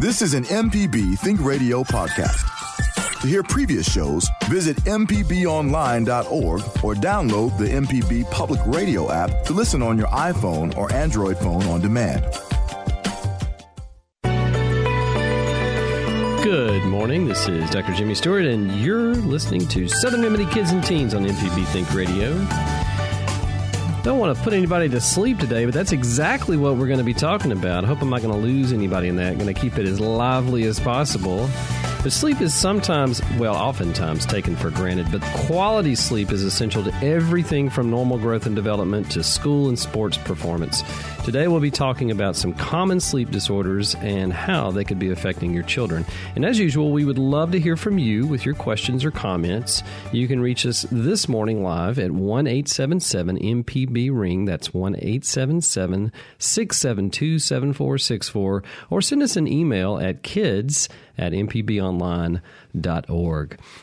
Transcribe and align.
This 0.00 0.22
is 0.22 0.32
an 0.32 0.44
MPB 0.44 1.18
Think 1.18 1.44
Radio 1.44 1.84
podcast. 1.84 3.20
To 3.20 3.26
hear 3.26 3.42
previous 3.42 3.86
shows, 3.86 4.26
visit 4.48 4.78
MPBOnline.org 4.84 6.60
or 6.82 6.94
download 6.94 7.58
the 7.58 7.66
MPB 7.66 8.30
Public 8.30 8.62
Radio 8.64 9.12
app 9.12 9.44
to 9.44 9.52
listen 9.52 9.82
on 9.82 9.98
your 9.98 10.06
iPhone 10.06 10.74
or 10.78 10.90
Android 10.90 11.36
phone 11.36 11.64
on 11.64 11.82
demand. 11.82 12.24
Good 16.42 16.82
morning. 16.84 17.28
This 17.28 17.46
is 17.46 17.68
Dr. 17.68 17.92
Jimmy 17.92 18.14
Stewart, 18.14 18.46
and 18.46 18.80
you're 18.80 19.14
listening 19.14 19.68
to 19.68 19.86
Southern 19.86 20.22
Remedy 20.22 20.46
Kids 20.46 20.70
and 20.70 20.82
Teens 20.82 21.12
on 21.12 21.26
MPB 21.26 21.66
Think 21.66 21.92
Radio. 21.92 22.38
Don't 24.02 24.18
want 24.18 24.34
to 24.34 24.42
put 24.42 24.54
anybody 24.54 24.88
to 24.88 25.00
sleep 25.00 25.38
today, 25.38 25.66
but 25.66 25.74
that's 25.74 25.92
exactly 25.92 26.56
what 26.56 26.76
we're 26.76 26.86
going 26.86 27.00
to 27.00 27.04
be 27.04 27.12
talking 27.12 27.52
about. 27.52 27.84
I 27.84 27.86
hope 27.86 28.00
I'm 28.00 28.08
not 28.08 28.22
going 28.22 28.32
to 28.32 28.40
lose 28.40 28.72
anybody 28.72 29.08
in 29.08 29.16
that. 29.16 29.32
I'm 29.32 29.38
going 29.38 29.54
to 29.54 29.60
keep 29.60 29.76
it 29.76 29.84
as 29.86 30.00
lively 30.00 30.64
as 30.64 30.80
possible. 30.80 31.50
But 32.02 32.10
sleep 32.12 32.40
is 32.40 32.54
sometimes, 32.54 33.20
well, 33.38 33.54
oftentimes 33.54 34.24
taken 34.24 34.56
for 34.56 34.70
granted, 34.70 35.12
but 35.12 35.20
quality 35.44 35.94
sleep 35.94 36.32
is 36.32 36.42
essential 36.42 36.82
to 36.82 36.94
everything 37.04 37.68
from 37.68 37.90
normal 37.90 38.16
growth 38.16 38.46
and 38.46 38.56
development 38.56 39.10
to 39.10 39.22
school 39.22 39.68
and 39.68 39.78
sports 39.78 40.16
performance. 40.16 40.82
Today 41.24 41.48
we'll 41.48 41.60
be 41.60 41.70
talking 41.70 42.10
about 42.10 42.34
some 42.34 42.54
common 42.54 42.98
sleep 42.98 43.30
disorders 43.30 43.94
and 43.96 44.32
how 44.32 44.70
they 44.70 44.84
could 44.84 44.98
be 44.98 45.10
affecting 45.10 45.52
your 45.52 45.62
children. 45.62 46.06
And 46.34 46.46
as 46.46 46.58
usual, 46.58 46.92
we 46.92 47.04
would 47.04 47.18
love 47.18 47.52
to 47.52 47.60
hear 47.60 47.76
from 47.76 47.98
you 47.98 48.26
with 48.26 48.46
your 48.46 48.54
questions 48.54 49.04
or 49.04 49.10
comments. 49.10 49.82
You 50.12 50.26
can 50.26 50.40
reach 50.40 50.64
us 50.64 50.86
this 50.90 51.28
morning 51.28 51.62
live 51.62 51.98
at 51.98 52.10
1 52.10 52.46
877 52.46 53.38
MPB 53.38 54.10
Ring. 54.10 54.46
That's 54.46 54.72
1 54.72 54.94
877 54.96 56.10
672 56.38 57.38
7464. 57.38 58.62
Or 58.88 59.02
send 59.02 59.22
us 59.22 59.36
an 59.36 59.46
email 59.46 59.98
at 59.98 60.22
kids 60.22 60.88
at 61.20 61.32
mpbonline.org. 61.32 62.40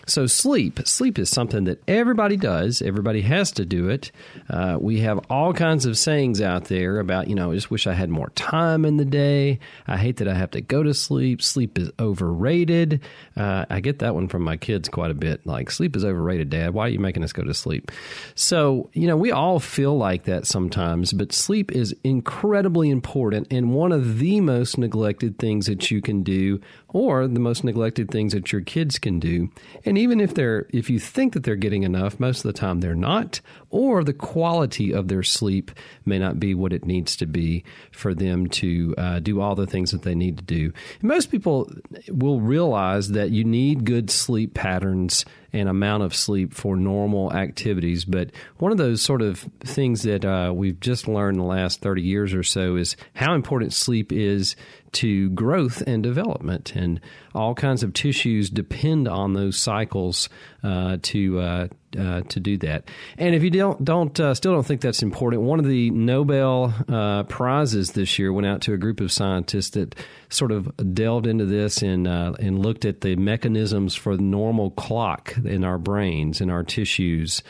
So, 0.08 0.26
sleep. 0.26 0.80
Sleep 0.86 1.20
is 1.20 1.30
something 1.30 1.66
that 1.66 1.84
everybody 1.88 2.36
does, 2.36 2.82
everybody 2.82 3.22
has 3.22 3.52
to 3.54 3.64
do 3.64 3.90
it. 3.90 4.12
Uh, 4.50 4.78
we 4.82 5.02
have 5.02 5.20
all 5.30 5.54
kinds 5.54 5.86
of 5.86 5.98
sayings 6.00 6.42
out 6.42 6.66
there 6.66 7.00
about, 7.00 7.27
you 7.28 7.36
know, 7.36 7.52
I 7.52 7.56
just 7.56 7.70
wish 7.70 7.88
I 7.88 7.94
had 7.94 8.10
more 8.10 8.30
time 8.32 8.86
in 8.86 8.98
the 8.98 9.06
day. 9.06 9.60
I 9.86 9.98
hate 9.98 10.18
that 10.18 10.28
I 10.28 10.34
have 10.34 10.52
to 10.52 10.62
go 10.62 10.84
to 10.84 10.94
sleep. 10.94 11.42
Sleep 11.42 11.78
is 11.78 11.92
overrated. 12.00 13.02
Uh, 13.36 13.66
I 13.70 13.80
get 13.80 14.00
that 14.00 14.16
one 14.16 14.28
from 14.28 14.44
my 14.44 14.58
kids 14.58 14.90
quite 14.90 15.12
a 15.12 15.16
bit. 15.16 15.46
Like, 15.46 15.72
sleep 15.72 15.96
is 15.96 16.06
overrated, 16.06 16.50
Dad. 16.50 16.74
Why 16.74 16.86
are 16.86 16.90
you 16.90 17.00
making 17.00 17.24
us 17.24 17.34
go 17.34 17.44
to 17.44 17.54
sleep? 17.54 17.92
So, 18.36 18.90
you 18.94 19.08
know, 19.08 19.18
we 19.18 19.32
all 19.32 19.60
feel 19.60 19.98
like 19.98 20.24
that 20.24 20.48
sometimes, 20.48 21.14
but 21.14 21.34
sleep 21.34 21.72
is 21.72 21.96
incredibly 22.04 22.90
important 22.90 23.48
and 23.52 23.74
one 23.74 23.92
of 23.92 24.20
the 24.20 24.42
most 24.42 24.78
neglected 24.78 25.38
things 25.38 25.66
that 25.66 25.92
you 25.92 26.02
can 26.02 26.24
do 26.24 26.62
or 26.90 27.28
the 27.28 27.40
most 27.40 27.64
neglected 27.64 28.10
things 28.10 28.34
that 28.34 28.52
your 28.52 28.62
kids 28.62 28.98
can 28.98 29.20
do. 29.20 29.50
And 29.86 29.98
even 29.98 30.22
if 30.22 30.34
they're 30.34 30.68
if 30.70 30.90
you 30.90 31.00
think 31.00 31.34
that 31.34 31.44
they're 31.44 31.56
getting 31.56 31.84
enough, 31.84 32.20
most 32.20 32.40
of 32.40 32.44
the 32.44 32.58
time 32.58 32.80
they're 32.80 32.96
not, 32.96 33.42
or 33.70 34.04
the 34.04 34.14
quality 34.14 34.94
of 34.94 35.08
their 35.08 35.24
sleep 35.24 35.72
may 36.06 36.18
not 36.18 36.40
be 36.40 36.56
what 36.56 36.74
it 36.74 36.86
needs 36.86 37.16
to 37.18 37.26
be 37.26 37.64
for 37.92 38.14
them 38.14 38.48
to 38.48 38.96
uh, 38.98 39.20
do 39.20 39.42
all 39.42 39.56
the 39.56 39.68
things 39.68 39.92
that 39.92 40.04
they 40.04 40.16
need 40.16 40.38
to 40.38 40.44
do. 40.44 40.72
And 41.02 41.10
most 41.10 41.32
people 41.32 41.72
will 42.10 42.40
realize 42.42 43.10
that 43.10 43.32
you 43.32 43.44
need 43.44 43.86
good 43.86 44.10
sleep 44.10 44.54
patterns 44.54 45.26
and 45.54 45.70
amount 45.70 46.04
of 46.04 46.16
sleep 46.16 46.54
for 46.54 46.76
normal 46.76 47.34
activities. 47.34 48.06
But 48.06 48.32
one 48.58 48.72
of 48.72 48.78
those 48.78 49.02
sort 49.02 49.22
of 49.22 49.40
things 49.62 50.04
that 50.04 50.26
uh, 50.26 50.52
we've 50.54 50.80
just 50.80 51.08
learned 51.08 51.36
in 51.36 51.42
the 51.42 51.48
last 51.48 51.82
30 51.82 52.02
years 52.02 52.34
or 52.34 52.44
so 52.44 52.76
is 52.76 52.96
how 53.14 53.34
important 53.34 53.74
sleep 53.74 54.12
is 54.12 54.56
to 54.94 55.30
growth 55.32 55.84
and 55.86 56.02
development. 56.02 56.76
And 56.76 57.00
all 57.36 57.54
kinds 57.54 57.84
of 57.84 57.94
tissues 57.94 58.50
depend 58.50 59.08
on 59.08 59.34
those 59.34 59.58
cycles 59.58 60.30
uh, 60.64 60.98
to 61.04 61.40
uh, 61.40 61.68
uh, 61.98 62.22
to 62.22 62.40
do 62.40 62.58
that. 62.58 62.90
And 63.18 63.36
if 63.36 63.44
you 63.44 63.50
don't 63.50 63.84
don't 63.84 64.20
uh, 64.20 64.34
still 64.34 64.54
don't 64.54 64.66
think 64.66 64.82
that's 64.82 65.04
important, 65.04 65.44
one 65.44 65.60
of 65.60 65.68
the 65.68 65.90
Nobel 65.92 66.74
uh, 66.88 67.24
prizes 67.24 67.92
this 67.92 68.18
year 68.18 68.34
went 68.34 68.48
out 68.48 68.62
to 68.62 68.74
a 68.74 68.78
group 68.78 69.00
of 69.00 69.12
scientists 69.12 69.72
that 69.72 69.96
sort 70.30 70.52
of 70.52 70.72
delved 70.94 71.26
into 71.28 71.46
this 71.46 71.82
and 71.82 72.08
uh, 72.08 72.34
and 72.40 72.60
looked 72.60 72.86
at 72.86 73.02
the 73.02 73.16
mechanisms 73.16 73.96
for 73.96 74.16
the 74.16 74.24
normal 74.24 74.72
clock 74.72 75.36
in 75.46 75.64
our 75.64 75.78
brains 75.78 76.42
in 76.42 76.50
our 76.50 76.64
tissues. 76.64 77.42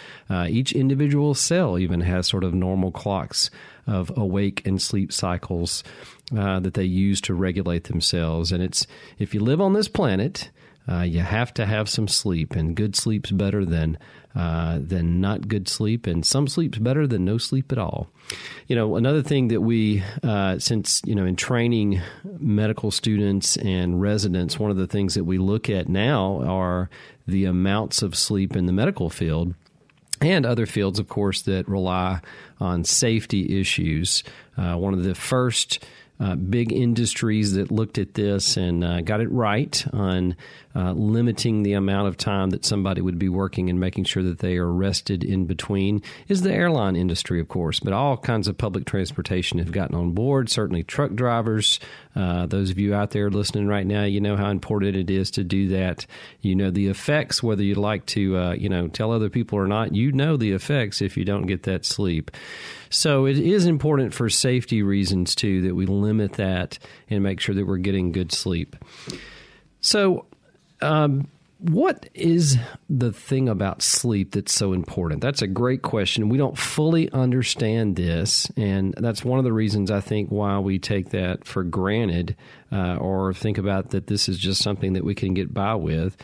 each 0.48 0.72
individual 0.74 1.34
cell 1.34 1.78
even 1.80 2.02
has 2.02 2.28
sort 2.28 2.44
of 2.44 2.54
normal 2.54 2.92
clocks 2.92 3.50
of 3.88 4.16
awake 4.18 4.66
and 4.66 4.82
sleep 4.82 5.12
cycles 5.12 5.84
uh, 6.38 6.60
that 6.60 6.74
they 6.74 6.84
use 6.84 7.22
to 7.22 7.34
regulate 7.34 7.86
themselves. 7.86 8.52
And 8.52 8.62
it's 8.62 8.86
if 9.18 9.34
you 9.34 9.40
live 9.40 9.62
on 9.62 9.74
this 9.74 9.88
planet, 9.88 10.50
uh, 10.90 11.02
you 11.02 11.20
have 11.20 11.54
to 11.56 11.66
have 11.66 11.90
some 11.90 12.08
sleep, 12.08 12.56
and 12.56 12.76
good 12.76 12.96
sleep's 12.96 13.32
better 13.32 13.66
than 13.66 13.98
uh, 14.36 14.80
than 14.80 15.20
not 15.20 15.48
good 15.48 15.68
sleep, 15.68 16.06
and 16.06 16.26
some 16.26 16.48
sleep's 16.48 16.78
better 16.78 17.08
than 17.08 17.26
no 17.26 17.38
sleep 17.38 17.72
at 17.72 17.78
all. 17.78 18.08
You 18.68 18.76
know, 18.76 18.96
another 18.96 19.24
thing 19.24 19.48
that 19.48 19.62
we, 19.62 20.04
uh, 20.24 20.60
since 20.60 21.02
you 21.06 21.16
know, 21.16 21.26
in 21.26 21.36
training 21.36 22.02
medical 22.40 22.92
students 22.92 23.58
and 23.58 24.02
residents, 24.02 24.60
one 24.60 24.72
of 24.72 24.78
the 24.78 24.88
things 24.88 25.16
that 25.16 25.24
we 25.24 25.38
look 25.38 25.70
at 25.70 25.90
now 25.90 26.42
are 26.44 26.90
the 27.28 27.46
amounts 27.46 28.02
of 28.02 28.16
sleep 28.16 28.56
in 28.56 28.68
the 28.68 28.74
medical 28.74 29.10
field 29.10 29.54
and 30.22 30.46
other 30.46 30.66
fields, 30.66 31.00
of 31.00 31.08
course, 31.08 31.42
that 31.44 31.68
rely 31.68 32.22
on 32.60 32.84
safety 32.84 33.60
issues. 33.60 34.24
Uh, 34.58 34.76
one 34.76 34.94
of 34.94 35.04
the 35.04 35.16
first 35.16 35.84
uh, 36.20 36.36
big 36.36 36.72
industries 36.72 37.54
that 37.54 37.72
looked 37.72 37.98
at 37.98 38.16
this 38.16 38.58
and 38.58 38.84
uh, 38.84 39.02
got 39.02 39.22
it 39.22 39.32
right 39.32 39.86
on 39.94 40.36
uh, 40.78 40.92
limiting 40.92 41.64
the 41.64 41.74
amount 41.74 42.08
of 42.08 42.18
time 42.18 42.52
that 42.52 42.64
somebody 42.64 43.02
would 43.02 43.18
be 43.18 43.30
working 43.30 43.68
and 43.68 43.80
making 43.80 44.04
sure 44.04 44.22
that 44.22 44.38
they 44.38 44.58
are 44.58 44.72
rested 44.72 45.24
in 45.24 45.46
between 45.46 46.04
is 46.28 46.44
the 46.44 46.54
airline 46.54 46.96
industry, 46.96 47.40
of 47.40 47.48
course. 47.48 47.80
But 47.80 47.94
all 47.94 48.16
kinds 48.16 48.48
of 48.48 48.60
public 48.60 48.86
transportation 48.86 49.58
have 49.58 49.72
gotten 49.72 49.96
on 49.96 50.12
board. 50.12 50.52
Certainly, 50.52 50.84
truck 50.84 51.16
drivers. 51.16 51.80
Uh, 52.16 52.46
those 52.46 52.70
of 52.70 52.78
you 52.78 52.94
out 52.94 53.10
there 53.10 53.32
listening 53.32 53.68
right 53.68 53.88
now, 53.88 54.04
you 54.04 54.22
know 54.22 54.38
how 54.38 54.52
important 54.52 54.96
it 54.96 55.10
is 55.10 55.32
to 55.32 55.44
do 55.44 55.70
that. 55.70 56.06
You 56.42 56.56
know 56.56 56.70
the 56.70 56.90
effects, 56.90 57.42
whether 57.42 57.64
you 57.64 57.74
like 57.74 58.06
to, 58.08 58.38
uh, 58.38 58.54
you 58.54 58.70
know, 58.70 58.88
tell 58.88 59.12
other 59.12 59.32
people 59.32 59.58
or 59.58 59.66
not. 59.66 59.96
You 59.96 60.12
know 60.12 60.38
the 60.38 60.52
effects 60.52 61.02
if 61.02 61.18
you 61.18 61.26
don't 61.26 61.48
get 61.48 61.64
that 61.64 61.86
sleep. 61.86 62.30
So 62.92 63.26
it 63.26 63.40
is 63.40 63.66
important 63.66 64.14
for 64.14 64.30
safety 64.30 64.84
reasons 64.84 65.34
too 65.34 65.64
that 65.64 65.74
we 65.74 65.88
limit 65.88 66.34
that 66.34 66.78
and 67.10 67.24
make 67.24 67.40
sure 67.40 67.56
that 67.56 67.66
we're 67.66 67.78
getting 67.78 68.12
good 68.12 68.32
sleep. 68.32 68.76
So, 69.82 70.26
um, 70.82 71.28
what 71.60 72.08
is 72.14 72.58
the 72.90 73.12
thing 73.12 73.50
about 73.50 73.82
sleep 73.82 74.32
that's 74.32 74.54
so 74.54 74.74
important? 74.74 75.22
That's 75.22 75.42
a 75.42 75.48
great 75.48 75.82
question. 75.82 76.30
We 76.30 76.38
don't 76.38 76.58
fully 76.58 77.12
understand 77.12 77.96
this, 77.96 78.52
and 78.56 78.94
that's 78.98 79.26
one 79.26 79.40
of 79.40 79.46
the 79.46 79.54
reasons 79.54 79.90
I 79.90 80.02
think 80.02 80.30
why 80.30 80.60
we 80.60 80.78
take 80.78 81.10
that 81.10 81.46
for 81.46 81.64
granted 81.64 82.36
uh, 82.72 82.96
or 82.98 83.34
think 83.34 83.58
about 83.58 83.92
that 83.92 84.08
this 84.08 84.28
is 84.28 84.38
just 84.38 84.62
something 84.62 84.94
that 84.94 85.04
we 85.04 85.16
can 85.16 85.34
get 85.34 85.54
by 85.54 85.76
with. 85.76 86.18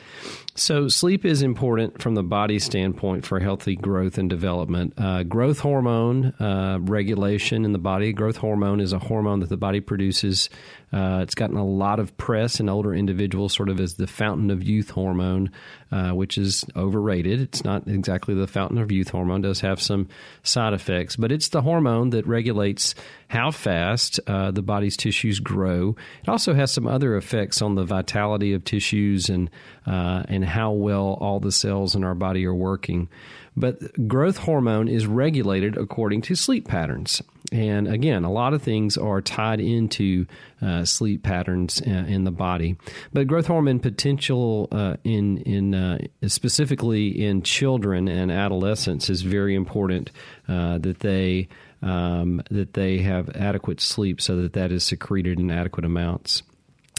So, 0.55 0.87
sleep 0.87 1.25
is 1.25 1.41
important 1.41 1.99
from 1.99 2.13
the 2.13 2.21
body 2.21 2.59
standpoint 2.59 3.25
for 3.25 3.39
healthy 3.39 3.75
growth 3.75 4.19
and 4.19 4.29
development. 4.29 4.93
Uh, 4.97 5.23
growth 5.23 5.59
hormone 5.59 6.25
uh, 6.39 6.77
regulation 6.81 7.65
in 7.65 7.71
the 7.71 7.79
body. 7.79 8.13
Growth 8.13 8.37
hormone 8.37 8.79
is 8.79 8.93
a 8.93 8.99
hormone 8.99 9.39
that 9.39 9.49
the 9.49 9.57
body 9.57 9.79
produces. 9.79 10.51
Uh, 10.91 11.21
it's 11.23 11.33
gotten 11.33 11.57
a 11.57 11.65
lot 11.65 11.99
of 11.99 12.15
press 12.17 12.59
in 12.59 12.69
older 12.69 12.93
individuals, 12.93 13.51
sort 13.51 13.67
of 13.67 13.79
as 13.79 13.95
the 13.95 14.05
fountain 14.05 14.51
of 14.51 14.61
youth 14.61 14.91
hormone, 14.91 15.49
uh, 15.91 16.11
which 16.11 16.37
is 16.37 16.63
overrated. 16.75 17.41
It's 17.41 17.63
not 17.63 17.87
exactly 17.87 18.35
the 18.35 18.45
fountain 18.45 18.77
of 18.77 18.91
youth 18.91 19.09
hormone. 19.09 19.41
Does 19.41 19.61
have 19.61 19.81
some 19.81 20.07
side 20.43 20.73
effects, 20.73 21.15
but 21.15 21.31
it's 21.31 21.49
the 21.49 21.63
hormone 21.63 22.11
that 22.11 22.27
regulates 22.27 22.93
how 23.33 23.49
fast 23.49 24.19
uh, 24.27 24.51
the 24.51 24.61
body's 24.61 24.95
tissues 24.95 25.39
grow. 25.39 25.95
It 26.21 26.29
also 26.29 26.53
has 26.53 26.71
some 26.71 26.85
other 26.85 27.17
effects 27.17 27.63
on 27.63 27.73
the 27.73 27.83
vitality 27.83 28.53
of 28.53 28.63
tissues 28.63 29.27
and 29.27 29.49
uh, 29.87 30.23
and 30.29 30.45
how 30.45 30.71
well 30.71 31.17
all 31.19 31.39
the 31.39 31.51
cells 31.51 31.95
in 31.95 32.03
our 32.03 32.13
body 32.13 32.45
are 32.45 32.53
working. 32.53 33.09
But 33.57 34.07
growth 34.07 34.37
hormone 34.37 34.87
is 34.87 35.07
regulated 35.07 35.77
according 35.77 36.21
to 36.23 36.35
sleep 36.35 36.67
patterns. 36.67 37.21
And 37.51 37.87
again, 37.87 38.23
a 38.23 38.31
lot 38.31 38.53
of 38.53 38.61
things 38.61 38.97
are 38.97 39.21
tied 39.21 39.59
into 39.59 40.25
uh, 40.61 40.85
sleep 40.85 41.23
patterns 41.23 41.81
uh, 41.85 41.89
in 41.89 42.23
the 42.23 42.31
body. 42.31 42.77
But 43.11 43.27
growth 43.27 43.47
hormone 43.47 43.79
potential 43.79 44.67
uh, 44.71 44.97
in 45.03 45.39
in 45.39 45.73
uh, 45.73 45.97
specifically 46.27 47.07
in 47.25 47.41
children 47.41 48.07
and 48.07 48.31
adolescents 48.31 49.09
is 49.09 49.23
very 49.23 49.55
important 49.55 50.11
uh, 50.47 50.77
that 50.79 50.99
they 50.99 51.47
um, 51.83 52.41
that 52.49 52.73
they 52.73 52.99
have 52.99 53.29
adequate 53.35 53.81
sleep 53.81 54.21
so 54.21 54.37
that 54.37 54.53
that 54.53 54.71
is 54.71 54.83
secreted 54.83 55.39
in 55.39 55.51
adequate 55.51 55.85
amounts. 55.85 56.41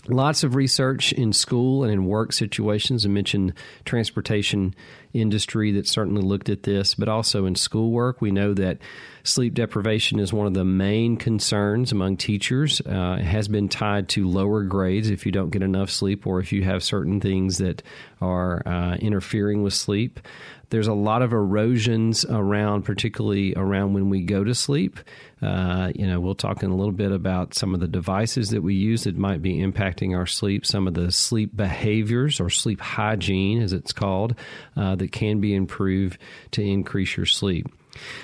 Lots 0.07 0.45
of 0.45 0.55
research 0.55 1.13
in 1.15 1.33
school 1.33 1.83
and 1.83 1.91
in 1.91 2.05
work 2.05 2.35
situations. 2.35 3.07
I 3.07 3.09
mentioned 3.09 3.55
transportation 3.87 4.75
industry 5.15 5.73
that 5.73 5.89
certainly 5.89 6.21
looked 6.21 6.51
at 6.51 6.65
this, 6.65 6.95
but 6.95 7.09
also 7.09 7.47
in 7.47 7.55
schoolwork. 7.55 8.21
We 8.21 8.31
know 8.31 8.53
that 8.53 8.79
sleep 9.25 9.55
deprivation 9.55 10.21
is 10.21 10.33
one 10.33 10.47
of 10.47 10.55
the 10.55 10.65
main 10.65 11.17
concerns 11.17 11.93
among 11.93 12.17
teachers. 12.19 12.81
Uh, 12.83 13.17
it 13.19 13.25
has 13.25 13.49
been 13.49 13.69
tied 13.69 14.09
to 14.11 14.29
lower 14.29 14.63
grades 14.63 15.11
if 15.11 15.25
you 15.25 15.33
don't 15.33 15.51
get 15.51 15.63
enough 15.63 15.91
sleep 15.91 16.27
or 16.27 16.41
if 16.41 16.53
you 16.53 16.63
have 16.63 16.85
certain 16.85 17.21
things 17.21 17.59
that 17.59 17.83
are 18.21 18.63
uh, 18.67 18.95
interfering 18.97 19.63
with 19.63 19.73
sleep. 19.73 20.21
There's 20.69 20.89
a 20.89 20.95
lot 20.95 21.23
of 21.23 21.33
erosions 21.33 22.25
around, 22.25 22.83
particularly 22.83 23.55
around 23.55 23.95
when 23.95 24.11
we 24.11 24.23
go 24.23 24.45
to 24.45 24.55
sleep. 24.55 24.99
Uh, 25.41 25.93
you 25.95 26.07
know, 26.07 26.21
we'll 26.21 26.35
talk 26.35 26.63
in 26.63 26.71
a 26.71 26.77
little 26.77 26.93
bit 26.93 27.13
about 27.13 27.55
some 27.55 27.75
of 27.75 27.81
the 27.81 27.89
devices 27.89 28.51
that 28.51 28.63
we 28.63 28.75
use 28.75 29.05
that 29.05 29.17
might 29.17 29.41
be 29.41 29.59
impacting 29.59 30.17
our 30.17 30.27
sleep, 30.27 30.67
some 30.67 30.87
of 30.87 30.95
the 30.95 31.13
sleep 31.13 31.55
behaviors 31.57 32.41
or 32.41 32.51
sleep 32.51 32.81
hygiene, 32.81 33.63
as 33.63 33.73
it's 33.73 33.93
called, 33.93 34.35
uh, 34.77 34.97
that 34.97 35.13
can 35.13 35.41
be 35.41 35.55
improved 35.55 36.19
to 36.51 36.63
increase 36.63 37.17
your 37.17 37.27
sleep. 37.27 37.69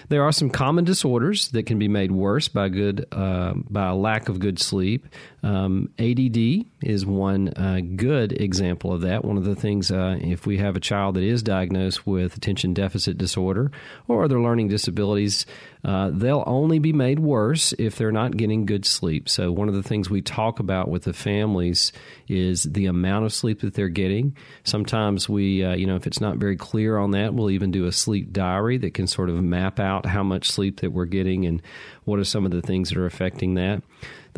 There 0.08 0.22
are 0.22 0.32
some 0.32 0.50
common 0.50 0.84
disorders 0.84 1.48
that 1.48 1.64
can 1.64 1.78
be 1.78 1.88
made 1.88 2.12
worse 2.12 2.48
by 2.48 2.68
good 2.68 3.06
uh, 3.12 3.54
by 3.68 3.88
a 3.88 3.94
lack 3.94 4.28
of 4.28 4.38
good 4.38 4.58
sleep. 4.58 5.06
Um, 5.42 5.90
ADD 5.98 6.66
is 6.82 7.06
one 7.06 7.48
uh, 7.56 7.80
good 7.96 8.32
example 8.32 8.92
of 8.92 9.02
that. 9.02 9.24
One 9.24 9.36
of 9.36 9.44
the 9.44 9.54
things, 9.54 9.90
uh, 9.90 10.18
if 10.20 10.46
we 10.46 10.58
have 10.58 10.76
a 10.76 10.80
child 10.80 11.16
that 11.16 11.22
is 11.22 11.42
diagnosed 11.42 12.06
with 12.06 12.36
attention 12.36 12.74
deficit 12.74 13.16
disorder 13.16 13.70
or 14.06 14.24
other 14.24 14.40
learning 14.40 14.68
disabilities, 14.68 15.46
uh, 15.84 16.10
they'll 16.12 16.44
only 16.46 16.78
be 16.78 16.92
made 16.92 17.18
worse 17.18 17.72
if 17.78 17.96
they're 17.96 18.12
not 18.12 18.36
getting 18.36 18.66
good 18.66 18.84
sleep. 18.84 19.28
So, 19.28 19.50
one 19.50 19.68
of 19.68 19.74
the 19.74 19.82
things 19.82 20.10
we 20.10 20.20
talk 20.20 20.60
about 20.60 20.88
with 20.88 21.04
the 21.04 21.14
families 21.14 21.92
is 22.28 22.64
the 22.64 22.86
amount 22.86 23.24
of 23.24 23.32
sleep 23.32 23.60
that 23.60 23.74
they're 23.74 23.88
getting. 23.88 24.36
Sometimes 24.64 25.28
we, 25.28 25.64
uh, 25.64 25.74
you 25.74 25.86
know, 25.86 25.96
if 25.96 26.06
it's 26.06 26.20
not 26.20 26.36
very 26.36 26.56
clear 26.56 26.98
on 26.98 27.12
that, 27.12 27.32
we'll 27.32 27.50
even 27.50 27.70
do 27.70 27.86
a 27.86 27.92
sleep 27.92 28.32
diary 28.32 28.76
that 28.78 28.94
can 28.94 29.06
sort 29.06 29.30
of 29.30 29.42
map 29.42 29.59
out 29.78 30.06
how 30.06 30.22
much 30.22 30.50
sleep 30.50 30.80
that 30.80 30.92
we're 30.92 31.04
getting 31.04 31.46
and 31.46 31.62
what 32.04 32.18
are 32.18 32.24
some 32.24 32.44
of 32.44 32.50
the 32.50 32.62
things 32.62 32.88
that 32.88 32.98
are 32.98 33.06
affecting 33.06 33.54
that 33.54 33.82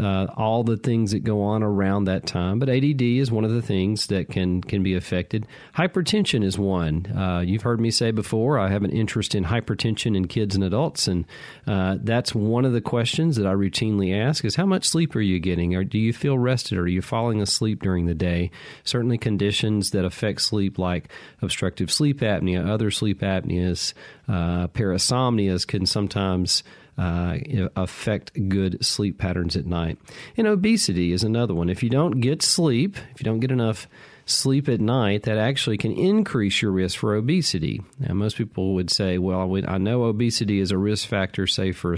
uh, 0.01 0.27
all 0.37 0.65
the 0.65 0.77
things 0.77 1.13
that 1.13 1.25
go 1.25 1.43
on 1.43 1.63
around 1.63 2.05
that 2.05 2.27
time. 2.27 2.59
But 2.59 2.69
ADD 2.69 3.03
is 3.03 3.31
one 3.31 3.45
of 3.45 3.53
the 3.53 3.63
things 3.63 4.07
that 4.07 4.29
can 4.29 4.61
can 4.63 4.83
be 4.83 4.95
affected. 4.95 5.47
Hypertension 5.77 6.43
is 6.43 6.59
one. 6.59 7.07
Uh, 7.07 7.41
you've 7.41 7.63
heard 7.63 7.81
me 7.81 7.91
say 7.91 8.11
before. 8.11 8.59
I 8.59 8.69
have 8.71 8.85
an 8.85 8.91
interest 8.91 9.35
in 9.35 9.45
hypertension 9.45 10.17
in 10.17 10.29
kids 10.29 10.55
and 10.55 10.65
adults, 10.65 11.09
and 11.09 11.25
uh, 11.67 11.99
that's 12.01 12.35
one 12.35 12.65
of 12.65 12.73
the 12.73 12.81
questions 12.81 13.37
that 13.37 13.47
I 13.47 13.53
routinely 13.53 14.17
ask: 14.19 14.45
is 14.45 14.57
how 14.57 14.67
much 14.67 14.85
sleep 14.89 15.15
are 15.15 15.21
you 15.21 15.39
getting, 15.39 15.75
or 15.75 15.85
do 15.85 15.99
you 15.99 16.13
feel 16.13 16.39
rested, 16.39 16.79
or 16.79 16.83
are 16.83 16.89
you 16.89 17.03
falling 17.03 17.41
asleep 17.41 17.83
during 17.83 18.07
the 18.07 18.15
day? 18.15 18.51
Certainly, 18.85 19.19
conditions 19.19 19.91
that 19.91 20.05
affect 20.05 20.41
sleep, 20.41 20.79
like 20.79 21.11
obstructive 21.41 21.91
sleep 21.91 22.21
apnea, 22.21 22.69
other 22.69 22.91
sleep 22.91 23.21
apneas, 23.21 23.93
uh, 24.29 24.69
parasomnias, 24.69 25.67
can 25.67 25.87
sometimes 25.87 26.63
uh, 26.99 27.39
affect 27.77 28.49
good 28.49 28.85
sleep 28.85 29.19
patterns 29.19 29.57
at 29.57 29.67
night. 29.67 29.99
And 30.37 30.47
obesity 30.47 31.13
is 31.13 31.25
another 31.25 31.55
one. 31.55 31.71
If 31.71 31.83
you 31.83 31.91
don't 31.91 32.21
get 32.21 32.43
sleep, 32.43 32.97
if 33.15 33.21
you 33.21 33.25
don't 33.25 33.41
get 33.41 33.51
enough 33.51 33.89
sleep 34.25 34.69
at 34.69 34.81
night, 34.81 35.25
that 35.25 35.39
actually 35.39 35.79
can 35.79 35.93
increase 35.93 36.63
your 36.63 36.71
risk 36.71 36.99
for 36.99 37.15
obesity. 37.15 37.83
Now, 37.99 38.15
most 38.15 38.37
people 38.37 38.75
would 38.75 38.91
say, 38.91 39.19
well, 39.19 39.57
I 39.67 39.79
know 39.79 40.05
obesity 40.05 40.61
is 40.61 40.71
a 40.71 40.79
risk 40.79 41.09
factor, 41.09 41.47
say, 41.47 41.73
for 41.73 41.97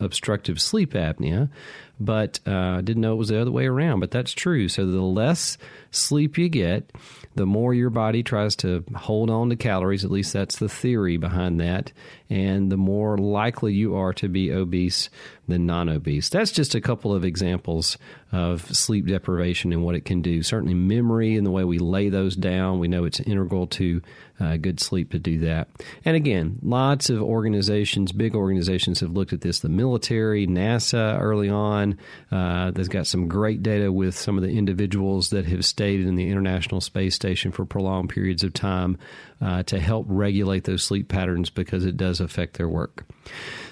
obstructive 0.00 0.60
sleep 0.60 0.92
apnea, 0.92 1.50
but 1.98 2.38
uh, 2.46 2.76
I 2.76 2.80
didn't 2.80 3.02
know 3.02 3.14
it 3.14 3.16
was 3.16 3.28
the 3.28 3.40
other 3.40 3.50
way 3.50 3.66
around. 3.66 4.00
But 4.00 4.12
that's 4.12 4.32
true. 4.32 4.68
So 4.68 4.86
the 4.86 5.00
less 5.00 5.58
sleep 5.90 6.38
you 6.38 6.48
get, 6.48 6.90
the 7.34 7.46
more 7.46 7.72
your 7.72 7.90
body 7.90 8.22
tries 8.22 8.56
to 8.56 8.84
hold 8.94 9.30
on 9.30 9.50
to 9.50 9.56
calories. 9.56 10.04
At 10.04 10.10
least 10.10 10.32
that's 10.32 10.58
the 10.58 10.68
theory 10.68 11.16
behind 11.16 11.60
that. 11.60 11.92
And 12.28 12.70
the 12.70 12.76
more 12.76 13.16
likely 13.16 13.72
you 13.72 13.96
are 13.96 14.12
to 14.14 14.28
be 14.28 14.52
obese 14.52 15.08
than 15.46 15.66
non 15.66 15.88
obese. 15.88 16.28
That's 16.28 16.52
just 16.52 16.74
a 16.74 16.80
couple 16.80 17.14
of 17.14 17.24
examples 17.24 17.96
of 18.30 18.76
sleep 18.76 19.06
deprivation 19.06 19.72
and 19.72 19.82
what 19.82 19.94
it 19.94 20.04
can 20.04 20.20
do. 20.20 20.42
Certainly, 20.42 20.74
memory 20.74 21.36
and 21.36 21.46
the 21.46 21.50
way 21.50 21.64
we 21.64 21.78
lay 21.78 22.10
those 22.10 22.36
down, 22.36 22.78
we 22.78 22.88
know 22.88 23.04
it's 23.04 23.20
integral 23.20 23.66
to 23.68 24.02
uh, 24.40 24.56
good 24.56 24.78
sleep 24.78 25.10
to 25.12 25.18
do 25.18 25.38
that. 25.38 25.68
And 26.04 26.14
again, 26.16 26.58
lots 26.62 27.10
of 27.10 27.22
organizations, 27.22 28.12
big 28.12 28.34
organizations, 28.34 29.00
have 29.00 29.12
looked 29.12 29.32
at 29.32 29.40
this. 29.40 29.60
The 29.60 29.68
military, 29.68 30.46
NASA 30.46 31.18
early 31.20 31.48
on, 31.48 31.98
uh, 32.30 32.70
they've 32.70 32.88
got 32.88 33.06
some 33.06 33.26
great 33.28 33.62
data 33.62 33.90
with 33.90 34.16
some 34.16 34.36
of 34.36 34.42
the 34.42 34.56
individuals 34.56 35.30
that 35.30 35.46
have 35.46 35.64
stayed 35.78 36.00
in 36.00 36.16
the 36.16 36.28
International 36.28 36.80
Space 36.80 37.14
Station 37.14 37.52
for 37.52 37.64
prolonged 37.64 38.08
periods 38.08 38.42
of 38.42 38.52
time 38.52 38.98
uh, 39.40 39.62
to 39.62 39.78
help 39.78 40.06
regulate 40.08 40.64
those 40.64 40.82
sleep 40.82 41.06
patterns 41.06 41.50
because 41.50 41.84
it 41.84 41.96
does 41.96 42.18
affect 42.18 42.56
their 42.56 42.68
work. 42.68 43.06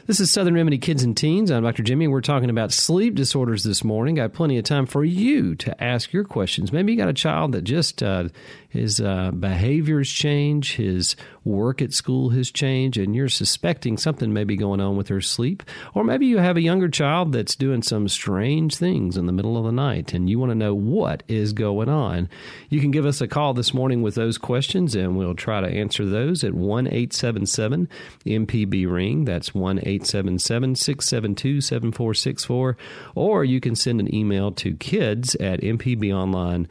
This 0.07 0.21
is 0.21 0.31
Southern 0.31 0.55
Remedy 0.55 0.79
Kids 0.79 1.03
and 1.03 1.17
Teens. 1.17 1.51
I'm 1.51 1.65
Dr. 1.65 1.83
Jimmy. 1.83 2.07
We're 2.07 2.21
talking 2.21 2.49
about 2.49 2.71
sleep 2.71 3.17
disorders 3.17 3.65
this 3.65 3.83
morning. 3.83 4.15
Got 4.15 4.35
plenty 4.35 4.57
of 4.57 4.65
time 4.65 4.87
for 4.87 5.05
you 5.05 5.57
to 5.57 5.83
ask 5.83 6.13
your 6.13 6.23
questions. 6.23 6.73
Maybe 6.73 6.93
you 6.93 6.99
got 6.99 7.09
a 7.09 7.13
child 7.13 7.51
that 7.51 7.63
just 7.63 8.05
uh, 8.05 8.29
his 8.69 9.01
uh, 9.01 9.33
behaviors 9.33 10.09
change, 10.09 10.77
his 10.77 11.17
work 11.43 11.83
at 11.83 11.93
school 11.93 12.31
has 12.31 12.53
changed, 12.53 12.99
and 12.99 13.17
you're 13.17 13.29
suspecting 13.29 13.97
something 13.97 14.33
may 14.33 14.45
be 14.45 14.55
going 14.55 14.81
on 14.81 14.97
with 14.97 15.09
her 15.09 15.21
sleep. 15.21 15.65
Or 15.93 16.05
maybe 16.05 16.27
you 16.27 16.39
have 16.39 16.57
a 16.57 16.63
younger 16.63 16.89
child 16.89 17.33
that's 17.33 17.57
doing 17.57 17.83
some 17.83 18.07
strange 18.07 18.77
things 18.77 19.17
in 19.17 19.27
the 19.27 19.33
middle 19.33 19.59
of 19.59 19.65
the 19.65 19.73
night, 19.73 20.15
and 20.15 20.31
you 20.31 20.39
want 20.39 20.51
to 20.51 20.55
know 20.55 20.73
what 20.75 21.25
is 21.27 21.53
going 21.53 21.89
on. 21.89 22.29
You 22.69 22.81
can 22.81 22.93
give 22.93 23.07
us 23.07 23.21
a 23.21 23.27
call 23.27 23.55
this 23.55 23.75
morning 23.75 24.03
with 24.03 24.15
those 24.15 24.39
questions, 24.39 24.95
and 24.95 25.17
we'll 25.17 25.35
try 25.35 25.61
to 25.61 25.67
answer 25.67 26.07
those 26.07 26.45
at 26.45 26.55
1 26.55 26.87
877 26.87 27.89
MPB 28.25 28.89
Ring. 28.89 29.25
That's 29.25 29.53
1 29.53 29.79
877 29.79 29.96
672 30.05 31.61
7464. 31.61 32.77
Or 33.15 33.45
you 33.45 33.61
can 33.61 33.75
send 33.77 34.01
an 34.01 34.13
email 34.15 34.53
to 34.53 34.75
kids 34.75 35.35
at 35.37 35.61
mpbonline.org. 35.61 36.67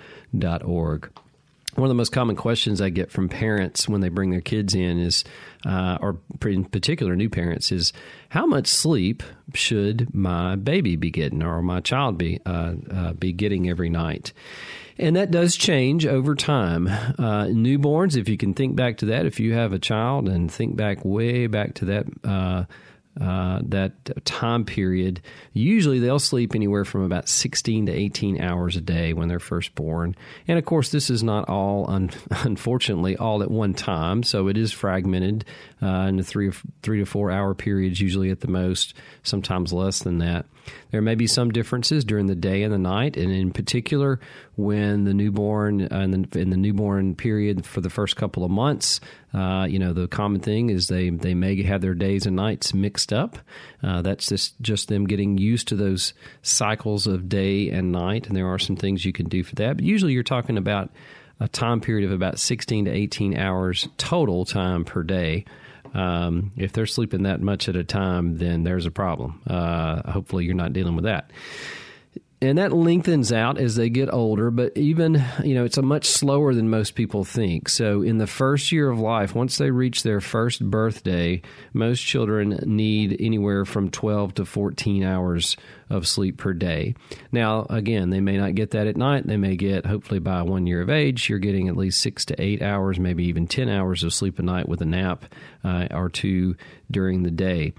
One 1.75 1.87
of 1.87 1.89
the 1.89 1.95
most 1.95 2.13
common 2.13 2.37
questions 2.37 2.79
I 2.79 2.87
get 2.89 3.11
from 3.11 3.27
parents 3.27 3.89
when 3.89 3.99
they 3.99 4.07
bring 4.07 4.31
their 4.31 4.39
kids 4.39 4.73
in 4.73 4.97
is, 4.97 5.25
uh, 5.65 5.97
or 5.99 6.19
in 6.45 6.63
particular 6.63 7.17
new 7.17 7.29
parents, 7.29 7.69
is 7.69 7.91
how 8.29 8.45
much 8.45 8.67
sleep 8.67 9.21
should 9.53 10.13
my 10.15 10.55
baby 10.55 10.95
be 10.95 11.11
getting 11.11 11.43
or 11.43 11.61
my 11.61 11.81
child 11.81 12.17
be 12.17 12.39
uh, 12.45 12.75
uh, 12.89 13.11
be 13.13 13.33
getting 13.33 13.69
every 13.69 13.89
night? 13.89 14.31
And 14.97 15.17
that 15.17 15.31
does 15.31 15.57
change 15.57 16.05
over 16.05 16.33
time. 16.33 16.87
Uh, 16.87 17.47
newborns, 17.47 18.15
if 18.15 18.29
you 18.29 18.37
can 18.37 18.53
think 18.53 18.77
back 18.77 18.97
to 18.97 19.07
that, 19.07 19.25
if 19.25 19.41
you 19.41 19.53
have 19.53 19.73
a 19.73 19.79
child 19.79 20.29
and 20.29 20.49
think 20.49 20.77
back 20.77 21.03
way 21.03 21.47
back 21.47 21.73
to 21.75 21.85
that 21.85 22.05
uh, 23.19 23.59
that 23.63 24.25
time 24.25 24.65
period, 24.65 25.21
usually 25.53 25.99
they'll 25.99 26.19
sleep 26.19 26.53
anywhere 26.53 26.83
from 26.83 27.03
about 27.03 27.29
16 27.29 27.85
to 27.85 27.91
18 27.91 28.41
hours 28.41 28.75
a 28.75 28.81
day 28.81 29.13
when 29.13 29.29
they're 29.29 29.39
first 29.39 29.73
born. 29.73 30.15
And 30.47 30.59
of 30.59 30.65
course, 30.65 30.89
this 30.89 31.09
is 31.09 31.23
not 31.23 31.47
all, 31.47 31.89
un- 31.89 32.11
unfortunately, 32.31 33.15
all 33.15 33.41
at 33.41 33.49
one 33.49 33.73
time. 33.73 34.23
So 34.23 34.47
it 34.47 34.57
is 34.57 34.73
fragmented 34.73 35.45
uh, 35.81 36.07
into 36.09 36.23
three, 36.23 36.51
three 36.81 36.99
to 36.99 37.05
four 37.05 37.31
hour 37.31 37.53
periods, 37.53 38.01
usually 38.01 38.31
at 38.31 38.41
the 38.41 38.49
most, 38.49 38.93
sometimes 39.23 39.71
less 39.71 39.99
than 39.99 40.17
that. 40.17 40.45
There 40.91 41.01
may 41.01 41.15
be 41.15 41.27
some 41.27 41.51
differences 41.51 42.03
during 42.03 42.25
the 42.25 42.35
day 42.35 42.63
and 42.63 42.73
the 42.73 42.79
night, 42.79 43.17
and 43.17 43.31
in 43.31 43.51
particular, 43.51 44.19
when 44.57 45.03
the 45.03 45.13
newborn 45.13 45.87
uh, 45.91 45.99
in, 45.99 46.11
the, 46.11 46.39
in 46.39 46.49
the 46.49 46.57
newborn 46.57 47.15
period 47.15 47.65
for 47.65 47.81
the 47.81 47.89
first 47.89 48.15
couple 48.15 48.43
of 48.43 48.51
months, 48.51 49.01
uh, 49.33 49.67
you 49.69 49.79
know, 49.79 49.93
the 49.93 50.07
common 50.07 50.39
thing 50.39 50.69
is 50.69 50.87
they 50.87 51.09
they 51.09 51.33
may 51.33 51.61
have 51.63 51.81
their 51.81 51.93
days 51.93 52.25
and 52.25 52.35
nights 52.35 52.73
mixed 52.73 53.11
up. 53.11 53.37
Uh, 53.83 54.01
that's 54.01 54.27
just 54.27 54.59
just 54.61 54.87
them 54.87 55.05
getting 55.05 55.37
used 55.37 55.67
to 55.67 55.75
those 55.75 56.13
cycles 56.41 57.05
of 57.05 57.27
day 57.27 57.69
and 57.69 57.91
night, 57.91 58.27
and 58.27 58.35
there 58.35 58.47
are 58.47 58.59
some 58.59 58.75
things 58.75 59.03
you 59.03 59.13
can 59.13 59.27
do 59.27 59.43
for 59.43 59.55
that. 59.55 59.77
But 59.77 59.85
usually, 59.85 60.13
you're 60.13 60.23
talking 60.23 60.57
about 60.57 60.89
a 61.39 61.47
time 61.49 61.81
period 61.81 62.05
of 62.05 62.13
about 62.13 62.39
16 62.39 62.85
to 62.85 62.91
18 62.91 63.37
hours 63.37 63.89
total 63.97 64.45
time 64.45 64.85
per 64.85 65.03
day. 65.03 65.43
Um, 65.93 66.51
if 66.57 66.73
they're 66.73 66.85
sleeping 66.85 67.23
that 67.23 67.41
much 67.41 67.69
at 67.69 67.75
a 67.75 67.83
time, 67.83 68.37
then 68.37 68.63
there's 68.63 68.85
a 68.85 68.91
problem. 68.91 69.41
Uh, 69.47 70.09
hopefully, 70.09 70.45
you're 70.45 70.53
not 70.53 70.73
dealing 70.73 70.95
with 70.95 71.05
that. 71.05 71.31
And 72.45 72.57
that 72.57 72.71
lengthens 72.71 73.31
out 73.31 73.57
as 73.57 73.75
they 73.75 73.89
get 73.89 74.13
older 74.13 74.51
but 74.51 74.75
even 74.77 75.23
you 75.43 75.53
know 75.55 75.65
it's 75.65 75.77
a 75.77 75.81
much 75.81 76.05
slower 76.05 76.53
than 76.53 76.69
most 76.69 76.95
people 76.95 77.23
think. 77.23 77.69
So 77.69 78.01
in 78.01 78.17
the 78.17 78.27
first 78.27 78.71
year 78.71 78.89
of 78.89 78.99
life 78.99 79.35
once 79.35 79.57
they 79.57 79.71
reach 79.71 80.03
their 80.03 80.21
first 80.21 80.63
birthday 80.63 81.41
most 81.73 82.01
children 82.01 82.59
need 82.65 83.17
anywhere 83.19 83.65
from 83.65 83.89
12 83.89 84.35
to 84.35 84.45
14 84.45 85.03
hours 85.03 85.57
of 85.89 86.07
sleep 86.07 86.37
per 86.37 86.53
day. 86.53 86.95
Now, 87.31 87.65
again, 87.69 88.09
they 88.09 88.21
may 88.21 88.37
not 88.37 88.55
get 88.55 88.71
that 88.71 88.87
at 88.87 88.97
night. 88.97 89.27
They 89.27 89.37
may 89.37 89.55
get, 89.55 89.85
hopefully, 89.85 90.19
by 90.19 90.41
one 90.41 90.67
year 90.67 90.81
of 90.81 90.89
age, 90.89 91.29
you're 91.29 91.39
getting 91.39 91.67
at 91.67 91.77
least 91.77 92.01
six 92.01 92.25
to 92.25 92.41
eight 92.41 92.61
hours, 92.61 92.99
maybe 92.99 93.25
even 93.25 93.47
10 93.47 93.69
hours 93.69 94.03
of 94.03 94.13
sleep 94.13 94.39
a 94.39 94.43
night 94.43 94.67
with 94.67 94.81
a 94.81 94.85
nap 94.85 95.25
uh, 95.63 95.87
or 95.91 96.09
two 96.09 96.55
during 96.89 97.23
the 97.23 97.31
day. 97.31 97.73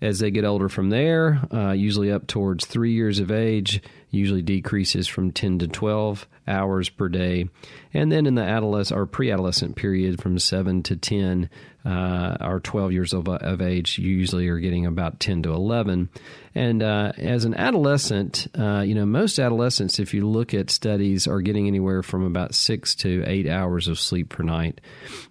As 0.00 0.18
they 0.18 0.30
get 0.30 0.44
older 0.44 0.68
from 0.68 0.90
there, 0.90 1.40
uh, 1.52 1.72
usually 1.72 2.10
up 2.10 2.26
towards 2.26 2.66
three 2.66 2.92
years 2.92 3.18
of 3.18 3.30
age, 3.30 3.82
usually 4.10 4.42
decreases 4.42 5.06
from 5.06 5.30
10 5.30 5.60
to 5.60 5.68
12 5.68 6.26
hours 6.48 6.88
per 6.88 7.08
day. 7.08 7.48
And 7.92 8.10
then 8.10 8.26
in 8.26 8.36
the 8.36 8.42
adolescent 8.42 8.98
or 8.98 9.06
pre 9.06 9.30
adolescent 9.30 9.76
period 9.76 10.22
from 10.22 10.38
7 10.38 10.82
to 10.84 10.96
10 10.96 11.50
uh, 11.84 12.36
or 12.40 12.60
12 12.60 12.92
years 12.92 13.12
of, 13.12 13.26
of, 13.28 13.62
age, 13.62 13.98
you 13.98 14.10
usually 14.10 14.48
are 14.48 14.58
getting 14.58 14.86
about 14.86 15.18
10 15.18 15.44
to 15.44 15.52
11. 15.52 16.10
And 16.54 16.82
uh, 16.82 17.12
as 17.16 17.44
an 17.44 17.54
adolescent, 17.54 18.48
uh, 18.58 18.80
you 18.80 18.94
know, 18.94 19.06
most 19.06 19.38
adolescents, 19.38 19.98
if 19.98 20.12
you 20.12 20.28
look 20.28 20.52
at 20.52 20.68
studies, 20.68 21.26
are 21.26 21.40
getting 21.40 21.66
anywhere 21.68 22.02
from 22.02 22.24
about 22.24 22.54
six 22.54 22.94
to 22.96 23.24
eight 23.26 23.48
hours 23.48 23.88
of 23.88 23.98
sleep 23.98 24.28
per 24.28 24.42
night. 24.42 24.80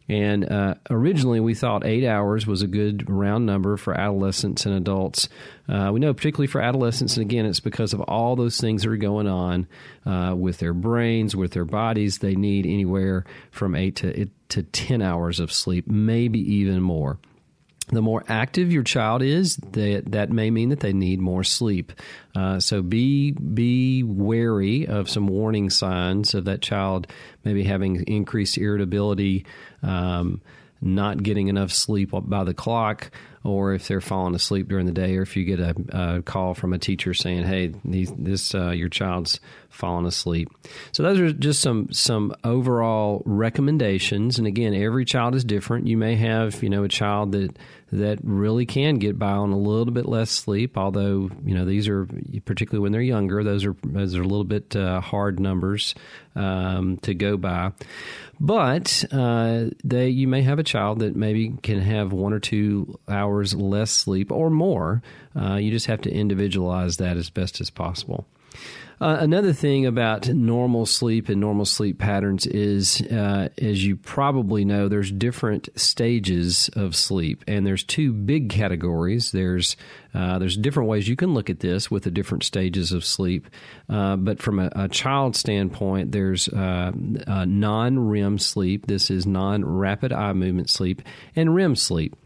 And 0.08 0.50
uh, 0.50 0.76
originally, 0.90 1.40
we 1.40 1.54
thought 1.54 1.86
eight 1.86 2.08
hours 2.08 2.48
was 2.48 2.64
a 2.64 2.68
good 2.68 3.08
round 3.10 3.46
number 3.46 3.78
for 3.78 3.94
adolescents 3.94 4.66
and 4.66 4.74
adults. 4.74 5.30
Uh, 5.68 5.92
we 5.94 6.00
know, 6.00 6.16
particularly 6.16 6.48
for 6.48 6.62
adolescents, 6.62 7.16
and 7.16 7.30
again, 7.30 7.46
it's 7.46 7.60
because 7.60 7.94
of 7.94 8.02
all 8.02 8.36
those 8.36 8.60
things 8.60 8.82
that 8.82 8.90
are 8.90 8.98
going 8.98 9.28
on 9.28 9.68
uh, 10.08 10.34
with 10.36 10.58
their 10.58 10.74
brains, 10.74 11.36
with 11.36 11.52
their 11.52 11.66
bodies. 11.66 12.18
They 12.18 12.34
need 12.34 12.49
anywhere 12.66 13.26
from 13.52 13.76
eight 13.76 13.98
to, 13.98 14.30
to 14.50 14.64
10 14.64 15.02
hours 15.02 15.40
of 15.40 15.52
sleep, 15.52 15.88
maybe 15.88 16.40
even 16.40 16.82
more. 16.82 17.20
The 17.92 18.02
more 18.04 18.24
active 18.28 18.72
your 18.72 18.84
child 18.84 19.24
is, 19.24 19.56
that 19.56 20.12
that 20.12 20.32
may 20.32 20.52
mean 20.52 20.70
that 20.70 20.80
they 20.80 20.94
need 20.94 21.20
more 21.20 21.44
sleep. 21.44 21.92
Uh, 22.36 22.60
so 22.60 22.84
be 22.84 23.32
be 23.32 24.04
wary 24.04 24.86
of 24.88 25.10
some 25.10 25.28
warning 25.28 25.72
signs 25.72 26.36
of 26.36 26.46
that 26.46 26.62
child 26.62 27.08
maybe 27.44 27.64
having 27.64 28.04
increased 28.04 28.60
irritability, 28.60 29.46
um, 29.82 30.40
not 30.82 31.24
getting 31.24 31.48
enough 31.48 31.72
sleep 31.72 32.12
by 32.14 32.44
the 32.44 32.54
clock, 32.54 33.10
or 33.44 33.74
if 33.74 33.88
they're 33.88 34.02
falling 34.02 34.36
asleep 34.36 34.68
during 34.68 34.86
the 34.86 34.92
day, 34.92 35.16
or 35.16 35.22
if 35.22 35.38
you 35.38 35.46
get 35.46 35.60
a, 35.60 35.76
a 36.18 36.22
call 36.22 36.54
from 36.54 36.74
a 36.74 36.78
teacher 36.78 37.14
saying, 37.14 37.44
"Hey, 37.44 37.74
these, 37.86 38.12
this 38.18 38.54
uh, 38.54 38.72
your 38.72 38.90
child's 38.90 39.40
falling 39.70 40.06
asleep." 40.06 40.50
So 40.92 41.04
those 41.04 41.20
are 41.20 41.32
just 41.32 41.62
some 41.62 41.92
some 41.92 42.34
overall 42.44 43.24
recommendations. 43.26 44.38
And 44.38 44.48
again, 44.48 44.74
every 44.74 45.06
child 45.06 45.36
is 45.36 45.44
different. 45.44 45.88
You 45.88 45.98
may 45.98 46.16
have 46.16 46.62
you 46.62 46.70
know 46.70 46.84
a 46.84 46.90
child 46.90 47.32
that 47.32 47.58
that 47.92 48.20
really 48.24 48.66
can 48.66 48.96
get 48.96 49.18
by 49.18 49.32
on 49.32 49.52
a 49.52 49.58
little 49.58 49.94
bit 49.94 50.06
less 50.06 50.30
sleep. 50.30 50.78
Although 50.78 51.30
you 51.46 51.56
know 51.56 51.66
these 51.66 51.88
are 51.88 52.08
particularly 52.46 52.84
when 52.84 52.92
they're 52.92 53.02
younger, 53.02 53.44
those 53.44 53.66
are 53.66 53.76
those 53.84 54.16
are 54.16 54.22
a 54.22 54.28
little 54.28 54.44
bit 54.44 54.76
uh, 54.76 55.00
hard 55.02 55.40
numbers 55.40 55.96
um, 56.36 56.98
to 56.98 57.14
go 57.14 57.38
by. 57.38 57.72
But 58.40 59.04
uh, 59.12 59.66
they, 59.84 60.10
you 60.10 60.28
may 60.28 60.44
have 60.44 60.60
a 60.60 60.64
child 60.64 61.00
that 61.00 61.14
maybe 61.14 61.50
can 61.62 61.82
have 61.82 62.14
one 62.14 62.32
or 62.32 62.40
two 62.40 62.98
hours 63.08 63.29
less 63.30 63.92
sleep 63.92 64.32
or 64.32 64.50
more. 64.50 65.02
Uh, 65.40 65.56
you 65.56 65.72
just 65.72 65.88
have 65.88 66.02
to 66.02 66.12
individualize 66.12 66.98
that 66.98 67.18
as 67.18 67.30
best 67.30 67.62
as 67.62 67.70
possible. 67.70 68.26
Uh, 69.02 69.18
another 69.22 69.54
thing 69.54 69.86
about 69.86 70.28
normal 70.28 70.86
sleep 70.86 71.30
and 71.30 71.40
normal 71.40 71.64
sleep 71.64 71.98
patterns 71.98 72.46
is, 72.46 73.02
uh, 73.04 73.48
as 73.58 73.86
you 73.86 73.96
probably 73.96 74.66
know, 74.66 74.90
there's 74.90 75.12
different 75.12 75.70
stages 75.76 76.70
of 76.74 76.96
sleep, 76.96 77.44
and 77.48 77.66
there's 77.66 77.84
two 77.84 78.12
big 78.12 78.50
categories. 78.50 79.32
There's 79.32 79.78
uh, 80.20 80.38
there's 80.38 80.58
different 80.58 80.90
ways 80.90 81.08
you 81.08 81.16
can 81.16 81.34
look 81.34 81.50
at 81.50 81.62
this 81.62 81.90
with 81.90 82.04
the 82.04 82.12
different 82.12 82.44
stages 82.44 82.92
of 82.92 83.06
sleep, 83.06 83.48
uh, 83.88 84.18
but 84.18 84.42
from 84.42 84.60
a, 84.60 84.70
a, 84.76 84.90
child 84.90 85.34
standpoint, 85.34 86.12
there's 86.12 86.50
uh, 86.50 86.92
non 86.94 88.10
REM 88.10 88.38
sleep. 88.38 88.88
This 88.88 89.10
is 89.10 89.26
non 89.26 89.64
rapid 89.64 90.12
eye 90.12 90.34
movement 90.34 90.70
sleep, 90.70 91.02
and 91.38 91.56
REM 91.56 91.78
sleep. 91.78 92.18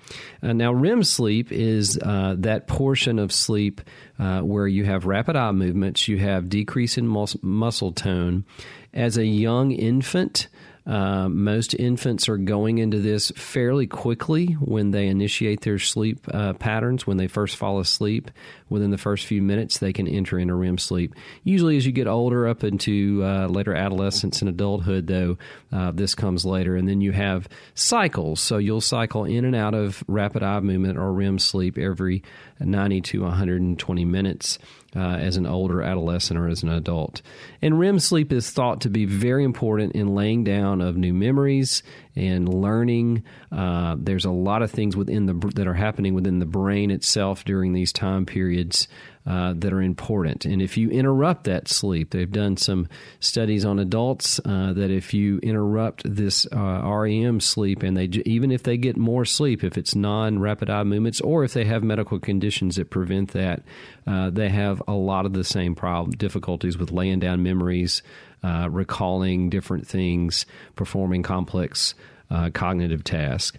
Uh, 0.42 0.54
now, 0.54 0.74
REM 0.74 1.04
sleep 1.04 1.52
is 1.52 2.00
uh, 2.02 2.34
that 2.40 2.68
portion 2.68 3.20
of 3.20 3.32
sleep 3.32 3.82
where 4.18 4.68
you 4.68 4.86
have 4.86 5.06
rapid 5.06 5.36
eye 5.36 5.52
movements, 5.52 6.08
you 6.08 6.18
have 6.18 6.50
decrease 6.50 6.98
in 6.98 7.08
mus- 7.08 7.38
muscle 7.44 7.92
tone. 7.92 8.44
As 8.92 9.18
a 9.18 9.26
young 9.26 9.72
infant, 9.72 10.48
uh, 10.86 11.30
most 11.30 11.74
infants 11.76 12.28
are 12.28 12.38
going 12.38 12.78
into 12.78 13.00
this 13.00 13.32
fairly 13.32 13.88
quickly 13.88 14.48
when 14.60 14.92
they 14.92 15.08
initiate 15.08 15.62
their 15.62 15.80
sleep 15.80 16.20
uh, 16.34 16.54
patterns. 16.54 17.08
When 17.08 17.18
they 17.18 17.28
first 17.28 17.56
fall 17.56 17.80
asleep, 17.80 18.30
within 18.70 18.92
the 18.92 18.98
first 18.98 19.26
few 19.26 19.42
minutes, 19.42 19.78
they 19.78 19.94
can 19.94 20.08
enter 20.08 20.38
into 20.38 20.56
REM 20.56 20.78
sleep. 20.78 21.16
Usually, 21.44 21.78
as 21.78 21.86
you 21.86 21.94
get 21.94 22.08
older, 22.08 22.48
up 22.48 22.66
into 22.66 23.22
uh, 23.24 23.48
later 23.48 23.74
adolescence 23.74 24.42
and 24.42 24.50
adulthood, 24.50 25.08
though, 25.08 25.38
uh, 25.72 25.92
this 25.92 26.16
comes 26.16 26.44
later. 26.46 26.76
And 26.76 26.88
then 26.88 27.00
you 27.00 27.14
have 27.14 27.48
cycles. 27.76 28.42
So 28.42 28.58
you'll 28.58 28.82
cycle 28.82 29.24
in 29.24 29.46
and 29.46 29.56
out 29.56 29.74
of 29.74 30.04
rapid 30.08 30.44
eye 30.44 30.60
movement 30.60 30.98
or 30.98 31.14
REM 31.14 31.40
sleep 31.40 31.78
every 31.78 32.24
90 32.60 33.02
to 33.02 33.22
120 33.22 34.06
minutes 34.06 34.60
uh, 34.96 35.00
as 35.00 35.38
an 35.38 35.46
older 35.46 35.82
adolescent 35.82 36.40
or 36.40 36.48
as 36.48 36.64
an 36.64 36.70
adult. 36.70 37.22
And 37.62 37.80
REM 37.80 38.00
sleep 38.00 38.32
is 38.32 38.50
thought 38.52 38.82
to 38.82 38.90
be 38.90 39.06
very 39.06 39.44
important 39.44 39.94
in 39.94 40.16
laying 40.16 40.44
down 40.44 40.82
of 40.82 40.98
new 40.98 41.14
memories 41.14 41.84
and 42.16 42.48
learning. 42.48 43.24
Uh, 43.52 43.96
there's 43.98 44.26
a 44.26 44.32
lot 44.32 44.62
of 44.62 44.72
things 44.72 44.96
within 44.96 45.26
the 45.26 45.34
that 45.56 45.68
are 45.68 45.74
happening 45.74 46.14
within 46.14 46.40
the 46.40 46.46
brain 46.46 46.92
itself 46.92 47.44
during 47.46 47.74
these 47.74 47.92
time 47.92 48.26
periods 48.26 48.88
uh, 49.26 49.54
that 49.56 49.72
are 49.72 49.82
important. 49.82 50.46
And 50.46 50.62
if 50.62 50.78
you 50.78 50.90
interrupt 50.90 51.46
that 51.46 51.68
sleep, 51.68 52.10
they've 52.10 52.32
done 52.32 52.58
some 52.58 52.88
studies 53.20 53.64
on 53.64 53.80
adults 53.80 54.40
uh, 54.44 54.74
that 54.74 54.92
if 54.92 55.14
you 55.14 55.40
interrupt 55.40 56.04
this 56.04 56.46
uh, 56.52 56.82
REM 56.84 57.40
sleep, 57.40 57.84
and 57.84 57.96
they 57.96 58.06
even 58.26 58.52
if 58.52 58.64
they 58.64 58.78
get 58.78 58.98
more 58.98 59.26
sleep, 59.26 59.64
if 59.64 59.78
it's 59.78 59.96
non-rapid 59.96 60.70
eye 60.70 60.84
movements, 60.84 61.22
or 61.22 61.44
if 61.44 61.54
they 61.54 61.64
have 61.66 61.84
medical 61.84 62.20
conditions 62.20 62.76
that 62.76 62.90
prevent 62.90 63.32
that, 63.32 63.64
uh, 64.06 64.30
they 64.30 64.50
have 64.50 64.82
a 64.88 64.94
lot 64.94 65.26
of 65.26 65.34
the 65.34 65.44
same 65.44 65.76
problem 65.76 66.12
difficulties 66.12 66.78
with 66.78 66.92
laying 66.92 67.20
down 67.20 67.44
memories, 67.44 68.02
uh, 68.44 68.68
recalling 68.70 69.50
different 69.50 69.88
things, 69.88 70.46
performing 70.76 71.24
complex 71.24 71.96
uh, 72.30 72.50
cognitive 72.54 73.04
tasks. 73.04 73.58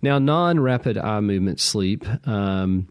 Now, 0.00 0.18
non 0.18 0.60
rapid 0.60 0.98
eye 0.98 1.20
movement 1.20 1.60
sleep. 1.60 2.04
Um, 2.26 2.88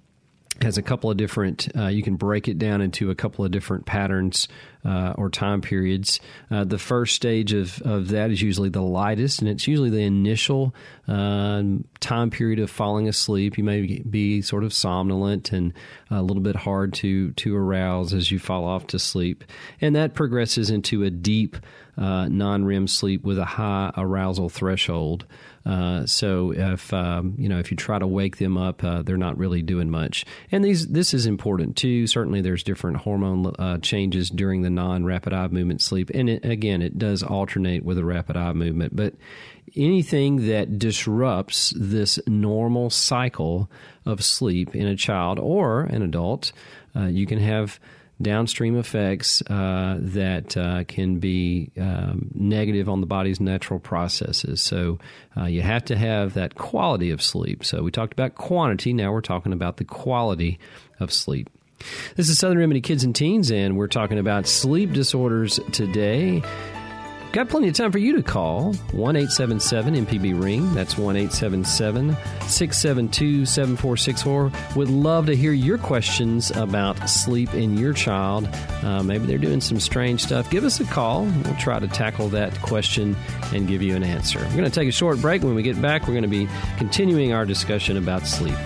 has 0.62 0.78
a 0.78 0.82
couple 0.82 1.10
of 1.10 1.18
different 1.18 1.68
uh, 1.76 1.88
you 1.88 2.04
can 2.04 2.16
break 2.16 2.48
it 2.48 2.58
down 2.58 2.82
into 2.82 3.10
a 3.10 3.16
couple 3.16 3.44
of 3.44 3.52
different 3.52 3.86
patterns 3.86 4.48
uh, 4.86 5.14
or 5.18 5.30
time 5.30 5.62
periods 5.62 6.20
uh, 6.52 6.64
the 6.64 6.78
first 6.78 7.16
stage 7.16 7.54
of, 7.54 7.82
of 7.84 8.10
that 8.10 8.32
is 8.32 8.42
usually 8.42 8.70
the 8.70 8.82
lightest 8.82 9.40
and 9.40 9.50
it's 9.50 9.68
usually 9.68 9.90
the 9.90 10.02
initial 10.04 10.74
um, 11.08 11.86
time 12.00 12.30
period 12.30 12.60
of 12.60 12.70
falling 12.70 13.08
asleep 13.08 13.58
you 13.58 13.64
may 13.64 14.00
be 14.00 14.42
sort 14.42 14.64
of 14.64 14.74
somnolent 14.74 15.52
and 15.52 15.74
a 16.12 16.22
little 16.22 16.44
bit 16.44 16.56
hard 16.56 16.94
to 16.94 17.32
to 17.32 17.56
arouse 17.56 18.14
as 18.14 18.32
you 18.32 18.40
fall 18.40 18.66
off 18.66 18.88
to 18.88 19.00
sleep 19.00 19.44
and 19.82 19.96
that 19.96 20.14
progresses 20.14 20.70
into 20.70 21.04
a 21.04 21.10
deep 21.10 21.58
uh, 21.96 22.28
non-REM 22.28 22.88
sleep 22.88 23.24
with 23.24 23.38
a 23.38 23.46
high 23.46 23.92
arousal 23.96 24.50
threshold 24.50 25.26
uh, 25.66 26.06
so 26.06 26.52
if 26.52 26.94
um, 26.94 27.36
you 27.38 27.48
know 27.48 27.58
if 27.60 27.72
you 27.72 27.78
try 27.78 27.98
to 27.98 28.08
wake 28.08 28.38
them 28.38 28.58
up, 28.58 28.84
uh, 28.84 29.02
they're 29.02 29.18
not 29.18 29.38
really 29.38 29.62
doing 29.62 29.90
much. 29.90 30.26
And 30.52 30.64
these 30.64 30.88
this 30.88 31.14
is 31.14 31.26
important 31.26 31.78
too. 31.78 32.06
Certainly, 32.08 32.42
there's 32.42 32.64
different 32.64 32.98
hormone 32.98 33.54
uh, 33.58 33.78
changes 33.78 34.30
during 34.30 34.62
the 34.62 34.70
non-rapid 34.74 35.34
eye 35.34 35.48
movement 35.48 35.82
sleep, 35.82 36.10
and 36.14 36.30
it, 36.30 36.46
again, 36.46 36.82
it 36.82 36.98
does 36.98 37.24
alternate 37.24 37.84
with 37.84 37.98
a 37.98 38.06
rapid 38.06 38.36
eye 38.38 38.54
movement. 38.54 38.96
But 38.96 39.14
anything 39.76 40.48
that 40.48 40.78
disrupts 40.78 41.74
this 41.76 42.20
normal 42.28 42.90
cycle 42.90 43.70
of 44.06 44.24
sleep 44.24 44.76
in 44.76 44.88
a 44.88 44.96
child 44.96 45.40
or 45.40 45.82
an 45.82 46.02
adult, 46.02 46.52
uh, 46.96 47.06
you 47.06 47.26
can 47.26 47.40
have 47.40 47.80
downstream 48.22 48.78
effects 48.78 49.42
uh, 49.50 49.98
that 50.00 50.56
uh, 50.56 50.84
can 50.86 51.20
be 51.20 51.72
um, 51.80 52.30
negative 52.34 52.88
on 52.88 53.02
the 53.02 53.08
body's 53.08 53.40
natural 53.40 53.80
processes. 53.80 54.62
So 54.62 55.00
uh, 55.36 55.46
you 55.46 55.62
have 55.62 55.84
to 55.86 55.98
have 55.98 56.34
that 56.36 56.56
quality 56.56 57.10
of 57.12 57.22
sleep. 57.22 57.66
So 57.66 57.84
we 57.84 57.92
talked 57.92 58.14
about 58.14 58.36
quantity, 58.36 58.94
now 58.94 59.12
we're 59.12 59.22
talking 59.22 59.54
about 59.54 59.78
the 59.78 59.84
quality 59.84 60.60
of 61.00 61.12
sleep. 61.12 61.50
This 62.16 62.30
is 62.30 62.38
Southern 62.38 62.58
Remedy 62.60 62.82
Kids 62.82 63.04
and 63.04 63.16
Teens, 63.16 63.52
and 63.52 63.78
we're 63.78 63.88
talking 63.88 64.20
about 64.20 64.48
sleep 64.48 64.94
disorders 64.94 65.60
today. 65.72 66.42
Got 67.34 67.50
plenty 67.50 67.68
of 67.68 67.74
time 67.74 67.92
for 67.92 67.98
you 67.98 68.16
to 68.16 68.22
call 68.22 68.74
1 68.92 69.16
877 69.16 70.06
MPB 70.06 70.40
Ring. 70.40 70.72
That's 70.76 71.00
1 71.00 71.16
877 71.16 72.16
672 72.48 73.48
7464. 73.48 74.52
Would 74.76 74.90
love 74.92 75.26
to 75.26 75.36
hear 75.36 75.52
your 75.52 75.80
questions 75.80 76.52
about 76.52 77.10
sleep 77.10 77.56
in 77.56 77.76
your 77.76 77.92
child. 77.92 78.48
Uh, 78.84 79.02
maybe 79.02 79.26
they're 79.26 79.40
doing 79.40 79.62
some 79.62 79.80
strange 79.80 80.22
stuff. 80.22 80.48
Give 80.52 80.64
us 80.64 80.80
a 80.80 80.86
call. 80.86 81.24
We'll 81.24 81.56
try 81.56 81.80
to 81.80 81.88
tackle 81.88 82.30
that 82.30 82.62
question 82.62 83.16
and 83.52 83.68
give 83.68 83.82
you 83.82 83.96
an 83.96 84.04
answer. 84.04 84.38
We're 84.38 84.58
going 84.58 84.66
to 84.66 84.70
take 84.70 84.88
a 84.88 84.92
short 84.92 85.20
break. 85.20 85.42
When 85.42 85.56
we 85.56 85.64
get 85.64 85.82
back, 85.82 86.04
we're 86.04 86.14
going 86.14 86.22
to 86.22 86.28
be 86.30 86.48
continuing 86.78 87.34
our 87.34 87.48
discussion 87.48 87.98
about 87.98 88.28
sleep. 88.28 88.58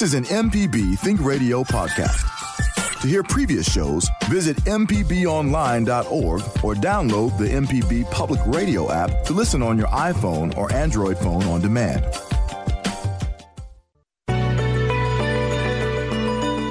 This 0.00 0.14
is 0.14 0.30
an 0.30 0.48
MPB 0.48 0.98
Think 1.00 1.20
Radio 1.20 1.62
podcast. 1.62 3.02
To 3.02 3.06
hear 3.06 3.22
previous 3.22 3.70
shows, 3.70 4.08
visit 4.30 4.56
MPBOnline.org 4.64 6.40
or 6.64 6.74
download 6.74 7.36
the 7.36 7.44
MPB 7.44 8.10
Public 8.10 8.40
Radio 8.46 8.90
app 8.90 9.24
to 9.24 9.34
listen 9.34 9.62
on 9.62 9.76
your 9.76 9.88
iPhone 9.88 10.56
or 10.56 10.72
Android 10.72 11.18
phone 11.18 11.42
on 11.42 11.60
demand. 11.60 12.02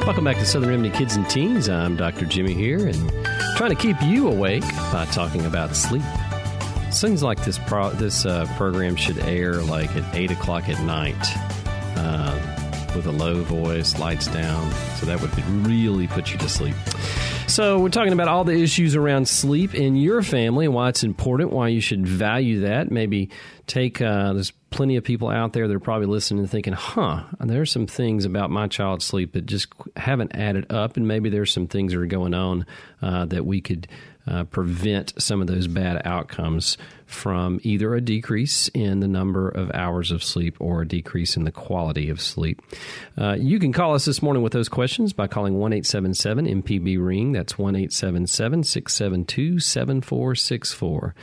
Welcome 0.08 0.24
back 0.24 0.38
to 0.38 0.46
Southern 0.46 0.70
Remedy 0.70 0.90
Kids 0.90 1.16
and 1.16 1.30
Teens. 1.30 1.70
I'm 1.70 1.96
Dr. 1.98 2.26
Jimmy 2.26 2.56
here 2.56 2.88
and 2.88 3.12
trying 3.58 3.70
to 3.70 3.76
keep 3.80 4.02
you 4.02 4.28
awake 4.28 4.68
by 4.92 5.06
talking 5.12 5.46
about 5.46 5.76
sleep. 5.76 6.02
Seems 6.90 7.22
like 7.22 7.46
this 7.46 7.60
pro- 7.60 7.92
this 7.92 8.26
uh, 8.26 8.48
program 8.58 8.96
should 8.96 9.20
air 9.20 9.62
like 9.62 9.96
at 9.96 10.16
8 10.16 10.32
o'clock 10.32 10.68
at 10.68 10.84
night. 10.84 11.59
With 12.96 13.06
a 13.06 13.12
low 13.12 13.44
voice, 13.44 13.98
lights 14.00 14.28
down. 14.28 14.72
So 14.98 15.06
that 15.06 15.22
would 15.22 15.66
really 15.66 16.08
put 16.08 16.32
you 16.32 16.38
to 16.40 16.50
sleep. 16.50 16.76
So, 17.50 17.80
we're 17.80 17.90
talking 17.90 18.14
about 18.14 18.28
all 18.28 18.44
the 18.44 18.54
issues 18.54 18.96
around 18.96 19.28
sleep 19.28 19.74
in 19.74 19.96
your 19.96 20.22
family 20.22 20.68
why 20.68 20.90
it's 20.90 21.04
important, 21.04 21.52
why 21.52 21.70
you 21.70 21.82
should 21.82 22.08
value 22.08 22.62
that. 22.62 22.92
Maybe 22.92 23.32
take, 23.66 24.02
uh, 24.02 24.34
there's 24.34 24.52
plenty 24.70 24.98
of 24.98 25.04
people 25.04 25.30
out 25.30 25.54
there 25.54 25.68
that 25.68 25.74
are 25.74 25.80
probably 25.80 26.06
listening 26.06 26.42
and 26.42 26.50
thinking, 26.50 26.74
huh, 26.74 27.24
there's 27.40 27.72
some 27.72 27.88
things 27.88 28.26
about 28.26 28.52
my 28.52 28.68
child's 28.68 29.04
sleep 29.04 29.34
that 29.34 29.48
just 29.48 29.68
haven't 29.98 30.36
added 30.36 30.72
up. 30.72 30.96
And 30.96 31.08
maybe 31.08 31.30
there's 31.30 31.52
some 31.52 31.66
things 31.68 31.92
that 31.92 32.00
are 32.00 32.06
going 32.06 32.36
on 32.36 32.68
uh, 33.02 33.26
that 33.26 33.46
we 33.46 33.62
could 33.62 33.88
uh, 34.28 34.44
prevent 34.44 35.20
some 35.22 35.42
of 35.42 35.48
those 35.48 35.68
bad 35.68 36.04
outcomes 36.06 36.78
from 37.10 37.60
either 37.64 37.96
a 37.96 38.02
decrease 38.02 38.68
in 38.70 39.00
the 39.00 39.08
number 39.08 39.50
of 39.50 39.72
hours 39.74 40.12
of 40.12 40.24
sleep 40.24 40.56
or 40.60 40.84
a 40.84 40.88
decrease 40.88 41.36
in 41.36 41.44
the 41.44 41.52
quality 41.52 42.08
of 42.08 42.22
sleep. 42.22 42.62
Uh, 43.18 43.36
you 43.40 43.58
can 43.58 43.74
call 43.74 43.96
us 43.96 44.06
this 44.06 44.22
morning 44.22 44.44
with 44.44 44.54
those 44.54 44.70
questions 44.70 45.12
by 45.12 45.26
calling 45.26 45.58
1 45.58 45.74
877 45.74 46.46
MPB 46.62 47.04
Ring. 47.04 47.32
That's 47.32 47.58
1 47.58 47.76
877 47.76 48.64
672 48.64 49.60
7464. 49.60 51.16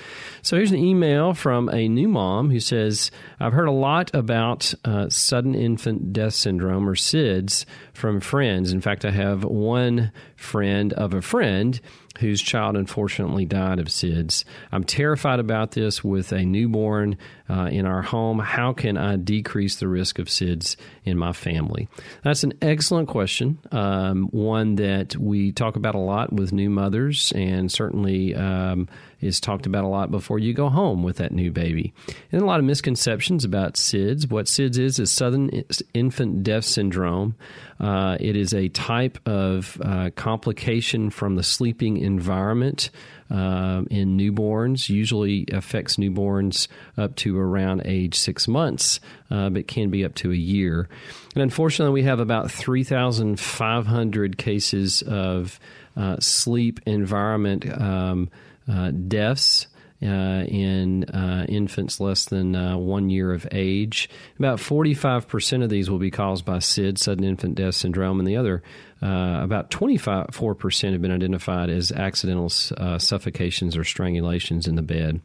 So 0.42 0.56
here's 0.56 0.72
an 0.72 0.78
email 0.78 1.34
from 1.34 1.68
a 1.68 1.88
new 1.88 2.08
mom 2.08 2.50
who 2.50 2.58
says, 2.58 3.12
I've 3.38 3.52
heard 3.52 3.68
a 3.68 3.72
lot 3.72 4.12
about 4.12 4.74
uh, 4.84 5.08
sudden 5.08 5.54
infant 5.54 6.12
death 6.12 6.34
syndrome 6.34 6.88
or 6.88 6.96
SIDS 6.96 7.64
from 7.92 8.20
friends. 8.20 8.72
In 8.72 8.80
fact, 8.80 9.04
I 9.04 9.12
have 9.12 9.44
one 9.44 10.10
friend 10.34 10.92
of 10.94 11.14
a 11.14 11.22
friend 11.22 11.80
whose 12.18 12.40
child 12.42 12.76
unfortunately 12.76 13.44
died 13.44 13.78
of 13.78 13.86
SIDS. 13.86 14.44
I'm 14.72 14.84
terrified 14.84 15.40
about 15.40 15.72
this 15.72 16.02
with 16.04 16.32
a 16.32 16.44
newborn 16.44 17.18
uh, 17.48 17.68
in 17.70 17.86
our 17.86 18.02
home. 18.02 18.38
How 18.38 18.72
can 18.72 18.96
I 18.96 19.16
decrease 19.16 19.76
the 19.76 19.88
risk 19.88 20.18
of 20.18 20.26
SIDS 20.26 20.76
in 21.04 21.18
my 21.18 21.32
family? 21.32 21.88
That's 22.22 22.44
an 22.44 22.54
excellent 22.60 23.08
question, 23.08 23.58
um, 23.72 24.28
one 24.30 24.76
that 24.76 25.16
we 25.16 25.52
talk 25.52 25.76
about 25.76 25.94
a 25.94 25.98
lot 25.98 26.32
with 26.32 26.52
new 26.52 26.70
mothers, 26.70 27.32
and 27.34 27.70
certainly 27.70 28.34
um, 28.34 28.88
is 29.20 29.40
talked 29.40 29.66
about 29.66 29.84
a 29.84 29.88
lot 29.88 30.10
before 30.10 30.38
you 30.38 30.52
go 30.52 30.68
home 30.68 31.02
with 31.02 31.16
that 31.16 31.32
new 31.32 31.50
baby. 31.50 31.92
And 32.32 32.42
a 32.42 32.46
lot 32.46 32.58
of 32.58 32.66
misconceptions 32.66 33.44
about 33.44 33.74
SIDS. 33.74 34.30
What 34.30 34.46
SIDS 34.46 34.78
is 34.78 34.98
is 34.98 35.10
sudden 35.10 35.64
infant 35.94 36.42
death 36.42 36.64
syndrome. 36.64 37.34
Uh, 37.78 38.16
it 38.20 38.36
is 38.36 38.54
a 38.54 38.68
type 38.68 39.18
of 39.26 39.80
uh, 39.82 40.10
complication 40.16 41.10
from 41.10 41.36
the 41.36 41.42
sleeping 41.42 41.98
environment 41.98 42.90
uh, 43.30 43.82
in 43.90 44.16
newborns. 44.16 44.88
Usually 44.88 45.46
affects 45.52 45.96
newborns 45.96 46.68
up 46.96 47.16
to 47.16 47.38
around 47.38 47.82
age 47.84 48.14
six 48.14 48.46
months, 48.48 49.00
uh, 49.30 49.50
but 49.50 49.66
can 49.66 49.90
be 49.90 50.04
up 50.04 50.14
to 50.16 50.32
a 50.32 50.36
year. 50.36 50.88
And 51.34 51.42
unfortunately, 51.42 51.92
we 51.92 52.04
have 52.04 52.20
about 52.20 52.50
3,500 52.50 54.38
cases 54.38 55.02
of 55.02 55.60
uh, 55.96 56.16
sleep 56.20 56.80
environment 56.86 57.66
um, 57.80 58.30
uh, 58.70 58.90
deaths. 58.90 59.66
Uh, 60.02 60.44
in 60.44 61.04
uh, 61.04 61.46
infants 61.48 62.00
less 62.00 62.26
than 62.26 62.54
uh, 62.54 62.76
one 62.76 63.08
year 63.08 63.32
of 63.32 63.48
age. 63.50 64.10
About 64.38 64.58
45% 64.58 65.64
of 65.64 65.70
these 65.70 65.88
will 65.88 65.98
be 65.98 66.10
caused 66.10 66.44
by 66.44 66.58
SID, 66.58 66.98
sudden 66.98 67.24
infant 67.24 67.54
death 67.54 67.76
syndrome, 67.76 68.18
and 68.18 68.28
the 68.28 68.36
other 68.36 68.62
uh, 69.02 69.40
about 69.42 69.70
24% 69.70 70.92
have 70.92 71.02
been 71.02 71.10
identified 71.10 71.68
as 71.68 71.92
accidental 71.92 72.50
uh, 72.78 72.98
suffocations 72.98 73.76
or 73.76 73.82
strangulations 73.82 74.66
in 74.66 74.74
the 74.74 74.82
bed. 74.82 75.20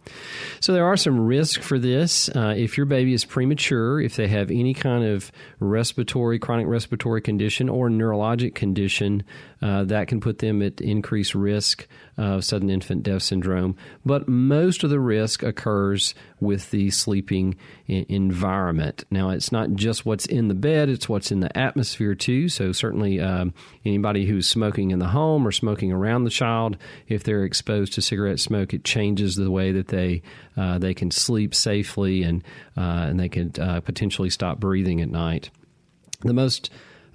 So 0.60 0.74
there 0.74 0.86
are 0.86 0.98
some 0.98 1.20
risks 1.20 1.66
for 1.66 1.80
this. 1.80 2.30
Uh, 2.30 2.54
if 2.58 2.76
your 2.76 2.86
baby 2.86 3.14
is 3.14 3.24
premature, 3.24 4.02
if 4.02 4.18
they 4.18 4.28
have 4.28 4.52
any 4.52 4.74
kind 4.74 5.06
of 5.06 5.32
respiratory, 5.60 6.38
chronic 6.38 6.68
respiratory 6.68 7.22
condition 7.22 7.70
or 7.70 7.90
neurologic 7.90 8.56
condition, 8.56 9.24
uh, 9.62 9.86
that 9.86 10.08
can 10.08 10.20
put 10.20 10.40
them 10.40 10.62
at 10.62 10.82
increased 10.82 11.34
risk 11.34 11.88
of 12.18 12.44
sudden 12.44 12.70
infant 12.70 13.04
death 13.04 13.24
syndrome. 13.24 13.76
But 14.06 14.28
most 14.28 14.84
of 14.84 14.90
the 14.90 15.00
risk 15.00 15.44
occurs 15.44 16.14
with 16.40 16.72
the 16.72 16.90
sleeping 16.90 17.56
environment. 17.88 19.06
Now, 19.10 19.30
it's 19.30 19.52
not 19.52 19.74
just 19.74 20.06
what's 20.06 20.26
in 20.26 20.48
the 20.48 20.54
bed, 20.56 20.90
it's 20.90 21.08
what's 21.08 21.32
in 21.32 21.40
the 21.40 21.56
atmosphere 21.58 22.16
too. 22.16 22.50
So, 22.50 22.72
certainly, 22.72 23.20
um, 23.20 23.54
anybody 23.86 24.26
who's 24.26 24.48
smoking 24.48 24.92
in 24.92 25.00
the 25.00 25.08
home 25.08 25.48
or 25.48 25.52
smoking 25.52 25.92
around 25.92 26.24
the 26.24 26.30
child, 26.30 26.78
if 27.08 27.24
they're 27.24 27.44
exposed 27.44 27.94
to 27.94 28.02
cigarette 28.02 28.40
smoke, 28.40 28.74
it 28.74 28.84
changes 28.84 29.36
the 29.36 29.52
way 29.52 29.72
that 29.72 29.88
they 29.88 30.22
uh, 30.58 30.78
they 30.78 30.94
can 30.94 31.12
sleep 31.12 31.56
safely 31.56 32.24
and 32.24 32.44
uh, 32.78 33.06
and 33.10 33.20
they 33.20 33.30
can 33.30 33.52
uh, 33.60 33.82
potentially 33.82 34.30
stop 34.30 34.60
breathing 34.60 35.02
at 35.02 35.10
night. 35.10 35.50
The 36.22 36.34
most 36.34 36.70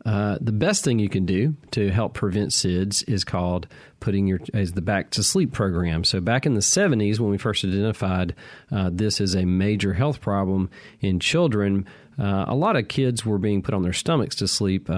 uh, 0.06 0.38
the 0.40 0.52
best 0.52 0.84
thing 0.84 1.00
you 1.00 1.08
can 1.08 1.26
do 1.26 1.56
to 1.72 1.90
help 1.90 2.14
prevent 2.14 2.50
SIDS 2.52 3.02
is 3.08 3.24
called 3.24 3.66
putting 3.98 4.28
your 4.28 4.38
as 4.54 4.72
the 4.72 4.80
back 4.80 5.10
to 5.10 5.22
sleep 5.22 5.52
program. 5.52 6.04
So 6.04 6.20
back 6.20 6.46
in 6.46 6.54
the 6.54 6.60
70s, 6.60 7.18
when 7.18 7.30
we 7.30 7.38
first 7.38 7.64
identified 7.64 8.32
uh, 8.70 8.90
this 8.92 9.20
as 9.20 9.34
a 9.34 9.44
major 9.44 9.94
health 9.94 10.20
problem 10.20 10.70
in 11.00 11.18
children, 11.18 11.86
uh, 12.20 12.44
a 12.46 12.54
lot 12.54 12.76
of 12.76 12.86
kids 12.86 13.26
were 13.26 13.38
being 13.38 13.62
put 13.62 13.74
on 13.74 13.82
their 13.82 13.92
stomachs 13.92 14.36
to 14.36 14.46
sleep. 14.46 14.88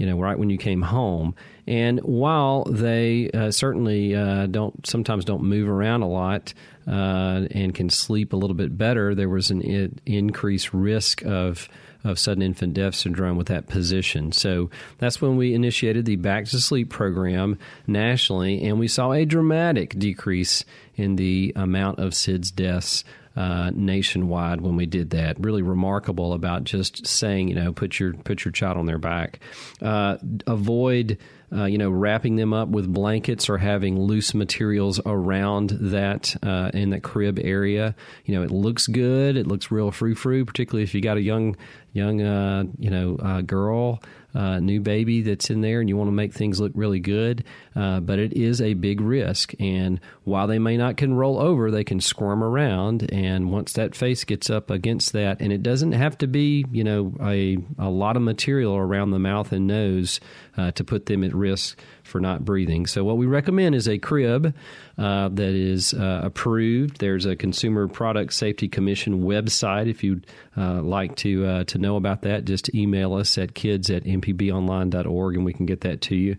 Uh, 0.00 0.04
you 0.04 0.06
know, 0.06 0.18
right 0.18 0.38
when 0.38 0.50
you 0.50 0.58
came 0.58 0.82
home, 0.82 1.34
and 1.66 2.00
while 2.00 2.64
they 2.64 3.30
uh, 3.30 3.50
certainly 3.50 4.12
don't 4.50 4.86
sometimes 4.86 5.24
don't 5.24 5.42
move 5.42 5.68
around 5.68 6.02
a 6.02 6.08
lot 6.08 6.54
and 6.86 7.74
can 7.74 7.90
sleep 7.90 8.32
a 8.32 8.36
little 8.36 8.56
bit 8.56 8.76
better, 8.76 9.14
there 9.14 9.28
was 9.28 9.50
an 9.50 9.60
in- 9.60 10.00
increased 10.06 10.72
risk 10.72 11.22
of 11.24 11.68
of 12.02 12.18
sudden 12.18 12.42
infant 12.42 12.74
death 12.74 12.94
syndrome 12.94 13.36
with 13.36 13.48
that 13.48 13.66
position. 13.66 14.32
So 14.32 14.70
that's 14.98 15.20
when 15.20 15.36
we 15.36 15.54
initiated 15.54 16.06
the 16.06 16.16
Back 16.16 16.46
to 16.46 16.60
Sleep 16.60 16.88
program 16.88 17.58
nationally, 17.86 18.64
and 18.64 18.78
we 18.78 18.88
saw 18.88 19.12
a 19.12 19.24
dramatic 19.24 19.98
decrease 19.98 20.64
in 20.96 21.16
the 21.16 21.52
amount 21.56 21.98
of 21.98 22.12
SIDS 22.12 22.54
deaths 22.54 23.04
uh, 23.36 23.70
nationwide 23.74 24.60
when 24.60 24.76
we 24.76 24.86
did 24.86 25.10
that. 25.10 25.38
Really 25.40 25.62
remarkable 25.62 26.32
about 26.32 26.64
just 26.64 27.06
saying, 27.06 27.48
you 27.48 27.54
know, 27.54 27.72
put 27.72 27.98
your 27.98 28.14
put 28.14 28.44
your 28.44 28.52
child 28.52 28.76
on 28.76 28.86
their 28.86 28.98
back. 28.98 29.40
Uh, 29.80 30.18
avoid 30.46 31.18
uh, 31.52 31.64
you 31.64 31.78
know, 31.78 31.90
wrapping 31.90 32.36
them 32.36 32.52
up 32.52 32.68
with 32.68 32.92
blankets 32.92 33.48
or 33.48 33.58
having 33.58 33.98
loose 33.98 34.34
materials 34.34 35.00
around 35.04 35.70
that 35.70 36.36
uh, 36.44 36.70
in 36.72 36.90
that 36.90 37.02
crib 37.02 37.40
area. 37.42 37.94
You 38.24 38.36
know, 38.36 38.42
it 38.42 38.52
looks 38.52 38.86
good. 38.86 39.36
It 39.36 39.46
looks 39.48 39.70
real 39.70 39.90
frou 39.90 40.14
frou, 40.14 40.44
particularly 40.44 40.84
if 40.84 40.94
you 40.94 41.00
got 41.00 41.16
a 41.16 41.22
young 41.22 41.56
young 41.92 42.22
uh, 42.22 42.64
you 42.78 42.90
know 42.90 43.16
uh, 43.16 43.40
girl 43.40 44.00
uh, 44.34 44.60
new 44.60 44.80
baby 44.80 45.22
that's 45.22 45.50
in 45.50 45.60
there 45.60 45.80
and 45.80 45.88
you 45.88 45.96
want 45.96 46.08
to 46.08 46.12
make 46.12 46.32
things 46.32 46.60
look 46.60 46.72
really 46.74 47.00
good. 47.00 47.44
Uh, 47.74 48.00
but 48.00 48.18
it 48.18 48.32
is 48.32 48.60
a 48.60 48.74
big 48.74 49.00
risk. 49.00 49.54
And 49.60 50.00
while 50.24 50.46
they 50.46 50.58
may 50.58 50.76
not 50.76 50.96
can 50.96 51.14
roll 51.14 51.38
over, 51.38 51.70
they 51.70 51.84
can 51.84 52.00
squirm 52.00 52.42
around. 52.42 53.12
And 53.12 53.50
once 53.50 53.72
that 53.74 53.94
face 53.94 54.24
gets 54.24 54.50
up 54.50 54.70
against 54.70 55.12
that, 55.12 55.40
and 55.40 55.52
it 55.52 55.62
doesn't 55.62 55.92
have 55.92 56.18
to 56.18 56.26
be, 56.26 56.64
you 56.70 56.84
know, 56.84 57.14
a, 57.22 57.58
a 57.78 57.88
lot 57.88 58.16
of 58.16 58.22
material 58.22 58.76
around 58.76 59.10
the 59.10 59.18
mouth 59.18 59.52
and 59.52 59.66
nose 59.66 60.20
uh, 60.60 60.70
to 60.72 60.84
put 60.84 61.06
them 61.06 61.24
at 61.24 61.34
risk 61.34 61.80
for 62.02 62.20
not 62.20 62.44
breathing. 62.44 62.86
So, 62.86 63.04
what 63.04 63.16
we 63.16 63.26
recommend 63.26 63.74
is 63.74 63.88
a 63.88 63.98
crib 63.98 64.54
uh, 64.98 65.28
that 65.28 65.54
is 65.54 65.94
uh, 65.94 66.20
approved. 66.22 66.98
There's 66.98 67.24
a 67.24 67.36
Consumer 67.36 67.88
Product 67.88 68.32
Safety 68.32 68.68
Commission 68.68 69.22
website. 69.22 69.88
If 69.88 70.04
you'd 70.04 70.26
uh, 70.56 70.82
like 70.82 71.16
to 71.16 71.46
uh, 71.46 71.64
to 71.64 71.78
know 71.78 71.96
about 71.96 72.22
that, 72.22 72.44
just 72.44 72.74
email 72.74 73.14
us 73.14 73.38
at 73.38 73.54
kids 73.54 73.90
at 73.90 74.04
mpbonline.org 74.04 75.36
and 75.36 75.44
we 75.44 75.52
can 75.52 75.66
get 75.66 75.80
that 75.82 76.00
to 76.02 76.16
you. 76.16 76.36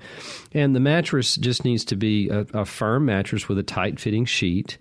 And 0.54 0.76
the 0.76 0.80
mattress 0.80 1.36
just 1.36 1.66
needs 1.66 1.86
to 1.86 1.96
be 1.96 2.30
a, 2.30 2.46
a 2.54 2.66
firm 2.66 3.06
mattress 3.06 3.48
with 3.50 3.58
a 3.58 3.64
tight 3.64 4.00
fitting 4.00 4.26
sheet 4.26 4.78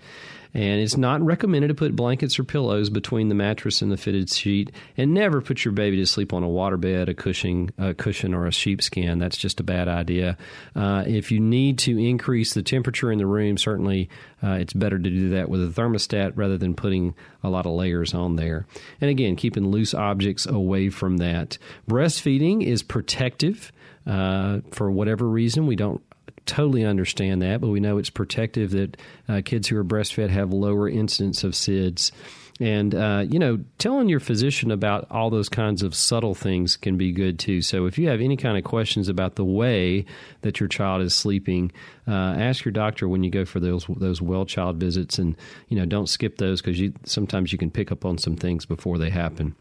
and 0.52 0.80
it's 0.80 0.96
not 0.96 1.20
recommended 1.22 1.68
to 1.68 1.74
put 1.74 1.94
blankets 1.94 2.38
or 2.38 2.44
pillows 2.44 2.90
between 2.90 3.28
the 3.28 3.34
mattress 3.34 3.82
and 3.82 3.92
the 3.92 3.96
fitted 3.96 4.28
sheet. 4.30 4.72
And 4.96 5.14
never 5.14 5.40
put 5.40 5.64
your 5.64 5.72
baby 5.72 5.96
to 5.98 6.06
sleep 6.06 6.32
on 6.32 6.42
a 6.42 6.48
waterbed, 6.48 7.08
a 7.08 7.14
cushion, 7.14 7.70
a 7.78 7.94
cushion, 7.94 8.34
or 8.34 8.46
a 8.46 8.52
sheepskin. 8.52 9.18
That's 9.18 9.36
just 9.36 9.60
a 9.60 9.64
bad 9.64 9.88
idea. 9.88 10.36
Uh, 10.74 11.04
if 11.06 11.30
you 11.30 11.38
need 11.38 11.78
to 11.80 11.98
increase 11.98 12.54
the 12.54 12.62
temperature 12.62 13.12
in 13.12 13.18
the 13.18 13.26
room, 13.26 13.58
certainly 13.58 14.08
uh, 14.42 14.52
it's 14.52 14.72
better 14.72 14.98
to 14.98 15.10
do 15.10 15.30
that 15.30 15.48
with 15.48 15.62
a 15.62 15.80
thermostat 15.80 16.32
rather 16.34 16.58
than 16.58 16.74
putting 16.74 17.14
a 17.42 17.50
lot 17.50 17.66
of 17.66 17.72
layers 17.72 18.14
on 18.14 18.36
there. 18.36 18.66
And 19.00 19.10
again, 19.10 19.36
keeping 19.36 19.70
loose 19.70 19.94
objects 19.94 20.46
away 20.46 20.90
from 20.90 21.18
that. 21.18 21.58
Breastfeeding 21.88 22.64
is 22.64 22.82
protective. 22.82 23.72
Uh, 24.06 24.60
for 24.72 24.90
whatever 24.90 25.28
reason, 25.28 25.66
we 25.66 25.76
don't 25.76 26.02
totally 26.50 26.84
understand 26.84 27.42
that, 27.42 27.60
but 27.60 27.68
we 27.68 27.78
know 27.78 27.96
it's 27.96 28.10
protective 28.10 28.72
that 28.72 28.96
uh, 29.28 29.40
kids 29.44 29.68
who 29.68 29.76
are 29.76 29.84
breastfed 29.84 30.30
have 30.30 30.52
lower 30.52 30.88
incidence 30.88 31.44
of 31.44 31.52
SIDS. 31.52 32.10
And, 32.58 32.92
uh, 32.94 33.24
you 33.30 33.38
know, 33.38 33.60
telling 33.78 34.08
your 34.08 34.20
physician 34.20 34.70
about 34.70 35.06
all 35.10 35.30
those 35.30 35.48
kinds 35.48 35.82
of 35.82 35.94
subtle 35.94 36.34
things 36.34 36.76
can 36.76 36.98
be 36.98 37.12
good 37.12 37.38
too. 37.38 37.62
So 37.62 37.86
if 37.86 37.98
you 37.98 38.08
have 38.08 38.20
any 38.20 38.36
kind 38.36 38.58
of 38.58 38.64
questions 38.64 39.08
about 39.08 39.36
the 39.36 39.44
way 39.44 40.04
that 40.42 40.60
your 40.60 40.68
child 40.68 41.00
is 41.02 41.14
sleeping, 41.14 41.70
uh, 42.06 42.10
ask 42.10 42.64
your 42.64 42.72
doctor 42.72 43.08
when 43.08 43.22
you 43.22 43.30
go 43.30 43.44
for 43.46 43.60
those 43.60 43.86
those 43.88 44.20
well 44.20 44.44
child 44.44 44.76
visits. 44.76 45.18
And, 45.18 45.36
you 45.68 45.76
know, 45.78 45.86
don't 45.86 46.08
skip 46.08 46.36
those 46.36 46.60
because 46.60 46.78
you 46.78 46.92
sometimes 47.04 47.52
you 47.52 47.58
can 47.58 47.70
pick 47.70 47.90
up 47.92 48.04
on 48.04 48.18
some 48.18 48.36
things 48.36 48.66
before 48.66 48.98
they 48.98 49.08
happen. 49.08 49.54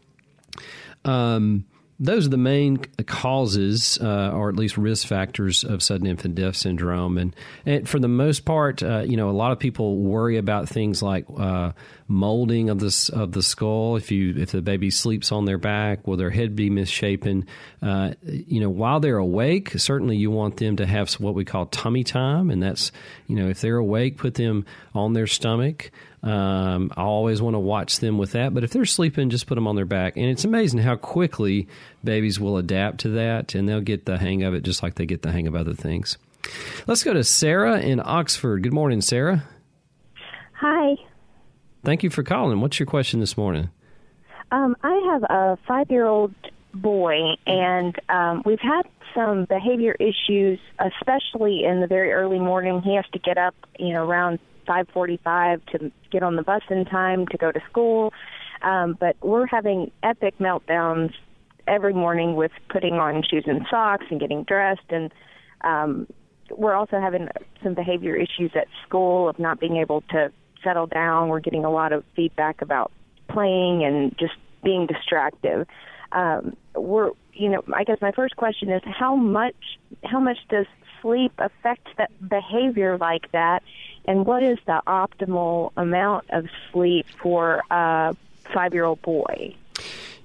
Um, 1.04 1.64
those 2.02 2.26
are 2.26 2.30
the 2.30 2.38
main 2.38 2.78
causes, 3.06 3.98
uh, 4.00 4.30
or 4.30 4.48
at 4.48 4.56
least 4.56 4.78
risk 4.78 5.06
factors, 5.06 5.62
of 5.64 5.82
sudden 5.82 6.06
infant 6.06 6.34
death 6.34 6.56
syndrome. 6.56 7.18
And, 7.18 7.36
and 7.66 7.86
for 7.86 7.98
the 7.98 8.08
most 8.08 8.46
part, 8.46 8.82
uh, 8.82 9.00
you 9.00 9.18
know, 9.18 9.28
a 9.28 9.32
lot 9.32 9.52
of 9.52 9.58
people 9.58 9.98
worry 9.98 10.38
about 10.38 10.66
things 10.66 11.02
like 11.02 11.26
uh, 11.36 11.72
molding 12.08 12.70
of 12.70 12.80
the 12.80 13.10
of 13.12 13.32
the 13.32 13.42
skull. 13.42 13.96
If 13.96 14.10
you 14.10 14.34
if 14.36 14.50
the 14.50 14.62
baby 14.62 14.90
sleeps 14.90 15.30
on 15.30 15.44
their 15.44 15.58
back, 15.58 16.06
will 16.06 16.16
their 16.16 16.30
head 16.30 16.56
be 16.56 16.70
misshapen? 16.70 17.46
Uh, 17.82 18.12
you 18.22 18.60
know, 18.60 18.70
while 18.70 19.00
they're 19.00 19.18
awake, 19.18 19.72
certainly 19.78 20.16
you 20.16 20.30
want 20.30 20.56
them 20.56 20.76
to 20.76 20.86
have 20.86 21.12
what 21.14 21.34
we 21.34 21.44
call 21.44 21.66
tummy 21.66 22.02
time, 22.02 22.50
and 22.50 22.62
that's 22.62 22.92
you 23.26 23.36
know, 23.36 23.48
if 23.48 23.60
they're 23.60 23.76
awake, 23.76 24.16
put 24.16 24.34
them 24.34 24.64
on 24.94 25.12
their 25.12 25.26
stomach. 25.26 25.90
Um, 26.22 26.92
I 26.96 27.02
always 27.02 27.40
want 27.40 27.54
to 27.54 27.60
watch 27.60 28.00
them 28.00 28.18
with 28.18 28.32
that. 28.32 28.52
But 28.52 28.64
if 28.64 28.70
they're 28.70 28.84
sleeping, 28.84 29.30
just 29.30 29.46
put 29.46 29.54
them 29.54 29.66
on 29.66 29.76
their 29.76 29.86
back. 29.86 30.16
And 30.16 30.26
it's 30.26 30.44
amazing 30.44 30.80
how 30.80 30.96
quickly 30.96 31.66
babies 32.04 32.38
will 32.38 32.58
adapt 32.58 33.00
to 33.00 33.08
that 33.10 33.54
and 33.54 33.68
they'll 33.68 33.80
get 33.80 34.04
the 34.04 34.18
hang 34.18 34.42
of 34.42 34.54
it 34.54 34.62
just 34.62 34.82
like 34.82 34.96
they 34.96 35.06
get 35.06 35.22
the 35.22 35.32
hang 35.32 35.46
of 35.46 35.54
other 35.54 35.74
things. 35.74 36.18
Let's 36.86 37.02
go 37.02 37.12
to 37.12 37.24
Sarah 37.24 37.80
in 37.80 38.00
Oxford. 38.04 38.62
Good 38.62 38.72
morning, 38.72 39.00
Sarah. 39.00 39.44
Hi. 40.54 40.96
Thank 41.84 42.02
you 42.02 42.10
for 42.10 42.22
calling. 42.22 42.60
What's 42.60 42.78
your 42.78 42.86
question 42.86 43.20
this 43.20 43.36
morning? 43.36 43.70
Um, 44.50 44.76
I 44.82 45.10
have 45.12 45.22
a 45.22 45.58
five 45.66 45.90
year 45.90 46.06
old 46.06 46.34
boy, 46.74 47.34
and 47.46 47.98
um, 48.08 48.42
we've 48.44 48.60
had 48.60 48.82
some 49.14 49.44
behavior 49.46 49.96
issues, 49.98 50.58
especially 50.78 51.64
in 51.64 51.80
the 51.80 51.86
very 51.86 52.12
early 52.12 52.38
morning. 52.38 52.82
He 52.82 52.94
has 52.96 53.04
to 53.12 53.18
get 53.18 53.38
up, 53.38 53.54
you 53.78 53.92
know, 53.92 54.04
around 54.04 54.38
5:45 54.70 55.64
to 55.72 55.90
get 56.10 56.22
on 56.22 56.36
the 56.36 56.42
bus 56.42 56.62
in 56.70 56.84
time 56.84 57.26
to 57.28 57.36
go 57.36 57.50
to 57.50 57.60
school. 57.68 58.12
Um, 58.62 58.96
but 59.00 59.16
we're 59.22 59.46
having 59.46 59.90
epic 60.02 60.34
meltdowns 60.38 61.12
every 61.66 61.94
morning 61.94 62.36
with 62.36 62.52
putting 62.68 62.94
on 62.94 63.22
shoes 63.28 63.44
and 63.46 63.66
socks 63.70 64.04
and 64.10 64.20
getting 64.20 64.44
dressed 64.44 64.90
and 64.90 65.12
um 65.62 66.06
we're 66.56 66.74
also 66.74 67.00
having 67.00 67.28
some 67.62 67.74
behavior 67.74 68.16
issues 68.16 68.50
at 68.54 68.66
school 68.86 69.28
of 69.28 69.38
not 69.38 69.60
being 69.60 69.76
able 69.76 70.02
to 70.10 70.32
settle 70.62 70.86
down. 70.86 71.28
We're 71.28 71.40
getting 71.40 71.64
a 71.64 71.70
lot 71.70 71.92
of 71.92 72.04
feedback 72.16 72.62
about 72.62 72.90
playing 73.28 73.84
and 73.84 74.16
just 74.18 74.34
being 74.62 74.86
distracted. 74.86 75.66
Um, 76.12 76.56
we're, 76.74 77.10
you 77.32 77.48
know, 77.48 77.62
I 77.74 77.84
guess 77.84 77.98
my 78.00 78.12
first 78.12 78.36
question 78.36 78.70
is 78.70 78.82
how 78.84 79.14
much, 79.14 79.54
how 80.04 80.20
much 80.20 80.38
does 80.48 80.66
sleep 81.02 81.32
affect 81.38 81.86
that 81.98 82.10
behavior 82.28 82.98
like 82.98 83.30
that, 83.32 83.62
and 84.06 84.26
what 84.26 84.42
is 84.42 84.58
the 84.66 84.80
optimal 84.86 85.72
amount 85.76 86.30
of 86.30 86.46
sleep 86.72 87.06
for 87.22 87.62
a 87.70 88.16
five-year-old 88.52 89.02
boy? 89.02 89.54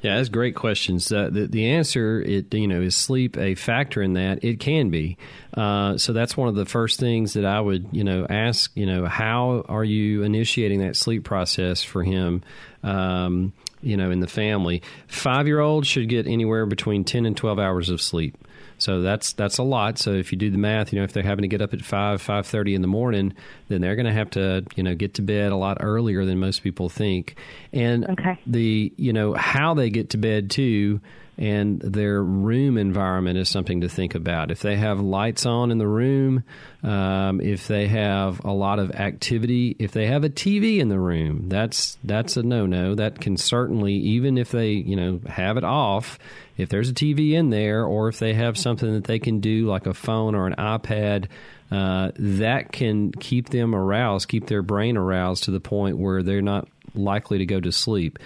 Yeah, 0.02 0.18
that's 0.18 0.30
great 0.30 0.56
questions. 0.56 1.12
Uh, 1.12 1.30
the 1.32 1.48
the 1.48 1.68
answer, 1.68 2.22
it 2.22 2.54
you 2.54 2.68
know, 2.68 2.82
is 2.82 2.96
sleep 2.96 3.38
a 3.38 3.56
factor 3.56 4.04
in 4.04 4.14
that? 4.14 4.44
It 4.44 4.60
can 4.60 4.92
be. 4.92 5.18
Uh, 5.54 5.98
so 5.98 6.14
that's 6.14 6.38
one 6.38 6.48
of 6.48 6.54
the 6.54 6.66
first 6.66 7.00
things 7.00 7.34
that 7.34 7.44
I 7.44 7.60
would 7.60 7.88
you 7.92 8.04
know 8.04 8.28
ask. 8.30 8.72
You 8.76 8.86
know, 8.86 9.08
how 9.08 9.66
are 9.68 9.84
you 9.84 10.22
initiating 10.22 10.80
that 10.82 10.96
sleep 10.96 11.24
process 11.24 11.82
for 11.82 12.04
him? 12.04 12.44
Um, 12.84 13.54
you 13.82 13.98
know, 13.98 14.12
in 14.12 14.20
the 14.20 14.28
family, 14.28 14.84
five 15.08 15.48
year 15.48 15.60
olds 15.60 15.88
should 15.88 16.08
get 16.08 16.28
anywhere 16.28 16.68
between 16.68 17.04
ten 17.04 17.26
and 17.26 17.36
twelve 17.36 17.58
hours 17.58 17.90
of 17.90 18.00
sleep. 18.00 18.38
So 18.78 19.02
that's 19.02 19.34
that's 19.34 19.58
a 19.58 19.64
lot. 19.64 19.98
So 19.98 20.12
if 20.12 20.32
you 20.32 20.38
do 20.38 20.50
the 20.50 20.58
math, 20.58 20.92
you 20.92 21.00
know, 21.00 21.06
if 21.06 21.14
they're 21.14 21.24
having 21.24 21.44
to 21.44 21.48
get 21.48 21.62
up 21.62 21.74
at 21.74 21.82
five 21.82 22.22
five 22.22 22.46
thirty 22.46 22.76
in 22.76 22.82
the 22.82 22.88
morning, 22.88 23.34
then 23.68 23.82
they're 23.82 23.96
going 23.96 24.06
to 24.06 24.14
have 24.14 24.30
to 24.32 24.66
you 24.76 24.84
know 24.84 24.96
get 24.96 25.14
to 25.16 25.22
bed 25.22 25.52
a 25.52 25.56
lot 25.56 25.78
earlier 25.80 26.26
than 26.26 26.40
most 26.40 26.64
people 26.64 26.90
think. 26.90 27.36
And 27.72 28.06
okay. 28.06 28.40
the 28.46 28.94
you 28.98 29.14
know 29.14 29.34
how 29.34 29.74
they 29.74 29.90
get 29.90 30.10
to 30.12 30.18
bed 30.18 30.50
too 30.50 31.00
and 31.38 31.82
their 31.82 32.24
room 32.24 32.78
environment 32.78 33.38
is 33.38 33.50
something 33.50 33.82
to 33.82 33.90
think 33.90 34.16
about. 34.16 34.52
If 34.52 34.62
they 34.62 34.78
have 34.78 35.02
lights 35.02 35.46
on 35.46 35.70
in 35.70 35.78
the 35.78 35.88
room, 35.88 36.44
um, 36.82 37.42
if 37.42 37.68
they 37.68 37.88
have 37.88 38.44
a 38.46 38.52
lot 38.52 38.80
of 38.80 38.92
activity, 38.92 39.76
if 39.78 39.92
they 39.92 40.08
have 40.08 40.24
a 40.24 40.30
TV 40.30 40.80
in 40.80 40.88
the 40.88 41.00
room, 41.00 41.50
that's 41.50 41.98
that's 42.04 42.38
a 42.38 42.44
no 42.44 42.66
no. 42.66 42.96
That 42.96 43.20
can 43.20 43.36
certainly, 43.36 43.94
even 43.96 44.38
if 44.38 44.52
they 44.52 44.72
you 44.72 44.96
know 44.96 45.20
have 45.28 45.58
it 45.58 45.66
off, 45.66 46.20
if 46.58 46.70
there's 46.70 46.90
a 46.90 46.94
TV 46.94 47.34
in 47.34 47.50
there, 47.50 47.84
or 47.86 48.08
if 48.08 48.20
they 48.20 48.34
have 48.34 48.58
something 48.58 48.94
that 48.94 49.04
they 49.04 49.20
can 49.20 49.42
do 49.42 49.68
like 49.68 49.88
a 49.88 49.94
phone 49.94 50.36
or 50.36 50.48
an 50.48 50.56
iPad. 50.58 51.28
Uh, 51.72 52.12
that 52.20 52.72
can 52.72 53.12
keep 53.12 53.50
them 53.50 53.74
aroused, 53.74 54.28
keep 54.28 54.46
their 54.46 54.62
brain 54.62 54.96
aroused 54.96 55.46
to 55.46 55.52
the 55.52 55.60
point 55.60 55.98
where 55.98 56.22
they're 56.22 56.40
not 56.40 56.68
likely 56.94 57.40
to 57.40 57.46
go 57.46 57.60
to 57.60 57.72
sleep. 57.72 58.20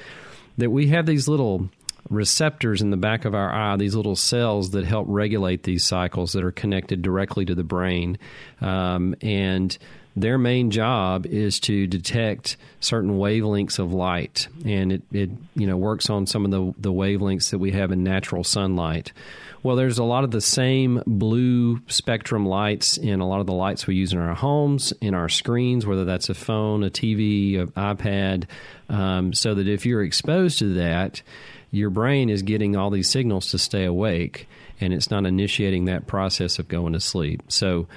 That 0.57 0.71
we 0.71 0.87
have 0.87 1.05
these 1.05 1.29
little 1.29 1.69
receptors 2.09 2.81
in 2.81 2.89
the 2.89 2.97
back 2.97 3.25
of 3.25 3.35
our 3.35 3.53
eye, 3.53 3.77
these 3.77 3.95
little 3.95 4.15
cells 4.15 4.71
that 4.71 4.85
help 4.85 5.05
regulate 5.09 5.63
these 5.63 5.83
cycles 5.83 6.33
that 6.33 6.43
are 6.43 6.51
connected 6.51 7.01
directly 7.01 7.45
to 7.45 7.55
the 7.55 7.63
brain. 7.63 8.17
Um, 8.61 9.15
and 9.21 9.77
their 10.15 10.37
main 10.37 10.71
job 10.71 11.25
is 11.25 11.59
to 11.61 11.87
detect 11.87 12.57
certain 12.79 13.11
wavelengths 13.11 13.79
of 13.79 13.93
light, 13.93 14.47
and 14.65 14.91
it, 14.91 15.03
it 15.11 15.29
you 15.55 15.67
know 15.67 15.77
works 15.77 16.09
on 16.09 16.25
some 16.25 16.45
of 16.45 16.51
the, 16.51 16.73
the 16.77 16.91
wavelengths 16.91 17.51
that 17.51 17.59
we 17.59 17.71
have 17.71 17.91
in 17.91 18.03
natural 18.03 18.43
sunlight. 18.43 19.13
Well, 19.61 19.75
there's 19.75 19.97
a 19.97 20.03
lot 20.03 20.23
of 20.23 20.31
the 20.31 20.41
same 20.41 21.03
blue 21.05 21.81
spectrum 21.87 22.45
lights 22.45 22.97
in 22.97 23.19
a 23.19 23.27
lot 23.27 23.41
of 23.41 23.45
the 23.45 23.53
lights 23.53 23.87
we 23.87 23.95
use 23.95 24.13
in 24.13 24.19
our 24.19 24.33
homes, 24.33 24.93
in 25.01 25.13
our 25.13 25.27
screens, 25.27 25.85
whether 25.85 26.05
that's 26.05 26.29
a 26.29 26.33
phone, 26.33 26.83
a 26.83 26.89
TV, 26.89 27.59
an 27.59 27.67
iPad, 27.71 28.45
um, 28.87 29.33
so 29.33 29.53
that 29.55 29.67
if 29.67 29.85
you're 29.85 30.03
exposed 30.03 30.59
to 30.59 30.75
that, 30.75 31.21
your 31.71 31.89
brain 31.89 32.29
is 32.29 32.41
getting 32.41 32.75
all 32.75 32.89
these 32.89 33.09
signals 33.09 33.51
to 33.51 33.57
stay 33.57 33.85
awake 33.85 34.47
and 34.81 34.93
it's 34.93 35.11
not 35.11 35.25
initiating 35.25 35.85
that 35.85 36.07
process 36.07 36.59
of 36.59 36.67
going 36.67 36.93
to 36.93 36.99
sleep. 36.99 37.43
So, 37.49 37.87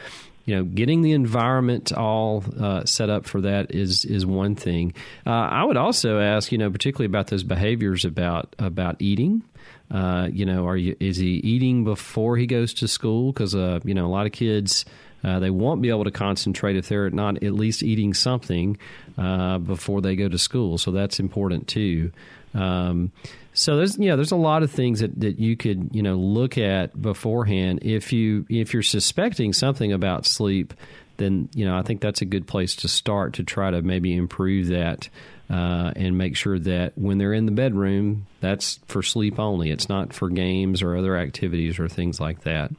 you 0.44 0.56
know, 0.56 0.64
getting 0.64 1.02
the 1.02 1.12
environment 1.12 1.92
all 1.92 2.44
uh, 2.61 2.85
set 2.85 3.08
up 3.11 3.26
for 3.26 3.40
that 3.42 3.74
is 3.74 4.04
is 4.04 4.26
one 4.26 4.56
thing. 4.56 4.94
Uh, 5.26 5.30
I 5.30 5.64
would 5.64 5.76
also 5.76 6.18
ask, 6.18 6.52
you 6.52 6.58
know, 6.58 6.70
particularly 6.70 7.06
about 7.06 7.28
those 7.28 7.44
behaviors 7.44 8.04
about 8.04 8.54
about 8.58 8.96
eating. 9.00 9.42
Uh, 9.90 10.28
you 10.32 10.44
know, 10.44 10.66
are 10.66 10.76
you 10.76 10.96
is 10.98 11.16
he 11.16 11.35
eating 11.44 11.85
before 11.85 12.37
he 12.37 12.46
goes 12.46 12.74
to 12.74 12.88
school? 12.88 13.32
Because 13.32 13.54
uh, 13.54 13.80
you 13.85 13.94
know, 13.94 14.06
a 14.06 14.12
lot 14.12 14.26
of 14.26 14.32
kids 14.32 14.85
Uh, 15.24 15.38
they 15.38 15.50
won't 15.50 15.80
be 15.80 15.88
able 15.88 16.02
to 16.02 16.11
concentrate 16.11 16.76
if 16.76 16.88
they're 16.88 17.08
not 17.11 17.44
at 17.44 17.52
least 17.52 17.82
eating 17.82 18.12
something 18.12 18.76
uh, 19.16 19.56
before 19.58 20.02
they 20.02 20.16
go 20.16 20.28
to 20.28 20.37
school. 20.37 20.78
So 20.78 20.90
that's 20.90 21.20
important 21.20 21.68
too. 21.68 22.11
Um, 22.54 23.12
so 23.52 23.76
there's 23.76 23.98
yeah 23.98 24.16
there's 24.16 24.32
a 24.32 24.36
lot 24.36 24.62
of 24.62 24.70
things 24.70 25.00
that, 25.00 25.18
that 25.20 25.38
you 25.38 25.56
could 25.56 25.90
you 25.92 26.02
know 26.02 26.16
look 26.16 26.58
at 26.58 27.00
beforehand. 27.00 27.80
If 27.82 28.12
you 28.12 28.46
if 28.48 28.72
you're 28.72 28.82
suspecting 28.82 29.52
something 29.52 29.92
about 29.92 30.26
sleep 30.26 30.74
then 31.18 31.48
you 31.54 31.64
know 31.64 31.76
I 31.76 31.82
think 31.82 32.00
that's 32.00 32.22
a 32.22 32.24
good 32.24 32.46
place 32.46 32.76
to 32.76 32.88
start 32.88 33.34
to 33.34 33.44
try 33.44 33.70
to 33.70 33.82
maybe 33.82 34.14
improve 34.14 34.68
that 34.68 35.08
uh, 35.50 35.92
and 35.94 36.16
make 36.16 36.36
sure 36.36 36.58
that 36.58 36.96
when 36.96 37.18
they're 37.18 37.34
in 37.34 37.46
the 37.46 37.52
bedroom 37.52 38.26
that's 38.40 38.80
for 38.86 39.02
sleep 39.02 39.38
only. 39.38 39.70
It's 39.70 39.88
not 39.88 40.12
for 40.12 40.28
games 40.28 40.82
or 40.82 40.96
other 40.96 41.16
activities 41.16 41.78
or 41.78 41.88
things 41.88 42.20
like 42.20 42.42
that. 42.42 42.72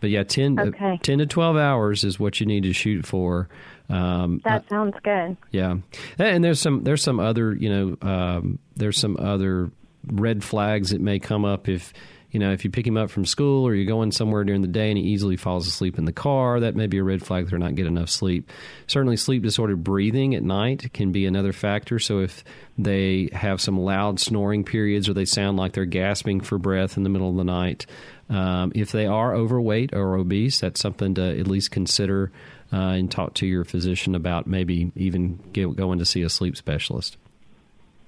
But 0.00 0.10
yeah 0.10 0.24
10, 0.24 0.58
okay. 0.58 0.98
10 1.02 1.18
to 1.18 1.26
12 1.26 1.56
hours 1.56 2.04
is 2.04 2.18
what 2.18 2.40
you 2.40 2.46
need 2.46 2.64
to 2.64 2.72
shoot 2.72 3.06
for. 3.06 3.48
Um, 3.88 4.40
that 4.44 4.64
uh, 4.64 4.68
sounds 4.68 4.96
good. 5.02 5.36
Yeah, 5.50 5.76
and 6.18 6.42
there's 6.42 6.60
some 6.60 6.84
there's 6.84 7.02
some 7.02 7.20
other 7.20 7.52
you 7.54 7.68
know 7.68 7.96
um, 8.00 8.58
there's 8.76 8.98
some 8.98 9.18
other 9.18 9.70
red 10.08 10.42
flags 10.42 10.90
that 10.90 11.00
may 11.00 11.18
come 11.18 11.44
up 11.44 11.68
if 11.68 11.92
you 12.30 12.40
know 12.40 12.52
if 12.52 12.64
you 12.64 12.70
pick 12.70 12.86
him 12.86 12.96
up 12.96 13.10
from 13.10 13.24
school 13.24 13.66
or 13.66 13.74
you're 13.74 13.86
going 13.86 14.10
somewhere 14.10 14.42
during 14.44 14.62
the 14.62 14.68
day 14.68 14.88
and 14.88 14.98
he 14.98 15.04
easily 15.04 15.36
falls 15.36 15.66
asleep 15.66 15.98
in 15.98 16.04
the 16.04 16.12
car 16.12 16.60
that 16.60 16.74
may 16.74 16.86
be 16.86 16.98
a 16.98 17.04
red 17.04 17.24
flag 17.24 17.48
they're 17.48 17.58
not 17.58 17.74
getting 17.74 17.96
enough 17.96 18.10
sleep 18.10 18.50
certainly 18.86 19.16
sleep 19.16 19.42
disordered 19.42 19.84
breathing 19.84 20.34
at 20.34 20.42
night 20.42 20.92
can 20.92 21.12
be 21.12 21.26
another 21.26 21.52
factor 21.52 21.98
so 21.98 22.20
if 22.20 22.42
they 22.76 23.28
have 23.32 23.60
some 23.60 23.78
loud 23.78 24.18
snoring 24.18 24.64
periods 24.64 25.08
or 25.08 25.14
they 25.14 25.24
sound 25.24 25.56
like 25.56 25.72
they're 25.72 25.84
gasping 25.84 26.40
for 26.40 26.58
breath 26.58 26.96
in 26.96 27.04
the 27.04 27.08
middle 27.08 27.30
of 27.30 27.36
the 27.36 27.44
night 27.44 27.86
um, 28.30 28.72
if 28.74 28.90
they 28.90 29.06
are 29.06 29.34
overweight 29.34 29.94
or 29.94 30.16
obese 30.16 30.58
that's 30.58 30.80
something 30.80 31.14
to 31.14 31.38
at 31.38 31.46
least 31.46 31.70
consider 31.70 32.32
uh, 32.74 32.90
and 32.90 33.10
talk 33.10 33.34
to 33.34 33.46
your 33.46 33.64
physician 33.64 34.14
about 34.14 34.46
maybe 34.46 34.90
even 34.96 35.38
get, 35.52 35.76
going 35.76 36.00
to 36.00 36.04
see 36.04 36.22
a 36.22 36.28
sleep 36.28 36.56
specialist. 36.56 37.16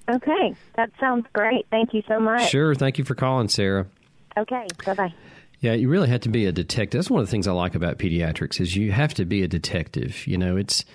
Okay, 0.09 0.55
that 0.75 0.91
sounds 0.99 1.25
great. 1.33 1.67
Thank 1.69 1.93
you 1.93 2.01
so 2.07 2.19
much. 2.19 2.49
Sure. 2.49 2.73
Thank 2.75 2.97
you 2.97 3.03
for 3.03 3.15
calling, 3.15 3.49
Sarah. 3.49 3.87
Okay. 4.37 4.67
Bye 4.85 4.93
bye. 4.93 5.13
Yeah, 5.59 5.73
you 5.73 5.89
really 5.89 6.09
have 6.09 6.21
to 6.21 6.29
be 6.29 6.45
a 6.45 6.51
detective. 6.51 6.99
That's 6.99 7.09
one 7.09 7.19
of 7.19 7.27
the 7.27 7.31
things 7.31 7.47
I 7.47 7.51
like 7.51 7.75
about 7.75 7.97
pediatrics 7.97 8.61
is 8.61 8.75
you 8.75 8.91
have 8.91 9.13
to 9.15 9.25
be 9.25 9.43
a 9.43 9.47
detective. 9.47 10.27
You 10.27 10.37
know, 10.37 10.55
it's 10.55 10.85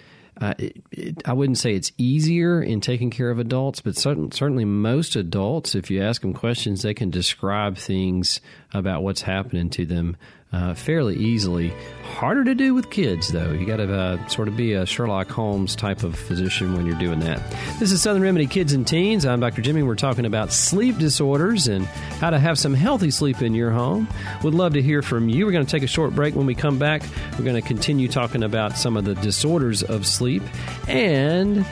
uh, 0.40 0.54
it, 0.58 0.82
it, 0.90 1.22
I 1.26 1.34
wouldn't 1.34 1.58
say 1.58 1.74
it's 1.74 1.92
easier 1.98 2.62
in 2.62 2.80
taking 2.80 3.10
care 3.10 3.30
of 3.30 3.38
adults, 3.38 3.80
but 3.80 3.96
certain, 3.96 4.32
certainly 4.32 4.64
most 4.64 5.14
adults, 5.14 5.74
if 5.74 5.90
you 5.90 6.02
ask 6.02 6.22
them 6.22 6.32
questions, 6.32 6.82
they 6.82 6.94
can 6.94 7.10
describe 7.10 7.76
things 7.76 8.40
about 8.72 9.02
what's 9.02 9.22
happening 9.22 9.68
to 9.70 9.84
them 9.84 10.16
uh, 10.52 10.74
fairly 10.74 11.16
easily. 11.16 11.72
Harder 12.02 12.44
to 12.44 12.54
do 12.54 12.74
with 12.74 12.90
kids, 12.90 13.32
though. 13.32 13.52
You 13.52 13.66
got 13.66 13.78
to 13.78 13.92
uh, 13.92 14.26
sort 14.28 14.48
of 14.48 14.56
be 14.56 14.74
a 14.74 14.84
Sherlock 14.84 15.30
Holmes 15.30 15.74
type 15.74 16.02
of 16.02 16.14
physician 16.14 16.74
when 16.74 16.84
you're 16.84 16.98
doing 16.98 17.20
that. 17.20 17.40
This 17.78 17.90
is 17.90 18.02
Southern 18.02 18.22
Remedy 18.22 18.46
Kids 18.46 18.72
and 18.72 18.86
Teens. 18.86 19.24
I'm 19.24 19.40
Dr. 19.40 19.62
Jimmy. 19.62 19.82
We're 19.82 19.94
talking 19.94 20.26
about 20.26 20.52
sleep 20.52 20.98
disorders 20.98 21.68
and 21.68 21.86
how 21.86 22.30
to 22.30 22.38
have 22.38 22.58
some 22.58 22.74
healthy 22.74 23.10
sleep 23.10 23.40
in 23.40 23.54
your 23.54 23.70
home. 23.70 24.06
Would 24.42 24.54
love 24.54 24.74
to 24.74 24.82
hear 24.82 25.00
from 25.00 25.28
you. 25.28 25.46
We're 25.46 25.52
going 25.52 25.64
to 25.64 25.70
take 25.70 25.82
a 25.82 25.88
short 25.88 26.14
break. 26.14 26.34
When 26.34 26.46
we 26.46 26.54
come 26.54 26.78
back, 26.78 27.02
we're 27.38 27.44
going 27.44 27.60
to 27.60 27.66
continue 27.66 28.08
talking 28.08 28.42
about 28.42 28.76
some 28.76 28.96
of 28.96 29.04
the 29.04 29.14
disorders 29.14 29.82
of 29.82 30.06
sleep 30.06 30.42
and 30.86 31.64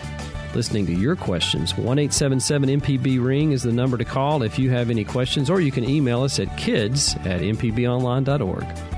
listening 0.55 0.87
to 0.87 0.95
your 0.95 1.17
questions. 1.17 1.77
1 1.77 1.97
MPB 1.97 3.25
Ring 3.25 3.53
is 3.53 3.63
the 3.63 3.73
number 3.73 3.97
to 3.97 4.05
call 4.05 4.43
if 4.43 4.59
you 4.59 4.71
have 4.71 4.91
any 4.91 5.05
questions, 5.05 5.51
or 5.51 5.61
you 5.61 5.71
can 5.71 5.89
email 5.89 6.23
us 6.23 6.39
at 6.39 6.57
kids 6.57 7.15
at 7.25 7.41
mpbonline.org. 7.41 8.90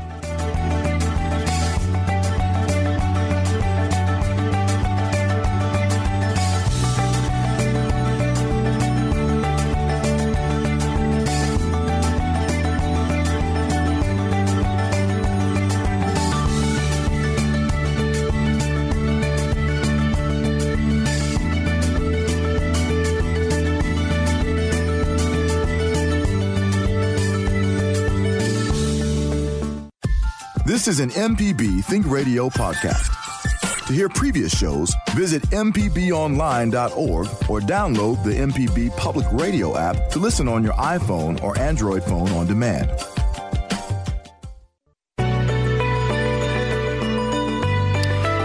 This 30.83 30.99
is 30.99 31.01
an 31.01 31.11
MPB 31.11 31.85
Think 31.85 32.11
Radio 32.11 32.49
podcast. 32.49 33.87
To 33.87 33.93
hear 33.93 34.09
previous 34.09 34.53
shows, 34.53 34.93
visit 35.13 35.41
MPBOnline.org 35.51 37.27
or 37.49 37.61
download 37.61 38.25
the 38.25 38.33
MPB 38.33 38.97
Public 38.97 39.25
Radio 39.31 39.79
app 39.79 40.11
to 40.11 40.19
listen 40.19 40.49
on 40.49 40.65
your 40.65 40.73
iPhone 40.73 41.41
or 41.41 41.57
Android 41.57 42.03
phone 42.03 42.29
on 42.31 42.49
demand. 42.49 42.89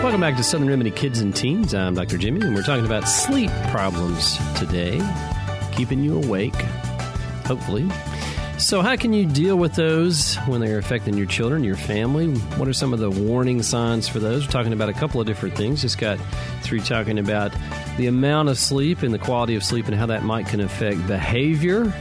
Welcome 0.04 0.22
back 0.22 0.38
to 0.38 0.44
Southern 0.44 0.68
Remedy 0.68 0.92
Kids 0.92 1.22
and 1.22 1.36
Teens. 1.36 1.74
I'm 1.74 1.96
Dr. 1.96 2.20
Jimmy, 2.20 2.42
and 2.42 2.54
we're 2.54 2.62
talking 2.62 2.86
about 2.86 3.08
sleep 3.08 3.50
problems 3.72 4.38
today, 4.60 5.02
keeping 5.72 6.04
you 6.04 6.22
awake, 6.22 6.54
hopefully. 7.48 7.90
So, 8.58 8.82
how 8.82 8.96
can 8.96 9.14
you 9.14 9.28
deal 9.28 9.56
with 9.56 9.76
those 9.76 10.36
when 10.48 10.62
they're 10.62 10.80
affecting 10.80 11.16
your 11.16 11.28
children, 11.28 11.64
your 11.64 11.76
family? 11.76 12.34
What 12.58 12.68
are 12.68 12.74
some 12.74 12.92
of 12.92 13.00
the 13.00 13.12
warning 13.12 13.62
signs 13.62 14.08
for 14.08 14.18
those? 14.18 14.46
We're 14.46 14.52
talking 14.52 14.74
about 14.74 14.90
a 14.90 14.94
couple 14.94 15.22
of 15.22 15.28
different 15.28 15.56
things. 15.56 15.84
Just 15.84 16.00
got 16.00 16.18
through 16.64 16.80
talking 16.82 17.20
about 17.20 17.54
the 17.98 18.08
amount 18.08 18.50
of 18.50 18.58
sleep 18.58 19.04
and 19.04 19.14
the 19.14 19.20
quality 19.20 19.56
of 19.56 19.64
sleep 19.64 19.86
and 19.86 19.94
how 19.94 20.08
that 20.08 20.24
might 20.24 20.48
can 20.48 20.60
affect 20.60 21.06
behavior 21.06 21.94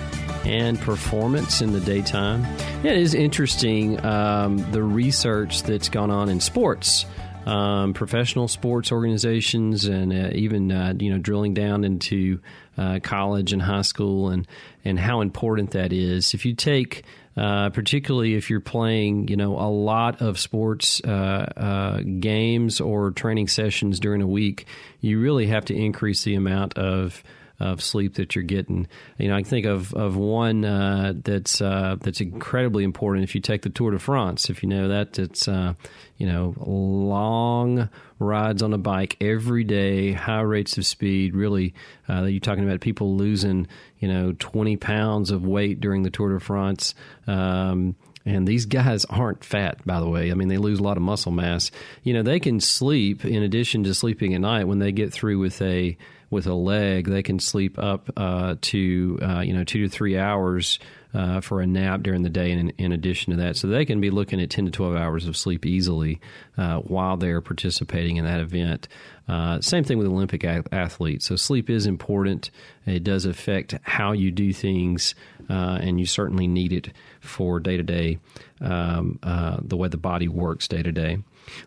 and 0.47 0.81
performance 0.81 1.61
in 1.61 1.73
the 1.73 1.81
daytime. 1.81 2.43
It 2.83 2.97
is 2.97 3.13
interesting 3.13 4.03
um, 4.03 4.59
the 4.73 4.83
research 4.83 5.63
that's 5.63 5.91
gone 5.91 6.11
on 6.11 6.31
in 6.31 6.41
sports. 6.41 7.05
Um, 7.47 7.95
professional 7.95 8.49
sports 8.49 8.91
organizations 8.91 9.85
and 9.85 10.13
uh, 10.13 10.31
even 10.33 10.73
uh, 10.73 10.95
you 10.99 11.11
know 11.11 11.19
drilling 11.19 11.55
down 11.55 11.85
into 11.85 12.41
uh, 12.77 12.99
college 13.03 13.53
and 13.53 13.63
high 13.63 13.83
school 13.83 14.31
and 14.31 14.49
and 14.85 14.99
how 14.99 15.21
important 15.21 15.71
that 15.71 15.93
is. 15.93 16.35
If 16.35 16.45
you 16.45 16.55
take 16.55 17.05
uh, 17.37 17.69
particularly 17.71 18.35
if 18.35 18.49
you're 18.49 18.61
playing, 18.61 19.29
you 19.29 19.37
know, 19.37 19.59
a 19.59 19.69
lot 19.69 20.23
of 20.23 20.39
sports 20.39 21.03
uh, 21.05 21.09
uh, 21.57 22.01
games 22.19 22.81
or 22.81 23.11
training 23.11 23.47
sessions 23.47 24.01
during 24.01 24.23
a 24.23 24.27
week, 24.27 24.67
you 25.01 25.21
really 25.21 25.47
have 25.47 25.67
to 25.67 25.75
increase 25.75 26.25
the 26.25 26.35
amount 26.35 26.79
of 26.79 27.23
of 27.59 27.83
sleep 27.83 28.15
that 28.15 28.35
you're 28.35 28.45
getting. 28.45 28.87
You 29.19 29.29
know, 29.29 29.37
I 29.37 29.43
think 29.43 29.67
of 29.67 29.95
of 29.95 30.17
one 30.17 30.65
uh, 30.65 31.15
that's 31.17 31.61
uh, 31.61 31.97
that's 32.01 32.21
incredibly 32.21 32.85
important. 32.85 33.25
If 33.25 33.35
you 33.35 33.41
take 33.41 33.63
the 33.63 33.71
Tour 33.71 33.93
de 33.93 33.99
France, 33.99 34.51
if 34.51 34.63
you 34.63 34.69
know 34.69 34.89
that, 34.89 35.19
it's 35.19 35.49
uh, 35.49 35.75
you 36.17 36.27
know 36.27 36.55
long 36.59 37.89
rides 38.19 38.63
on 38.63 38.73
a 38.73 38.79
bike 38.79 39.17
every 39.21 39.65
day, 39.65 40.13
high 40.13 40.41
rates 40.41 40.79
of 40.79 40.87
speed. 40.87 41.35
Really, 41.35 41.75
uh, 42.09 42.25
you're 42.25 42.41
talking 42.41 42.65
about 42.65 42.81
people 42.81 43.17
losing 43.17 43.67
you 43.99 44.09
know 44.09 44.35
20 44.39 44.77
pounds 44.77 45.31
of 45.31 45.47
weight 45.47 45.81
during 45.81 46.03
the 46.03 46.11
Tour 46.11 46.35
de 46.35 46.41
France. 46.41 46.95
Um, 47.27 47.97
and 48.27 48.47
these 48.47 48.67
guys 48.67 49.05
aren't 49.05 49.45
fat, 49.45 49.87
by 49.87 50.01
the 50.01 50.09
way. 50.09 50.33
I 50.33 50.35
mean, 50.35 50.49
they 50.49 50.59
lose 50.59 50.81
a 50.81 50.83
lot 50.83 50.97
of 50.97 51.03
muscle 51.05 51.31
mass. 51.31 51.71
You 52.03 52.13
know, 52.13 52.25
they 52.25 52.41
can 52.41 52.59
sleep 52.59 53.25
in 53.25 53.45
addition 53.45 53.85
to 53.85 53.95
sleeping 53.95 54.35
at 54.35 54.41
night 54.41 54.65
when 54.65 54.81
they 54.81 54.91
get 54.91 55.13
through 55.13 55.39
with 55.39 55.63
a 55.63 55.97
with 56.31 56.47
a 56.47 56.55
leg, 56.55 57.09
they 57.09 57.23
can 57.23 57.39
sleep 57.39 57.79
up 57.79 58.11
uh, 58.17 58.57
to 58.61 59.19
uh, 59.23 59.41
you 59.41 59.55
know 59.55 59.65
two 59.65 59.83
to 59.83 59.89
three 59.89 60.19
hours 60.19 60.79
uh, 61.15 61.41
for 61.41 61.61
a 61.61 61.67
nap 61.67 62.03
during 62.03 62.23
the 62.23 62.31
day. 62.31 62.51
In, 62.51 62.71
in, 62.71 62.93
addition 62.93 63.33
to 63.33 63.43
that, 63.43 63.57
so 63.57 63.69
they 63.69 63.85
can 63.85 64.01
be 64.01 64.11
looking 64.11 64.41
at 64.41 64.51
ten 64.51 64.65
to 64.65 64.71
twelve 64.71 64.97
hours 64.97 65.27
of 65.27 65.37
sleep 65.37 65.65
easily 65.65 66.21
uh, 66.59 66.79
while 66.81 67.17
they're 67.17 67.41
participating 67.41 68.17
in 68.17 68.25
that 68.25 68.41
event. 68.41 68.89
Uh, 69.29 69.61
same 69.61 69.85
thing 69.85 69.99
with 69.99 70.07
Olympic 70.07 70.45
athletes. 70.45 71.27
So 71.27 71.37
sleep 71.37 71.71
is 71.71 71.87
important. 71.87 72.51
It 72.87 73.03
does 73.05 73.25
affect 73.25 73.75
how 73.83 74.13
you 74.13 74.31
do 74.31 74.53
things, 74.53 75.15
uh, 75.49 75.79
and 75.81 75.99
you 75.99 76.07
certainly 76.07 76.47
need 76.47 76.73
it 76.73 76.93
for 77.21 77.61
day 77.61 77.77
to 77.77 77.83
day 77.83 78.19
the 78.61 79.77
way 79.77 79.89
the 79.89 79.97
body 79.97 80.29
works 80.29 80.69
day 80.69 80.83
to 80.83 80.93
day. 80.93 81.19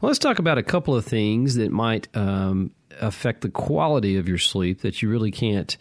Let's 0.01 0.19
talk 0.19 0.39
about 0.39 0.57
a 0.57 0.63
couple 0.63 0.95
of 0.95 1.05
things 1.05 1.55
that 1.55 1.71
might 1.71 2.07
um, 2.15 2.71
affect 2.99 3.41
the 3.41 3.49
quality 3.49 4.17
of 4.17 4.27
your 4.27 4.37
sleep 4.37 4.81
that 4.81 5.01
you 5.01 5.09
really 5.09 5.31
can't 5.31 5.77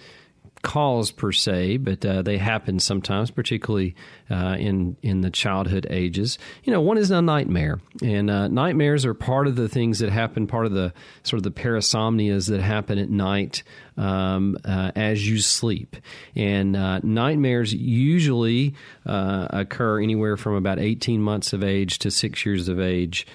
cause 0.62 1.10
per 1.10 1.32
se, 1.32 1.78
but 1.78 2.04
uh, 2.04 2.22
they 2.22 2.38
happen 2.38 2.78
sometimes, 2.78 3.30
particularly 3.30 3.94
uh, 4.30 4.56
in 4.58 4.96
in 5.02 5.20
the 5.20 5.30
childhood 5.30 5.86
ages. 5.90 6.38
You 6.64 6.72
know, 6.72 6.80
one 6.80 6.98
is 6.98 7.10
a 7.10 7.22
nightmare, 7.22 7.80
and 8.02 8.30
uh, 8.30 8.48
nightmares 8.48 9.04
are 9.04 9.14
part 9.14 9.46
of 9.46 9.56
the 9.56 9.68
things 9.68 9.98
that 10.00 10.10
happen, 10.10 10.46
part 10.46 10.66
of 10.66 10.72
the 10.72 10.92
sort 11.22 11.38
of 11.38 11.44
the 11.44 11.50
parasomnias 11.50 12.48
that 12.48 12.60
happen 12.60 12.98
at 12.98 13.10
night 13.10 13.62
um, 13.96 14.56
uh, 14.64 14.92
as 14.96 15.28
you 15.28 15.38
sleep. 15.38 15.96
And 16.34 16.76
uh, 16.76 17.00
nightmares 17.00 17.72
usually 17.72 18.74
uh, 19.06 19.48
occur 19.50 20.00
anywhere 20.00 20.36
from 20.36 20.54
about 20.54 20.78
18 20.78 21.20
months 21.20 21.52
of 21.52 21.62
age 21.62 21.98
to 22.00 22.10
six 22.10 22.44
years 22.44 22.68
of 22.68 22.80
age. 22.80 23.26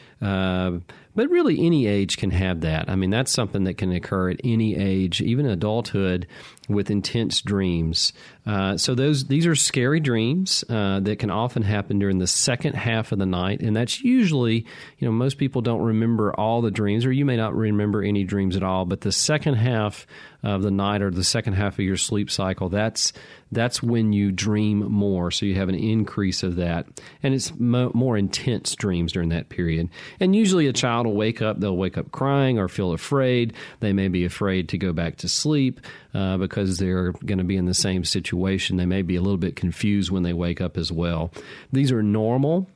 But 1.16 1.30
really, 1.30 1.64
any 1.66 1.86
age 1.86 2.18
can 2.18 2.32
have 2.32 2.62
that. 2.62 2.90
I 2.90 2.96
mean, 2.96 3.12
that's 3.12 3.32
something 3.32 3.66
that 3.66 3.78
can 3.78 3.92
occur 3.92 4.32
at 4.32 4.42
any 4.44 4.76
age, 4.76 5.22
even 5.22 5.46
adulthood, 5.46 6.26
with 6.70 6.90
intense 6.90 7.42
dreams. 7.42 8.14
Uh, 8.46 8.78
so 8.78 8.96
those 8.96 9.26
these 9.26 9.46
are 9.46 9.56
scary 9.56 10.00
dreams 10.00 10.64
uh, 10.70 11.00
that 11.02 11.20
can 11.20 11.30
often 11.30 11.62
happen 11.62 12.00
during 12.00 12.20
the 12.20 12.28
second 12.28 12.74
half 12.74 13.12
of 13.12 13.20
the 13.20 13.26
night, 13.26 13.62
and 13.62 13.76
that's 13.76 14.02
usually 14.02 14.66
you 14.98 15.08
know 15.08 15.12
most 15.12 15.38
people 15.38 15.62
don't 15.62 15.82
remember 15.82 16.34
all 16.34 16.62
the 16.62 16.72
dreams, 16.72 17.06
or 17.06 17.12
you 17.12 17.26
may 17.26 17.38
not 17.38 17.56
remember 17.56 18.04
any 18.04 18.24
dreams 18.24 18.56
at 18.56 18.64
all. 18.64 18.86
But 18.86 19.02
the 19.02 19.12
second 19.12 19.56
half 19.56 20.06
of 20.42 20.62
the 20.62 20.72
night 20.72 21.02
or 21.02 21.10
the 21.10 21.24
second 21.24 21.54
half 21.54 21.74
of 21.74 21.86
your 21.86 21.96
sleep 21.96 22.30
cycle, 22.30 22.68
that's 22.68 23.14
that's 23.52 23.82
when 23.82 24.12
you 24.12 24.32
dream 24.32 24.80
more. 24.80 25.32
So 25.32 25.46
you 25.46 25.56
have 25.56 25.70
an 25.70 25.76
increase 25.76 26.44
of 26.44 26.58
that, 26.58 26.86
and 27.22 27.34
it's 27.34 27.54
mo- 27.58 27.92
more 27.94 28.18
intense 28.18 28.76
dreams 28.76 29.14
during 29.14 29.30
that 29.30 29.50
period. 29.50 29.90
And 30.20 30.36
usually, 30.36 30.68
a 30.68 30.74
child 30.74 31.08
will 31.08 31.16
wake 31.16 31.42
up; 31.42 31.60
they'll 31.60 31.78
wake 31.78 31.98
up 31.98 32.12
crying 32.12 32.60
or 32.60 32.68
feel 32.68 32.92
afraid. 32.92 33.54
They 33.80 33.94
may 33.94 34.10
be 34.10 34.26
afraid 34.26 34.70
to 34.70 34.78
go 34.78 34.92
back 34.92 35.18
to 35.18 35.30
sleep 35.30 35.80
uh, 36.14 36.38
because 36.38 36.78
they're 36.78 37.12
going 37.12 37.38
to 37.38 37.44
be 37.44 37.58
in 37.58 37.66
the 37.66 37.74
same 37.74 38.04
situation. 38.04 38.78
They 38.78 38.86
may 38.86 39.02
be 39.02 39.16
a 39.16 39.22
little 39.22 39.38
bit 39.38 39.56
confused 39.56 40.12
when 40.12 40.24
they 40.24 40.34
wake 40.34 40.62
up 40.62 40.78
as 40.78 40.92
well. 40.92 41.32
These 41.72 41.92
are 41.92 42.04
normal. 42.04 42.70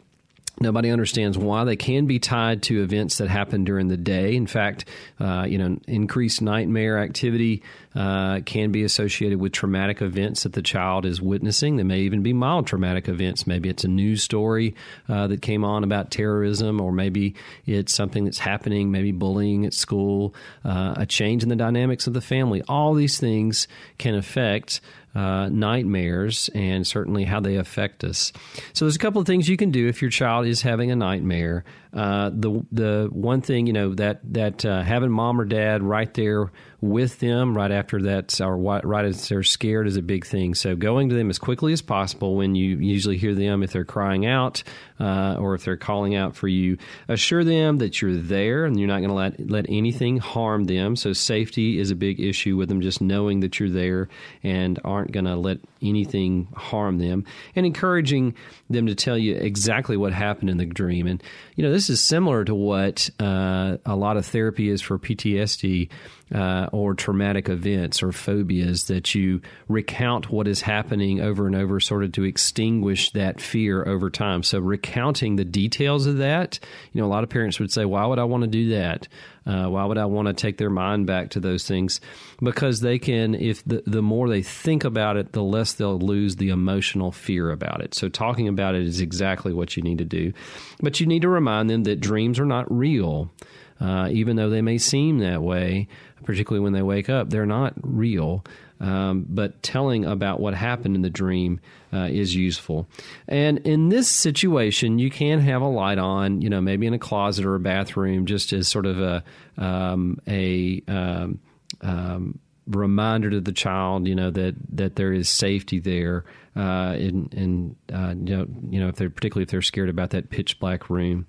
Nobody 0.59 0.89
understands 0.89 1.37
why 1.37 1.65
they 1.65 1.75
can 1.75 2.07
be 2.07 2.17
tied 2.17 2.63
to 2.63 2.81
events 2.81 3.19
that 3.19 3.29
happen 3.29 3.63
during 3.63 3.89
the 3.89 3.97
day. 3.97 4.35
In 4.35 4.47
fact, 4.47 4.85
uh, 5.19 5.45
you 5.47 5.59
know, 5.59 5.77
increased 5.87 6.41
nightmare 6.41 6.97
activity 6.97 7.61
uh, 7.95 8.39
can 8.41 8.71
be 8.71 8.83
associated 8.83 9.39
with 9.39 9.51
traumatic 9.51 10.01
events 10.01 10.43
that 10.43 10.53
the 10.53 10.61
child 10.63 11.05
is 11.05 11.21
witnessing. 11.21 11.77
They 11.77 11.83
may 11.83 11.99
even 12.01 12.23
be 12.23 12.33
mild 12.33 12.65
traumatic 12.65 13.07
events. 13.07 13.45
Maybe 13.45 13.69
it's 13.69 13.83
a 13.83 13.87
news 13.87 14.23
story 14.23 14.75
uh, 15.07 15.27
that 15.27 15.41
came 15.43 15.63
on 15.63 15.83
about 15.83 16.09
terrorism, 16.09 16.81
or 16.81 16.91
maybe 16.91 17.35
it's 17.67 17.93
something 17.93 18.25
that's 18.25 18.39
happening, 18.39 18.91
maybe 18.91 19.11
bullying 19.11 19.65
at 19.65 19.73
school, 19.73 20.33
uh, 20.65 20.95
a 20.97 21.05
change 21.05 21.43
in 21.43 21.49
the 21.49 21.55
dynamics 21.55 22.07
of 22.07 22.13
the 22.13 22.21
family. 22.21 22.63
All 22.67 22.95
these 22.95 23.19
things 23.19 23.67
can 23.99 24.15
affect 24.15 24.81
uh, 25.17 25.49
nightmares 25.49 26.47
and 26.53 26.85
certainly 26.85 27.23
how 27.23 27.39
they 27.39 27.55
affect 27.55 28.03
us. 28.03 28.31
So 28.73 28.85
there's 28.85 28.95
a 28.95 28.99
couple 28.99 29.19
of 29.19 29.25
things 29.25 29.49
you 29.49 29.57
can 29.57 29.71
do 29.71 29.87
if 29.87 29.99
your 29.99 30.11
child 30.11 30.45
is 30.45 30.61
having 30.61 30.91
a 30.91 30.95
nightmare. 30.95 31.63
Uh, 31.91 32.29
the 32.31 32.63
the 32.71 33.09
one 33.11 33.41
thing 33.41 33.65
you 33.65 33.73
know 33.73 33.95
that 33.95 34.19
that 34.33 34.63
uh, 34.63 34.83
having 34.83 35.09
mom 35.09 35.41
or 35.41 35.45
dad 35.45 35.81
right 35.81 36.13
there 36.13 36.51
with 36.89 37.19
them 37.19 37.55
right 37.55 37.71
after 37.71 38.01
that 38.03 38.39
or 38.41 38.57
right 38.57 39.05
as 39.05 39.27
they're 39.27 39.43
scared 39.43 39.87
is 39.87 39.97
a 39.97 40.01
big 40.01 40.25
thing. 40.25 40.55
So 40.55 40.75
going 40.75 41.09
to 41.09 41.15
them 41.15 41.29
as 41.29 41.39
quickly 41.39 41.73
as 41.73 41.81
possible 41.81 42.35
when 42.35 42.55
you 42.55 42.77
usually 42.77 43.17
hear 43.17 43.33
them 43.35 43.63
if 43.63 43.71
they're 43.71 43.85
crying 43.85 44.25
out 44.25 44.63
uh, 44.99 45.35
or 45.39 45.53
if 45.55 45.63
they're 45.63 45.77
calling 45.77 46.15
out 46.15 46.35
for 46.35 46.47
you, 46.47 46.77
assure 47.07 47.43
them 47.43 47.77
that 47.77 48.01
you're 48.01 48.15
there 48.15 48.65
and 48.65 48.79
you're 48.79 48.87
not 48.87 48.99
going 48.99 49.09
to 49.09 49.15
let 49.15 49.49
let 49.49 49.65
anything 49.69 50.17
harm 50.17 50.65
them. 50.65 50.95
So 50.95 51.13
safety 51.13 51.79
is 51.79 51.91
a 51.91 51.95
big 51.95 52.19
issue 52.19 52.55
with 52.55 52.69
them, 52.69 52.81
just 52.81 53.01
knowing 53.01 53.41
that 53.41 53.59
you're 53.59 53.69
there 53.69 54.09
and 54.43 54.79
aren't 54.83 55.11
going 55.11 55.25
to 55.25 55.35
let 55.35 55.59
anything 55.81 56.47
harm 56.55 56.97
them, 56.97 57.25
and 57.55 57.65
encouraging 57.65 58.35
them 58.69 58.87
to 58.87 58.95
tell 58.95 59.17
you 59.17 59.35
exactly 59.35 59.97
what 59.97 60.13
happened 60.13 60.49
in 60.49 60.57
the 60.57 60.65
dream. 60.65 61.07
And 61.07 61.21
you 61.55 61.63
know 61.63 61.71
this 61.71 61.89
is 61.89 62.01
similar 62.01 62.43
to 62.45 62.55
what 62.55 63.09
uh, 63.19 63.77
a 63.85 63.95
lot 63.95 64.17
of 64.17 64.25
therapy 64.25 64.69
is 64.69 64.81
for 64.81 64.97
PTSD 64.97 65.89
uh, 66.33 66.67
or 66.71 66.93
traumatic 66.93 67.47
events 67.49 68.03
or 68.03 68.11
phobias 68.11 68.87
that 68.87 69.15
you 69.15 69.41
recount 69.67 70.29
what 70.29 70.47
is 70.47 70.61
happening 70.61 71.21
over 71.21 71.47
and 71.47 71.55
over, 71.55 71.79
sort 71.79 72.03
of 72.03 72.11
to 72.13 72.23
extinguish 72.23 73.11
that 73.11 73.39
fear 73.39 73.87
over 73.87 74.09
time. 74.09 74.43
So, 74.43 74.59
recounting 74.59 75.35
the 75.35 75.45
details 75.45 76.05
of 76.05 76.17
that, 76.17 76.59
you 76.91 77.01
know, 77.01 77.07
a 77.07 77.09
lot 77.09 77.23
of 77.23 77.29
parents 77.29 77.59
would 77.59 77.71
say, 77.71 77.85
Why 77.85 78.05
would 78.05 78.19
I 78.19 78.25
want 78.25 78.43
to 78.43 78.47
do 78.47 78.69
that? 78.69 79.07
Uh, 79.45 79.69
why 79.69 79.85
would 79.85 79.97
I 79.97 80.05
want 80.05 80.27
to 80.27 80.33
take 80.33 80.57
their 80.57 80.69
mind 80.69 81.07
back 81.07 81.29
to 81.29 81.39
those 81.39 81.65
things? 81.65 82.01
Because 82.43 82.81
they 82.81 82.99
can, 82.99 83.33
if 83.33 83.63
the, 83.63 83.81
the 83.87 84.01
more 84.01 84.27
they 84.27 84.41
think 84.41 84.83
about 84.83 85.15
it, 85.15 85.31
the 85.31 85.43
less 85.43 85.71
they'll 85.73 85.97
lose 85.97 86.35
the 86.35 86.49
emotional 86.49 87.13
fear 87.13 87.51
about 87.51 87.81
it. 87.81 87.95
So, 87.95 88.09
talking 88.09 88.49
about 88.49 88.75
it 88.75 88.81
is 88.81 88.99
exactly 88.99 89.53
what 89.53 89.77
you 89.77 89.83
need 89.83 89.99
to 89.99 90.05
do. 90.05 90.33
But 90.81 90.99
you 90.99 91.07
need 91.07 91.21
to 91.21 91.29
remind 91.29 91.69
them 91.69 91.83
that 91.83 92.01
dreams 92.01 92.37
are 92.39 92.45
not 92.45 92.69
real. 92.69 93.31
Uh, 93.79 94.09
even 94.11 94.35
though 94.35 94.49
they 94.49 94.61
may 94.61 94.77
seem 94.77 95.19
that 95.19 95.41
way, 95.41 95.87
particularly 96.23 96.63
when 96.63 96.73
they 96.73 96.81
wake 96.81 97.09
up, 97.09 97.29
they're 97.29 97.45
not 97.45 97.73
real. 97.81 98.43
Um, 98.79 99.25
but 99.27 99.63
telling 99.63 100.05
about 100.05 100.39
what 100.39 100.53
happened 100.53 100.95
in 100.95 101.01
the 101.01 101.09
dream 101.09 101.59
uh, 101.91 102.09
is 102.11 102.35
useful. 102.35 102.87
And 103.27 103.57
in 103.59 103.89
this 103.89 104.07
situation, 104.07 104.99
you 104.99 105.09
can 105.09 105.39
have 105.39 105.63
a 105.63 105.67
light 105.67 105.97
on, 105.97 106.41
you 106.41 106.49
know, 106.49 106.61
maybe 106.61 106.85
in 106.85 106.93
a 106.93 106.99
closet 106.99 107.45
or 107.45 107.55
a 107.55 107.59
bathroom, 107.59 108.27
just 108.27 108.53
as 108.53 108.67
sort 108.67 108.85
of 108.85 108.99
a 108.99 109.23
um, 109.57 110.19
a 110.27 110.83
um, 110.87 111.39
um 111.81 112.39
reminder 112.67 113.29
to 113.29 113.39
the 113.39 113.51
child, 113.51 114.07
you 114.07 114.13
know, 114.15 114.29
that 114.29 114.55
that 114.73 114.95
there 114.95 115.13
is 115.13 115.29
safety 115.29 115.79
there 115.79 116.25
uh, 116.57 116.93
and, 116.93 117.75
uh, 117.93 118.15
you 118.17 118.35
know, 118.35 118.47
you 118.69 118.79
know, 118.79 118.87
if 118.87 118.95
they're 118.95 119.09
particularly 119.09 119.43
if 119.43 119.49
they're 119.49 119.61
scared 119.61 119.89
about 119.89 120.09
that 120.09 120.29
pitch 120.29 120.59
black 120.59 120.89
room, 120.89 121.27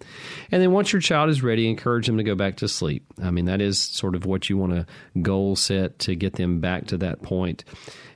and 0.50 0.62
then 0.62 0.72
once 0.72 0.92
your 0.92 1.02
child 1.02 1.28
is 1.28 1.42
ready, 1.42 1.68
encourage 1.68 2.06
them 2.06 2.16
to 2.16 2.24
go 2.24 2.34
back 2.34 2.56
to 2.56 2.68
sleep. 2.68 3.04
I 3.22 3.30
mean, 3.30 3.44
that 3.44 3.60
is 3.60 3.78
sort 3.78 4.14
of 4.14 4.24
what 4.24 4.48
you 4.48 4.56
want 4.56 4.72
to 4.72 4.86
goal 5.20 5.54
set 5.56 5.98
to 6.00 6.14
get 6.14 6.34
them 6.34 6.60
back 6.60 6.86
to 6.86 6.96
that 6.98 7.22
point. 7.22 7.64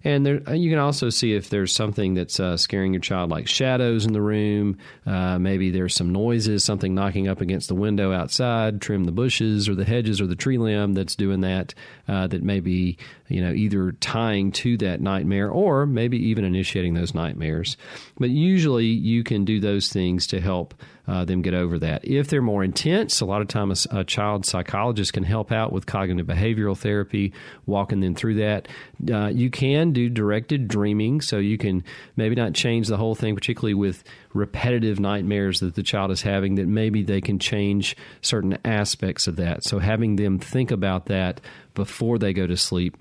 And 0.05 0.27
there, 0.27 0.41
uh, 0.49 0.53
you 0.53 0.69
can 0.69 0.81
also 0.81 1.11
see 1.11 1.35
if 1.35 1.49
there's 1.49 1.73
something 1.73 2.15
that's 2.15 2.41
uh, 2.41 2.57
scaring 2.57 2.93
your 2.93 3.01
child, 3.01 3.31
like 3.31 3.47
shadows 3.47 4.05
in 4.05 4.13
the 4.13 4.21
room. 4.21 4.79
Uh, 5.07 5.39
maybe 5.39 5.71
there's 5.71 5.95
some 5.95 6.11
noises, 6.11 6.65
something 6.65 6.95
knocking 6.95 7.29
up 7.29 7.41
against 7.41 7.69
the 7.69 7.77
window 7.77 8.13
outside. 8.13 8.81
Trim 8.81 9.05
the 9.05 9.13
bushes 9.13 9.69
or 9.69 9.77
the 9.77 9.85
hedges 9.85 10.21
or 10.21 10.27
the 10.27 10.35
tree 10.35 10.59
limb 10.59 10.95
that's 10.95 11.15
doing 11.15 11.43
that. 11.43 11.75
Uh, 12.09 12.27
that 12.27 12.43
may 12.43 12.59
be, 12.59 12.99
you 13.33 13.41
know, 13.41 13.53
either 13.53 13.93
tying 13.93 14.53
to 14.53 14.77
that 14.79 15.01
nightmare 15.01 15.51
or 15.51 15.87
maybe 15.87 16.19
even 16.29 16.45
initiating 16.45 16.95
those 16.95 17.15
nightmares. 17.15 17.77
But 18.19 18.31
usually, 18.31 18.87
you 18.87 19.25
can 19.25 19.45
do 19.45 19.59
those 19.59 19.89
things 19.89 20.27
to 20.29 20.41
help 20.41 20.75
uh, 21.09 21.25
them 21.25 21.43
get 21.43 21.55
over 21.55 21.79
that. 21.81 22.05
If 22.05 22.29
they're 22.29 22.43
more 22.43 22.63
intense, 22.63 23.21
a 23.21 23.25
lot 23.25 23.43
of 23.43 23.49
times 23.49 23.87
a, 23.91 24.01
a, 24.01 24.05
child 24.05 24.47
psychologist 24.47 25.13
can 25.13 25.25
help 25.25 25.51
out 25.51 25.73
with 25.73 25.87
cognitive 25.87 26.27
behavioral 26.27 26.77
therapy, 26.77 27.33
walking 27.67 28.01
them 28.01 28.15
through 28.15 28.35
that. 28.37 28.69
Uh, 29.11 29.27
you 29.27 29.51
can 29.51 29.93
do 29.93 30.09
directed 30.09 30.69
dreaming, 30.69 31.21
so 31.21 31.39
you 31.39 31.59
can 31.59 31.83
maybe 32.17 32.37
not 32.37 32.55
change 32.55 32.87
the 32.87 32.97
whole 32.97 33.17
thing, 33.17 33.35
particularly 33.35 33.75
with 33.75 34.05
repetitive 34.33 35.01
nightmares 35.01 35.59
that 35.61 35.75
the 35.75 35.83
child 35.83 36.11
is 36.13 36.23
having, 36.23 36.55
that 36.55 36.69
maybe 36.69 37.03
they 37.03 37.21
can 37.21 37.39
change 37.39 37.97
certain 38.21 38.57
aspects 38.65 39.27
of 39.27 39.37
that. 39.37 39.65
So 39.65 39.81
having 39.81 40.17
them 40.17 40.39
think 40.39 40.71
about 40.71 41.07
that 41.07 41.41
before 41.75 42.19
they 42.19 42.33
go 42.33 42.47
to 42.47 42.57
sleep 42.57 42.97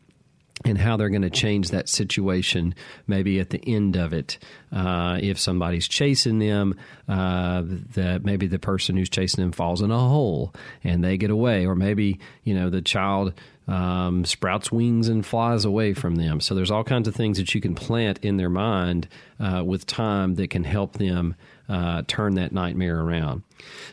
and 0.65 0.78
how 0.78 0.97
they're 0.97 1.10
going 1.10 1.21
to 1.21 1.30
change 1.30 1.69
that 1.69 1.89
situation 1.89 2.76
maybe 3.08 3.39
at 3.39 3.50
the 3.50 3.63
end 3.65 3.95
of 3.95 4.13
it. 4.13 4.38
Uh, 4.71 5.17
if 5.21 5.39
somebody's 5.39 5.88
chasing 5.88 6.39
them, 6.39 6.76
uh, 7.08 7.63
that 7.65 8.24
maybe 8.24 8.47
the 8.47 8.60
person 8.60 8.95
who's 8.95 9.10
chasing 9.10 9.43
them 9.43 9.52
falls 9.52 9.82
in 9.82 9.91
a 9.91 10.00
hole 10.00 10.54
and 10.84 11.04
they 11.04 11.17
get 11.17 11.30
away, 11.30 11.65
or 11.65 11.76
maybe 11.76 12.19
you 12.43 12.54
know 12.54 12.69
the 12.69 12.82
child 12.82 13.34
um, 13.67 14.26
sprouts 14.26 14.71
wings 14.71 15.08
and 15.08 15.26
flies 15.26 15.65
away 15.65 15.93
from 15.93 16.15
them. 16.15 16.41
So 16.41 16.56
there's 16.56 16.71
all 16.71 16.84
kinds 16.84 17.08
of 17.08 17.15
things 17.15 17.38
that 17.38 17.54
you 17.56 17.62
can 17.62 17.76
plant 17.76 18.19
in 18.21 18.38
their 18.38 18.50
mind 18.50 19.08
uh, 19.39 19.63
with 19.65 19.86
time 19.86 20.36
that 20.36 20.50
can 20.50 20.63
help 20.63 20.93
them 20.93 21.36
uh, 21.69 22.04
turn 22.08 22.36
that 22.36 22.52
nightmare 22.52 23.00
around. 23.00 23.43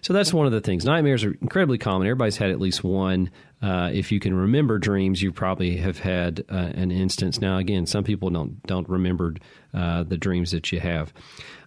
So 0.00 0.12
that's 0.12 0.32
one 0.32 0.46
of 0.46 0.52
the 0.52 0.60
things. 0.60 0.84
Nightmares 0.84 1.22
are 1.24 1.36
incredibly 1.40 1.78
common. 1.78 2.08
Everybody's 2.08 2.36
had 2.36 2.50
at 2.50 2.60
least 2.60 2.82
one. 2.82 3.30
Uh, 3.60 3.90
if 3.92 4.12
you 4.12 4.20
can 4.20 4.34
remember 4.34 4.78
dreams, 4.78 5.20
you 5.20 5.32
probably 5.32 5.76
have 5.78 5.98
had 5.98 6.44
uh, 6.48 6.54
an 6.54 6.90
instance. 6.90 7.40
Now, 7.40 7.58
again, 7.58 7.86
some 7.86 8.04
people 8.04 8.30
don't 8.30 8.62
don't 8.64 8.88
remember 8.88 9.34
uh, 9.74 10.04
the 10.04 10.16
dreams 10.16 10.52
that 10.52 10.70
you 10.70 10.78
have. 10.80 11.12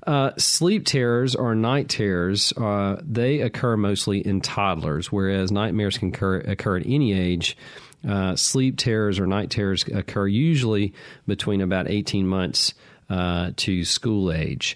Uh, 0.08 0.32
sleep 0.38 0.86
terrors 0.86 1.36
or 1.36 1.54
night 1.54 1.90
terrors, 1.90 2.54
uh, 2.54 3.00
they 3.04 3.42
occur 3.42 3.76
mostly 3.78 4.26
in 4.26 4.42
toddlers, 4.42 5.12
whereas 5.12 5.52
nightmares 5.52 5.98
can 5.98 6.10
occur, 6.10 6.40
occur 6.40 6.78
at 6.78 6.86
any 6.86 7.14
age. 7.14 7.58
Sleep 8.36 8.78
terrors 8.78 9.20
or 9.20 9.28
night 9.28 9.52
terrors 9.52 9.84
occur 9.84 10.26
usually 10.26 10.94
between 11.28 11.62
about 11.62 11.88
18 11.88 12.26
months 12.26 12.74
to 13.10 13.84
school 13.84 14.32
age. 14.32 14.76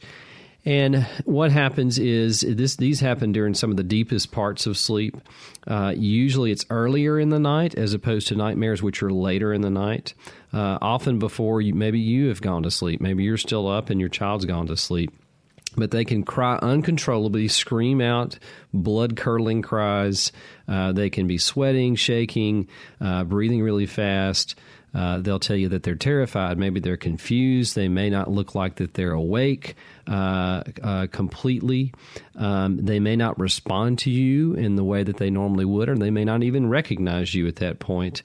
And 0.66 1.04
what 1.26 1.52
happens 1.52 2.00
is 2.00 2.42
this; 2.42 2.76
these 2.76 3.00
happen 3.00 3.32
during 3.32 3.54
some 3.54 3.70
of 3.70 3.78
the 3.78 3.84
deepest 3.84 4.32
parts 4.32 4.66
of 4.66 4.78
sleep. 4.78 5.16
Uh, 5.68 5.94
usually, 5.96 6.52
it's 6.52 6.66
earlier 6.72 7.20
in 7.20 7.30
the 7.30 7.40
night 7.40 7.76
as 7.76 7.94
opposed 7.94 8.30
to 8.30 8.36
nightmares, 8.36 8.82
which 8.82 9.04
are 9.04 9.12
later 9.12 9.54
in 9.54 9.62
the 9.62 9.70
night. 9.70 10.16
Uh, 10.52 10.80
often 10.82 11.20
before 11.20 11.62
you, 11.62 11.76
maybe 11.76 12.00
you 12.00 12.30
have 12.30 12.42
gone 12.42 12.64
to 12.64 12.72
sleep, 12.72 13.00
maybe 13.00 13.24
you're 13.24 13.38
still 13.38 13.68
up 13.68 13.92
and 13.92 14.00
your 14.00 14.10
child's 14.10 14.46
gone 14.46 14.68
to 14.68 14.78
sleep 14.78 15.12
but 15.78 15.92
they 15.92 16.06
can 16.06 16.24
cry 16.24 16.58
uncontrollably, 16.62 17.48
scream 17.48 18.02
out 18.02 18.40
blood 18.74 19.16
curdling 19.16 19.62
cries. 19.62 20.32
Uh, 20.68 20.92
they 20.92 21.10
can 21.10 21.28
be 21.28 21.38
sweating, 21.38 21.96
shaking, 21.96 22.68
uh, 23.02 23.24
breathing 23.24 23.62
really 23.62 23.86
fast. 23.86 24.56
Uh, 24.94 25.20
they'll 25.20 25.40
tell 25.40 25.58
you 25.58 25.68
that 25.68 25.84
they're 25.84 25.96
terrified. 25.96 26.58
Maybe 26.58 26.80
they're 26.80 26.96
confused. 26.96 27.76
They 27.76 27.90
may 27.90 28.10
not 28.10 28.32
look 28.32 28.56
like 28.56 28.76
that 28.76 28.94
they're 28.94 29.12
awake 29.12 29.76
uh, 30.08 30.64
uh, 30.84 31.08
completely. 31.12 31.94
Um, 32.36 32.78
they 32.78 33.00
may 33.00 33.16
not 33.16 33.40
respond 33.40 34.00
to 34.00 34.12
you 34.12 34.54
in 34.54 34.76
the 34.76 34.84
way 34.84 35.04
that 35.04 35.18
they 35.18 35.30
normally 35.30 35.66
would, 35.66 35.90
or 35.90 35.96
they 35.96 36.12
may 36.12 36.26
not 36.26 36.44
even 36.44 36.70
recognize 36.70 37.34
you 37.34 37.48
at 37.48 37.58
that 37.58 37.80
point. 37.80 38.22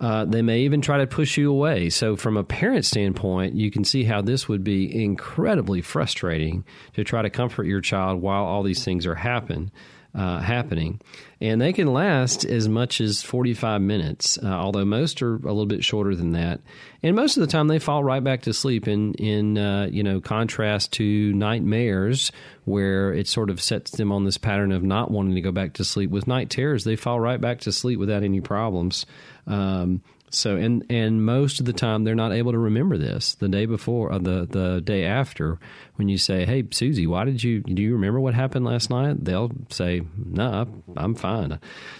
Uh, 0.00 0.24
they 0.24 0.40
may 0.40 0.60
even 0.60 0.80
try 0.80 0.96
to 0.96 1.06
push 1.06 1.36
you 1.36 1.50
away. 1.50 1.90
So, 1.90 2.16
from 2.16 2.38
a 2.38 2.44
parent 2.44 2.86
standpoint, 2.86 3.54
you 3.54 3.70
can 3.70 3.84
see 3.84 4.04
how 4.04 4.22
this 4.22 4.48
would 4.48 4.64
be 4.64 5.04
incredibly 5.04 5.82
frustrating 5.82 6.64
to 6.94 7.04
try 7.04 7.20
to 7.20 7.28
comfort 7.28 7.64
your 7.64 7.82
child 7.82 8.22
while 8.22 8.44
all 8.44 8.62
these 8.62 8.82
things 8.82 9.06
are 9.06 9.16
happen, 9.16 9.70
uh, 10.14 10.40
happening. 10.40 11.00
And 11.40 11.60
they 11.60 11.72
can 11.72 11.92
last 11.92 12.44
as 12.44 12.68
much 12.68 13.00
as 13.00 13.22
45 13.22 13.80
minutes, 13.80 14.38
uh, 14.42 14.46
although 14.46 14.84
most 14.84 15.22
are 15.22 15.36
a 15.36 15.52
little 15.52 15.66
bit 15.66 15.84
shorter 15.84 16.14
than 16.14 16.32
that. 16.32 16.60
And 17.02 17.16
most 17.16 17.36
of 17.36 17.40
the 17.40 17.46
time, 17.46 17.68
they 17.68 17.78
fall 17.78 18.04
right 18.04 18.22
back 18.22 18.42
to 18.42 18.52
sleep. 18.52 18.86
In 18.86 19.14
in 19.14 19.56
uh, 19.56 19.88
you 19.90 20.02
know 20.02 20.20
contrast 20.20 20.92
to 20.94 21.32
nightmares, 21.32 22.32
where 22.64 23.12
it 23.12 23.26
sort 23.26 23.50
of 23.50 23.62
sets 23.62 23.92
them 23.92 24.12
on 24.12 24.24
this 24.24 24.36
pattern 24.36 24.72
of 24.72 24.82
not 24.82 25.10
wanting 25.10 25.34
to 25.34 25.40
go 25.40 25.52
back 25.52 25.74
to 25.74 25.84
sleep. 25.84 26.10
With 26.10 26.26
night 26.26 26.50
terrors, 26.50 26.84
they 26.84 26.96
fall 26.96 27.20
right 27.20 27.40
back 27.40 27.60
to 27.60 27.72
sleep 27.72 27.98
without 27.98 28.22
any 28.22 28.40
problems. 28.40 29.06
Um, 29.46 30.02
so 30.30 30.56
and 30.56 30.84
and 30.88 31.24
most 31.24 31.60
of 31.60 31.66
the 31.66 31.72
time 31.72 32.04
they're 32.04 32.14
not 32.14 32.32
able 32.32 32.52
to 32.52 32.58
remember 32.58 32.96
this 32.96 33.34
the 33.36 33.48
day 33.48 33.66
before 33.66 34.12
or 34.12 34.18
the 34.18 34.46
the 34.48 34.80
day 34.80 35.04
after 35.04 35.58
when 35.96 36.08
you 36.08 36.16
say 36.16 36.44
hey 36.44 36.64
Susie 36.70 37.06
why 37.06 37.24
did 37.24 37.42
you 37.42 37.60
do 37.60 37.82
you 37.82 37.92
remember 37.94 38.20
what 38.20 38.34
happened 38.34 38.64
last 38.64 38.90
night? 38.90 39.24
They'll 39.24 39.50
say 39.70 40.02
no 40.16 40.50
nah, 40.50 40.64
I'm 40.96 41.14
fine. 41.14 41.58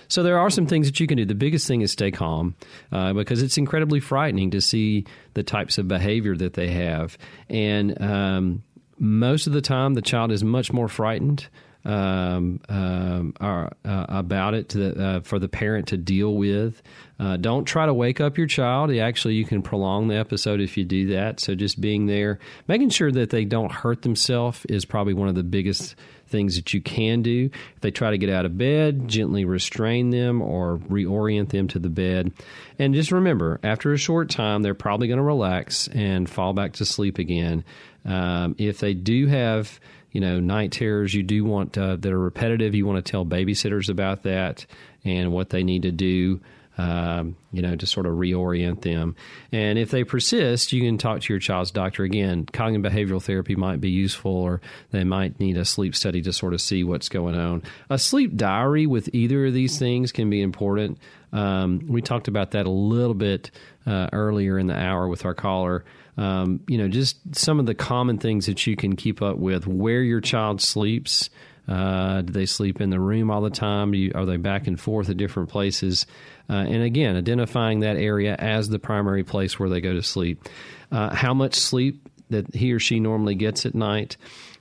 So 0.09 0.23
there 0.23 0.39
are 0.39 0.51
some 0.51 0.67
things 0.67 0.87
that 0.87 1.01
you 1.01 1.07
can 1.07 1.17
do. 1.17 1.25
The 1.25 1.35
biggest 1.35 1.67
thing 1.67 1.83
is 1.83 1.93
stay 1.93 2.11
calm 2.11 2.55
uh, 2.93 3.13
because 3.13 3.43
it's 3.43 3.59
incredibly 3.59 4.01
frightening 4.01 4.51
to 4.53 4.61
see 4.61 5.05
the 5.35 5.43
types 5.43 5.79
of 5.79 5.89
behavior 5.89 6.37
that 6.37 6.55
they 6.55 6.69
have. 6.69 7.19
And 7.49 8.01
um, 8.01 8.63
most 8.99 9.47
of 9.47 9.53
the 9.53 9.61
time 9.61 9.95
the 9.95 10.03
child 10.03 10.33
is 10.33 10.45
much 10.45 10.73
more 10.73 10.89
frightened 10.89 11.49
um, 11.85 12.61
um, 12.69 13.35
are, 13.41 13.73
uh, 13.85 14.07
about 14.09 14.55
it 14.55 14.69
the, 14.71 15.03
uh, 15.03 15.21
for 15.21 15.39
the 15.39 15.49
parent 15.49 15.89
to 15.89 15.97
deal 15.97 16.35
with. 16.35 16.83
Uh, 17.19 17.37
don't 17.37 17.65
try 17.65 17.87
to 17.87 17.95
wake 17.95 18.21
up 18.21 18.39
your 18.39 18.47
child. 18.47 18.91
Actually, 18.91 19.35
you 19.35 19.45
can 19.45 19.63
prolong 19.63 20.09
the 20.09 20.17
episode 20.17 20.61
if 20.61 20.77
you 20.77 20.85
do 20.85 21.09
that. 21.09 21.41
So 21.41 21.55
just 21.55 21.81
being 21.81 22.07
there, 22.07 22.39
making 22.69 22.91
sure 22.91 23.11
that 23.13 23.31
they 23.31 23.45
don't 23.45 23.73
hurt 23.73 24.03
themselves 24.03 24.65
is 24.67 24.85
probably 24.85 25.15
one 25.15 25.29
of 25.29 25.35
the 25.35 25.43
biggest 25.43 25.97
things 26.29 26.57
that 26.57 26.73
you 26.73 26.81
can 26.81 27.23
do. 27.23 27.51
If 27.75 27.81
they 27.81 27.91
try 27.91 28.11
to 28.11 28.19
get 28.19 28.31
out 28.31 28.47
of 28.47 28.57
bed, 28.57 29.09
gently 29.09 29.45
restrain 29.45 30.11
them 30.11 30.41
or 30.41 30.79
reorient 30.79 31.51
them 31.51 31.69
to 31.69 31.79
the 31.79 31.91
bed. 31.91 32.33
And 32.79 32.95
just 32.95 33.13
remember, 33.13 33.61
after 33.63 33.93
a 33.93 33.99
short 33.99 34.31
time, 34.31 34.63
they're 34.63 34.75
probably 34.75 35.09
going 35.09 35.19
to 35.19 35.25
relax 35.25 35.89
and 35.89 36.29
fall 36.29 36.53
back 36.53 36.75
to 36.75 36.85
sleep 36.85 37.19
again. 37.19 37.65
Um, 38.05 38.55
if 38.59 38.79
they 38.79 38.95
do 38.95 39.27
have 39.27 39.79
you 40.13 40.21
know, 40.21 40.41
night 40.41 40.73
terrors 40.73 41.15
you 41.15 41.23
do 41.23 41.45
want 41.45 41.77
uh, 41.79 41.97
that 41.97 42.13
are 42.13 42.19
repetitive. 42.19 42.75
You 42.75 42.87
want 42.87 43.05
to 43.05 43.11
tell 43.11 43.25
babysitters 43.25 43.89
about 43.89 44.23
that 44.25 44.67
and 45.05 45.33
what 45.33 45.51
they 45.51 45.63
need 45.63 45.83
to 45.83 45.93
do. 45.93 46.41
Um, 46.79 47.37
you 47.53 47.61
know, 47.61 47.77
to 47.77 47.85
sort 47.85 48.07
of 48.07 48.15
reorient 48.15 48.81
them. 48.81 49.15
And 49.53 49.79
if 49.79 49.91
they 49.91 50.03
persist, 50.03 50.73
you 50.73 50.81
can 50.81 50.97
talk 50.97 51.21
to 51.21 51.33
your 51.33 51.41
child's 51.41 51.73
doctor 51.73 52.05
again. 52.05 52.47
Cognitive 52.47 52.91
behavioral 52.91 53.23
therapy 53.23 53.55
might 53.55 53.83
be 53.83 53.91
useful, 53.91 54.33
or 54.33 54.63
they 54.91 55.05
might 55.05 55.39
need 55.39 55.59
a 55.59 55.67
sleep 55.67 55.95
study 55.95 56.23
to 56.23 56.33
sort 56.33 56.55
of 56.55 56.63
see 56.63 56.83
what's 56.83 57.11
going 57.11 57.35
on. 57.35 57.65
A 57.91 57.99
sleep 57.99 58.35
diary 58.35 58.87
with 58.87 59.11
either 59.13 59.47
of 59.47 59.53
these 59.53 59.79
things 59.79 60.11
can 60.11 60.31
be 60.31 60.41
important. 60.41 60.97
Um, 61.35 61.83
we 61.87 62.01
talked 62.01 62.29
about 62.29 62.53
that 62.53 62.65
a 62.65 62.71
little 62.71 63.15
bit 63.15 63.51
uh, 63.85 64.09
earlier 64.13 64.59
in 64.59 64.67
the 64.67 64.77
hour 64.77 65.07
with 65.07 65.27
our 65.27 65.35
caller 65.35 65.85
um, 66.21 66.61
you 66.69 66.77
know, 66.77 66.87
just 66.87 67.17
some 67.35 67.59
of 67.59 67.67
the 67.67 67.75
common 67.75 68.19
things 68.19 68.45
that 68.45 68.67
you 68.67 68.77
can 68.77 68.95
keep 68.95 69.23
up 69.23 69.39
with 69.39 69.67
where 69.67 70.03
your 70.03 70.21
child 70.21 70.61
sleeps. 70.61 71.31
Uh, 71.69 72.23
do 72.23 72.33
they 72.33 72.47
sleep 72.47 72.81
in 72.81 72.91
the 72.91 73.01
room 73.01 73.31
all 73.31 73.41
the 73.41 73.51
time? 73.51 73.95
You, 73.95 74.13
are 74.15 74.27
they 74.27 74.37
back 74.37 74.67
and 74.67 74.79
forth 74.79 75.09
at 75.09 75.17
different 75.17 75.49
places? 75.49 76.07
Uh, 76.49 76.55
and 76.55 76.83
again, 76.83 77.17
identifying 77.17 77.81
that 77.81 77.97
area 77.97 78.35
as 78.37 78.69
the 78.69 78.79
primary 78.79 79.25
place 79.25 79.59
where 79.59 79.69
they 79.69 79.81
go 79.81 79.93
to 79.93 80.03
sleep. 80.03 80.49
Uh, 80.91 81.15
how 81.15 81.35
much 81.35 81.55
sleep 81.55 82.09
that 82.31 82.55
he 82.55 82.73
or 82.73 82.79
she 82.79 83.01
normally 83.01 83.35
gets 83.35 83.67
at 83.67 83.75
night 83.75 84.17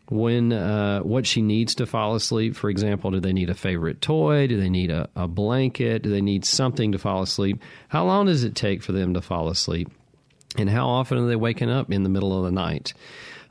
when 0.10 0.52
uh, 0.52 1.02
what 1.02 1.26
she 1.26 1.42
needs 1.42 1.76
to 1.76 1.86
fall 1.86 2.16
asleep. 2.16 2.56
For 2.56 2.70
example, 2.70 3.12
do 3.12 3.20
they 3.20 3.34
need 3.34 3.50
a 3.50 3.56
favorite 3.56 4.02
toy? 4.02 4.48
Do 4.48 4.60
they 4.60 4.70
need 4.70 4.92
a, 4.92 5.08
a, 5.16 5.28
blanket? 5.28 6.02
Do 6.02 6.10
they 6.10 6.22
need 6.22 6.46
something 6.46 6.92
to 6.92 6.98
fall 6.98 7.22
asleep? 7.22 7.62
How 7.88 8.06
long 8.06 8.26
does 8.26 8.44
it 8.44 8.56
take 8.56 8.82
for 8.82 8.92
them 8.92 9.14
to 9.14 9.22
fall 9.22 9.50
asleep? 9.50 9.90
And 10.58 10.70
how 10.70 10.88
often 10.88 11.20
are 11.20 11.28
they 11.28 11.36
waking 11.36 11.70
up 11.70 11.92
in 11.92 12.04
the 12.04 12.10
middle 12.10 12.38
of 12.38 12.46
the 12.46 12.52
night? 12.52 12.94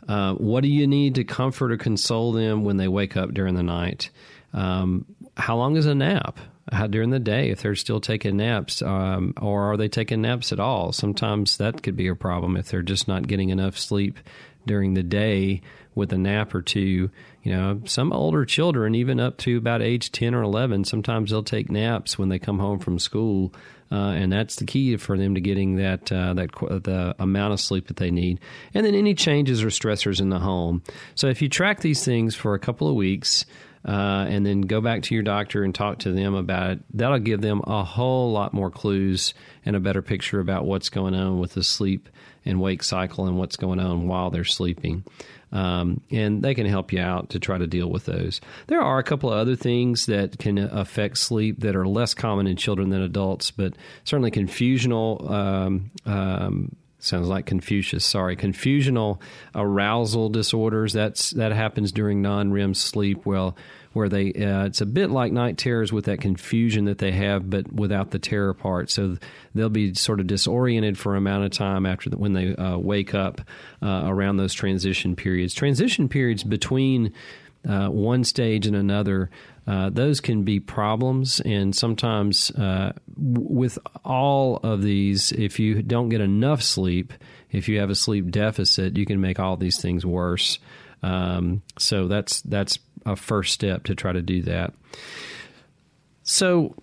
Uh, 0.09 0.33
what 0.35 0.63
do 0.63 0.69
you 0.69 0.87
need 0.87 1.17
to 1.17 1.25
comfort 1.25 1.71
or 1.71 1.77
console 1.77 2.33
them 2.33 2.65
when 2.65 2.79
they 2.79 2.89
wake 2.89 3.17
up 3.17 3.35
during 3.35 3.55
the 3.55 3.63
night? 3.63 4.11
Um, 4.55 5.05
how 5.37 5.57
long 5.57 5.77
is 5.77 5.87
a 5.87 5.95
nap? 5.95 6.39
How 6.73 6.87
during 6.87 7.11
the 7.11 7.19
day 7.19 7.51
if 7.51 7.63
they're 7.63 7.75
still 7.75 8.01
taking 8.01 8.39
naps, 8.39 8.83
um, 8.83 9.35
or 9.41 9.73
are 9.73 9.77
they 9.77 9.89
taking 9.89 10.23
naps 10.23 10.53
at 10.53 10.61
all? 10.61 10.93
Sometimes 10.93 11.57
that 11.59 11.83
could 11.83 11.97
be 11.97 12.09
a 12.09 12.15
problem 12.15 12.57
if 12.57 12.69
they're 12.69 12.83
just 12.83 13.09
not 13.09 13.27
getting 13.27 13.51
enough 13.51 13.79
sleep 13.79 14.19
during 14.67 14.95
the 14.95 15.03
day 15.03 15.63
with 15.95 16.13
a 16.13 16.19
nap 16.19 16.55
or 16.55 16.63
two. 16.63 17.11
You 17.43 17.53
know, 17.53 17.81
some 17.85 18.13
older 18.13 18.45
children, 18.45 18.95
even 18.95 19.19
up 19.19 19.39
to 19.39 19.57
about 19.57 19.81
age 19.83 20.13
10 20.13 20.35
or 20.35 20.43
11, 20.43 20.85
sometimes 20.85 21.31
they'll 21.31 21.43
take 21.43 21.71
naps 21.71 22.19
when 22.19 22.29
they 22.29 22.39
come 22.39 22.59
home 22.59 22.79
from 22.79 22.99
school 22.99 23.55
and 23.97 24.33
that's 24.33 24.57
the 24.57 24.65
key 24.65 24.97
for 24.97 25.17
them 25.17 25.35
to 25.35 25.41
getting 25.41 25.77
that 25.77 26.11
uh, 26.13 26.35
that 26.35 26.53
the 26.53 27.15
amount 27.19 27.53
of 27.53 27.61
sleep 27.61 27.89
that 27.89 27.97
they 27.97 28.11
need. 28.11 28.41
And 28.75 28.85
then 28.85 28.95
any 28.95 29.15
changes 29.15 29.63
or 29.63 29.69
stressors 29.69 30.21
in 30.21 30.29
the 30.29 30.39
home. 30.39 30.83
So 31.15 31.29
if 31.29 31.41
you 31.43 31.49
track 31.49 31.81
these 31.81 32.05
things 32.05 32.35
for 32.35 32.55
a 32.55 32.59
couple 32.59 32.89
of 32.89 32.95
weeks. 32.95 33.45
Uh, 33.87 34.27
and 34.29 34.45
then 34.45 34.63
go 34.63 34.81
back 34.81 35.03
to 35.03 35.15
your 35.15 35.23
doctor 35.23 35.63
and 35.63 35.73
talk 35.73 36.01
to 36.01 36.13
them 36.13 36.35
about 36.35 36.73
it. 36.73 36.81
That'll 36.93 37.21
give 37.21 37.41
them 37.41 37.63
a 37.65 37.85
whole 37.85 38.33
lot 38.33 38.53
more 38.53 38.71
clues 38.73 39.35
and 39.65 39.77
a 39.77 39.81
better 39.81 40.03
picture 40.03 40.41
about 40.41 40.67
what's 40.67 40.91
going 40.91 41.15
on 41.15 41.39
with 41.39 41.55
the 41.55 41.63
sleep 41.63 42.09
and 42.45 42.61
wake 42.61 42.83
cycle 42.83 43.27
and 43.27 43.39
what's 43.39 43.57
going 43.57 43.79
on 43.79 44.09
while 44.09 44.31
they're 44.31 44.45
sleeping. 44.45 45.05
Um, 45.51 46.03
and 46.11 46.43
they 46.43 46.55
can 46.55 46.67
help 46.67 46.93
you 46.93 47.01
out 47.01 47.31
to 47.31 47.39
try 47.39 47.59
to 47.59 47.67
deal 47.67 47.89
with 47.89 48.05
those. 48.05 48.41
There 48.67 48.83
are 48.83 48.99
a 48.99 49.03
couple 49.03 49.33
of 49.33 49.39
other 49.39 49.57
things 49.57 50.07
that 50.07 50.39
can 50.39 50.59
affect 50.59 51.19
sleep 51.19 51.61
that 51.61 51.75
are 51.75 51.87
less 51.87 52.15
common 52.15 52.47
in 52.47 52.57
children 52.57 52.91
than 52.91 53.01
adults, 53.01 53.51
but 53.51 53.75
certainly 54.05 54.31
confusional. 54.31 55.29
Um, 55.31 55.91
um, 56.05 56.77
sounds 56.99 57.29
like 57.29 57.47
Confucius. 57.47 58.05
Sorry, 58.05 58.37
confusional 58.37 59.21
arousal 59.55 60.29
disorders. 60.29 60.93
That's 60.93 61.31
that 61.31 61.53
happens 61.53 61.93
during 61.93 62.21
non-REM 62.23 62.75
sleep. 62.75 63.25
Well, 63.25 63.57
where 63.93 64.09
they 64.09 64.33
uh, 64.33 64.65
it's 64.65 64.81
a 64.81 64.87
bit 64.87 65.11
like 65.11 65.33
night 65.33 65.59
terrors 65.59 65.93
with 65.93 66.07
that 66.07 66.21
confusion 66.21 66.87
that 66.87 66.99
they 66.99 67.13
have, 67.13 67.49
but 67.49 67.73
without 67.73 68.11
the 68.11 68.19
terror 68.19 68.55
part. 68.55 68.91
So 68.91 69.17
they'll 69.55 69.69
be 69.69 69.95
sort 69.95 70.21
of 70.21 70.27
disoriented 70.27 70.99
for 70.99 71.15
a 71.15 71.19
amount 71.19 71.45
of 71.45 71.51
time 71.51 71.85
after 71.85 72.09
the, 72.09 72.17
when 72.17 72.33
they 72.33 72.55
uh, 72.57 72.79
wake 72.79 73.15
up 73.15 73.41
uh, 73.83 74.03
around 74.07 74.39
those 74.39 74.55
transition 74.55 75.15
periods. 75.15 75.53
Transition 75.53 76.09
periods 76.09 76.43
between 76.43 77.13
uh, 77.69 77.89
one 77.89 78.25
stage 78.25 78.67
and 78.67 78.77
another. 78.77 79.31
Uh, 79.67 79.91
those 79.91 80.21
can 80.21 80.45
be 80.45 80.59
problems, 80.59 81.41
and 81.41 81.77
sometimes 81.77 82.51
uh, 82.53 82.93
w- 83.23 83.49
with 83.51 83.79
all 84.03 84.57
of 84.63 84.83
these, 84.83 85.31
if 85.33 85.59
you 85.61 85.83
don't 85.83 86.09
get 86.09 86.23
enough 86.23 86.63
sleep, 86.63 87.13
if 87.51 87.69
you 87.69 87.79
have 87.79 87.91
a 87.91 87.95
sleep 87.95 88.31
deficit, 88.31 88.97
you 88.97 89.05
can 89.05 89.21
make 89.21 89.39
all 89.39 89.59
these 89.59 89.79
things 89.79 90.07
worse. 90.07 90.59
Um, 91.03 91.63
so 91.79 92.09
that's 92.09 92.41
that's 92.43 92.79
a 93.07 93.17
first 93.17 93.55
step 93.55 93.85
to 93.85 93.95
try 93.95 94.13
to 94.13 94.23
do 94.23 94.43
that. 94.43 94.75
So 96.23 96.75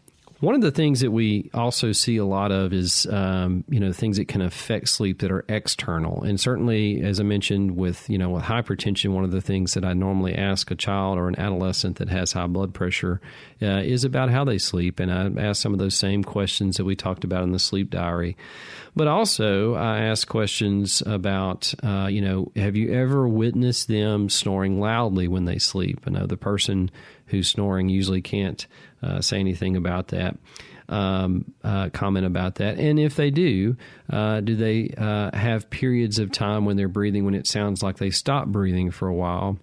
One 0.45 0.53
of 0.53 0.61
the 0.61 0.69
things 0.69 0.99
that 0.99 1.09
we 1.09 1.49
also 1.55 1.91
see 1.91 2.17
a 2.17 2.23
lot 2.23 2.51
of 2.51 2.71
is, 2.71 3.07
um, 3.07 3.63
you 3.67 3.79
know, 3.79 3.91
things 3.91 4.17
that 4.17 4.27
can 4.27 4.43
affect 4.43 4.89
sleep 4.89 5.21
that 5.21 5.31
are 5.31 5.43
external. 5.49 6.21
And 6.21 6.39
certainly, 6.39 7.01
as 7.01 7.19
I 7.19 7.23
mentioned, 7.23 7.75
with, 7.75 8.07
you 8.07 8.19
know, 8.19 8.29
with 8.29 8.43
hypertension, 8.43 9.09
one 9.09 9.23
of 9.23 9.31
the 9.31 9.41
things 9.41 9.73
that 9.73 9.83
I 9.83 9.93
normally 9.93 10.35
ask 10.35 10.69
a 10.69 10.75
child 10.75 11.17
or 11.17 11.27
an 11.27 11.39
adolescent 11.39 11.95
that 11.95 12.09
has 12.09 12.33
high 12.33 12.45
blood 12.45 12.75
pressure 12.75 13.21
uh, 13.59 13.81
is 13.81 14.03
about 14.03 14.29
how 14.29 14.45
they 14.45 14.59
sleep. 14.59 14.99
And 14.99 15.11
I 15.11 15.47
ask 15.47 15.63
some 15.63 15.73
of 15.73 15.79
those 15.79 15.95
same 15.95 16.23
questions 16.23 16.77
that 16.77 16.85
we 16.85 16.95
talked 16.95 17.23
about 17.23 17.41
in 17.41 17.51
the 17.51 17.57
sleep 17.57 17.89
diary. 17.89 18.37
But 18.95 19.07
also, 19.07 19.73
I 19.73 20.01
ask 20.01 20.27
questions 20.27 21.01
about, 21.07 21.73
uh, 21.81 22.05
you 22.05 22.21
know, 22.21 22.51
have 22.55 22.75
you 22.75 22.93
ever 22.93 23.27
witnessed 23.27 23.87
them 23.87 24.29
snoring 24.29 24.79
loudly 24.79 25.27
when 25.27 25.45
they 25.45 25.57
sleep? 25.57 26.01
I 26.05 26.11
know 26.11 26.27
the 26.27 26.37
person 26.37 26.91
who's 27.25 27.49
snoring 27.49 27.89
usually 27.89 28.21
can't 28.21 28.67
uh, 29.05 29.21
say 29.21 29.39
anything 29.39 29.75
about 29.75 30.09
that. 30.09 30.37
Um, 30.87 31.53
uh, 31.63 31.89
comment 31.89 32.27
about 32.27 32.55
that. 32.55 32.77
And 32.77 32.99
if 32.99 33.15
they 33.15 33.31
do, 33.31 33.75
uh, 34.11 34.41
do 34.41 34.55
they 34.55 34.93
uh, 34.95 35.35
have 35.35 35.69
periods 35.71 36.19
of 36.19 36.31
time 36.31 36.65
when 36.65 36.77
they're 36.77 36.87
breathing 36.87 37.25
when 37.25 37.33
it 37.33 37.47
sounds 37.47 37.81
like 37.81 37.97
they 37.97 38.11
stop 38.11 38.47
breathing 38.47 38.91
for 38.91 39.07
a 39.07 39.13
while? 39.13 39.57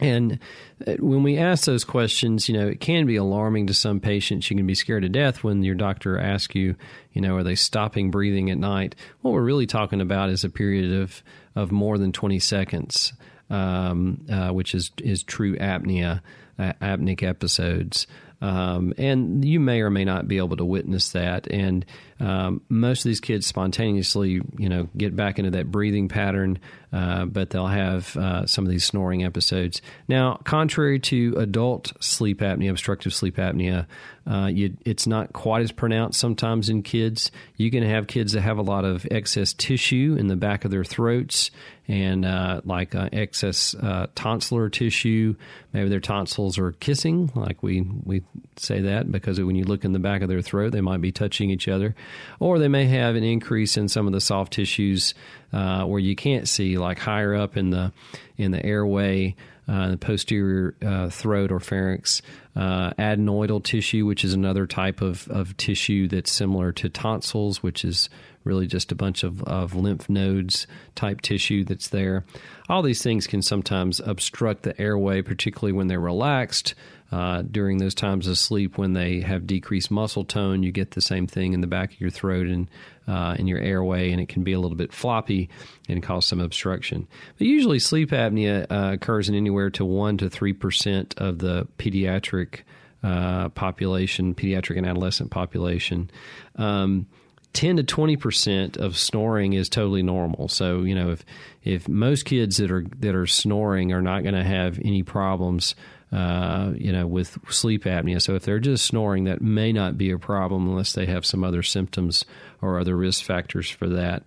And 0.00 0.40
uh, 0.86 0.94
when 0.98 1.22
we 1.22 1.38
ask 1.38 1.64
those 1.64 1.84
questions, 1.84 2.48
you 2.48 2.58
know, 2.58 2.66
it 2.66 2.80
can 2.80 3.06
be 3.06 3.16
alarming 3.16 3.68
to 3.68 3.74
some 3.74 4.00
patients. 4.00 4.50
You 4.50 4.56
can 4.56 4.66
be 4.66 4.74
scared 4.74 5.02
to 5.02 5.08
death 5.08 5.44
when 5.44 5.62
your 5.62 5.76
doctor 5.76 6.18
asks 6.18 6.54
you, 6.54 6.74
you 7.12 7.20
know, 7.20 7.36
are 7.36 7.44
they 7.44 7.54
stopping 7.54 8.10
breathing 8.10 8.50
at 8.50 8.58
night? 8.58 8.96
What 9.22 9.32
we're 9.32 9.42
really 9.42 9.66
talking 9.66 10.00
about 10.00 10.30
is 10.30 10.42
a 10.42 10.50
period 10.50 11.00
of, 11.00 11.22
of 11.54 11.70
more 11.70 11.96
than 11.96 12.10
20 12.10 12.40
seconds, 12.40 13.12
um, 13.50 14.24
uh, 14.30 14.50
which 14.50 14.74
is, 14.74 14.90
is 14.98 15.22
true 15.22 15.56
apnea, 15.58 16.22
uh, 16.58 16.72
apneic 16.82 17.22
episodes. 17.22 18.08
Um, 18.44 18.92
and 18.98 19.42
you 19.42 19.58
may 19.58 19.80
or 19.80 19.88
may 19.88 20.04
not 20.04 20.28
be 20.28 20.36
able 20.36 20.58
to 20.58 20.66
witness 20.66 21.12
that. 21.12 21.50
And 21.50 21.86
um, 22.20 22.60
most 22.68 23.00
of 23.00 23.08
these 23.08 23.20
kids 23.20 23.46
spontaneously, 23.46 24.40
you 24.58 24.68
know, 24.68 24.88
get 24.96 25.16
back 25.16 25.38
into 25.38 25.50
that 25.52 25.70
breathing 25.70 26.08
pattern, 26.08 26.58
uh, 26.92 27.24
but 27.24 27.50
they'll 27.50 27.66
have 27.66 28.16
uh, 28.16 28.46
some 28.46 28.64
of 28.64 28.70
these 28.70 28.84
snoring 28.84 29.24
episodes. 29.24 29.82
Now, 30.06 30.36
contrary 30.44 31.00
to 31.00 31.34
adult 31.38 31.92
sleep 32.00 32.38
apnea, 32.38 32.70
obstructive 32.70 33.12
sleep 33.12 33.36
apnea, 33.36 33.86
uh, 34.26 34.46
you, 34.46 34.76
it's 34.84 35.06
not 35.06 35.32
quite 35.32 35.62
as 35.62 35.72
pronounced 35.72 36.18
sometimes 36.18 36.70
in 36.70 36.82
kids. 36.82 37.30
You 37.56 37.70
can 37.70 37.82
have 37.82 38.06
kids 38.06 38.32
that 38.32 38.40
have 38.42 38.58
a 38.58 38.62
lot 38.62 38.84
of 38.84 39.06
excess 39.10 39.52
tissue 39.52 40.16
in 40.18 40.28
the 40.28 40.36
back 40.36 40.64
of 40.64 40.70
their 40.70 40.84
throats 40.84 41.50
and 41.86 42.24
uh, 42.24 42.62
like 42.64 42.94
uh, 42.94 43.10
excess 43.12 43.74
uh, 43.74 44.06
tonsillar 44.14 44.72
tissue. 44.72 45.34
Maybe 45.72 45.90
their 45.90 46.00
tonsils 46.00 46.58
are 46.58 46.72
kissing, 46.72 47.30
like 47.34 47.62
we, 47.62 47.82
we 47.82 48.22
say 48.56 48.80
that, 48.82 49.10
because 49.12 49.38
when 49.40 49.56
you 49.56 49.64
look 49.64 49.84
in 49.84 49.92
the 49.92 49.98
back 49.98 50.22
of 50.22 50.28
their 50.28 50.40
throat, 50.40 50.72
they 50.72 50.80
might 50.80 51.02
be 51.02 51.12
touching 51.12 51.50
each 51.50 51.68
other. 51.68 51.94
Or 52.40 52.58
they 52.58 52.68
may 52.68 52.86
have 52.86 53.16
an 53.16 53.24
increase 53.24 53.76
in 53.76 53.88
some 53.88 54.06
of 54.06 54.12
the 54.12 54.20
soft 54.20 54.52
tissues 54.52 55.14
uh, 55.52 55.84
where 55.84 56.00
you 56.00 56.16
can't 56.16 56.48
see, 56.48 56.78
like 56.78 56.98
higher 56.98 57.34
up 57.34 57.56
in 57.56 57.70
the, 57.70 57.92
in 58.36 58.50
the 58.50 58.64
airway. 58.64 59.36
Uh, 59.66 59.92
the 59.92 59.96
posterior 59.96 60.74
uh, 60.84 61.08
throat 61.08 61.50
or 61.50 61.58
pharynx, 61.58 62.20
uh, 62.54 62.90
adenoidal 62.98 63.64
tissue, 63.64 64.04
which 64.04 64.22
is 64.22 64.34
another 64.34 64.66
type 64.66 65.00
of, 65.00 65.26
of 65.28 65.56
tissue 65.56 66.06
that's 66.06 66.30
similar 66.30 66.70
to 66.70 66.90
tonsils, 66.90 67.62
which 67.62 67.82
is 67.82 68.10
really 68.44 68.66
just 68.66 68.92
a 68.92 68.94
bunch 68.94 69.24
of, 69.24 69.42
of 69.44 69.74
lymph 69.74 70.10
nodes 70.10 70.66
type 70.94 71.22
tissue 71.22 71.64
that's 71.64 71.88
there. 71.88 72.26
All 72.68 72.82
these 72.82 73.02
things 73.02 73.26
can 73.26 73.40
sometimes 73.40 74.00
obstruct 74.00 74.64
the 74.64 74.78
airway, 74.78 75.22
particularly 75.22 75.72
when 75.72 75.86
they're 75.86 75.98
relaxed. 75.98 76.74
Uh, 77.12 77.42
during 77.42 77.78
those 77.78 77.94
times 77.94 78.26
of 78.26 78.36
sleep, 78.36 78.76
when 78.76 78.92
they 78.92 79.20
have 79.20 79.46
decreased 79.46 79.90
muscle 79.90 80.24
tone, 80.24 80.62
you 80.62 80.72
get 80.72 80.92
the 80.92 81.00
same 81.00 81.26
thing 81.26 81.52
in 81.52 81.60
the 81.60 81.66
back 81.66 81.92
of 81.92 82.00
your 82.00 82.10
throat 82.10 82.46
and 82.46 82.68
uh, 83.06 83.36
in 83.38 83.46
your 83.46 83.58
airway, 83.58 84.10
and 84.10 84.20
it 84.20 84.28
can 84.28 84.42
be 84.42 84.52
a 84.52 84.58
little 84.58 84.76
bit 84.76 84.92
floppy 84.92 85.48
and 85.88 86.02
cause 86.02 86.26
some 86.26 86.40
obstruction. 86.40 87.06
But 87.38 87.46
usually, 87.46 87.78
sleep 87.78 88.10
apnea 88.10 88.66
uh, 88.70 88.94
occurs 88.94 89.28
in 89.28 89.34
anywhere 89.34 89.70
to 89.70 89.84
one 89.84 90.16
to 90.18 90.30
three 90.30 90.54
percent 90.54 91.14
of 91.18 91.38
the 91.38 91.68
pediatric 91.78 92.62
uh, 93.04 93.50
population, 93.50 94.34
pediatric 94.34 94.78
and 94.78 94.86
adolescent 94.86 95.30
population. 95.30 96.10
Um, 96.56 97.06
10 97.52 97.76
to 97.76 97.84
20% 97.84 98.76
of 98.78 98.96
snoring 98.96 99.52
is 99.52 99.68
totally 99.68 100.02
normal. 100.02 100.48
So, 100.48 100.80
you 100.82 100.94
know, 100.94 101.10
if 101.10 101.24
if 101.62 101.88
most 101.88 102.24
kids 102.24 102.56
that 102.56 102.70
are 102.70 102.84
that 102.98 103.14
are 103.14 103.26
snoring 103.26 103.92
are 103.92 104.02
not 104.02 104.22
going 104.22 104.34
to 104.34 104.42
have 104.42 104.78
any 104.84 105.02
problems 105.02 105.74
uh, 106.14 106.72
you 106.76 106.92
know, 106.92 107.06
with 107.06 107.38
sleep 107.48 107.84
apnea. 107.84 108.22
So 108.22 108.36
if 108.36 108.44
they're 108.44 108.60
just 108.60 108.86
snoring, 108.86 109.24
that 109.24 109.42
may 109.42 109.72
not 109.72 109.98
be 109.98 110.12
a 110.12 110.18
problem 110.18 110.68
unless 110.68 110.92
they 110.92 111.06
have 111.06 111.26
some 111.26 111.42
other 111.42 111.62
symptoms 111.62 112.24
or 112.62 112.78
other 112.78 112.96
risk 112.96 113.24
factors 113.24 113.68
for 113.68 113.88
that. 113.88 114.22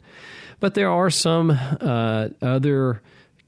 But 0.60 0.74
there 0.74 0.90
are 0.90 1.10
some 1.10 1.52
uh, 1.52 2.30
other 2.42 3.02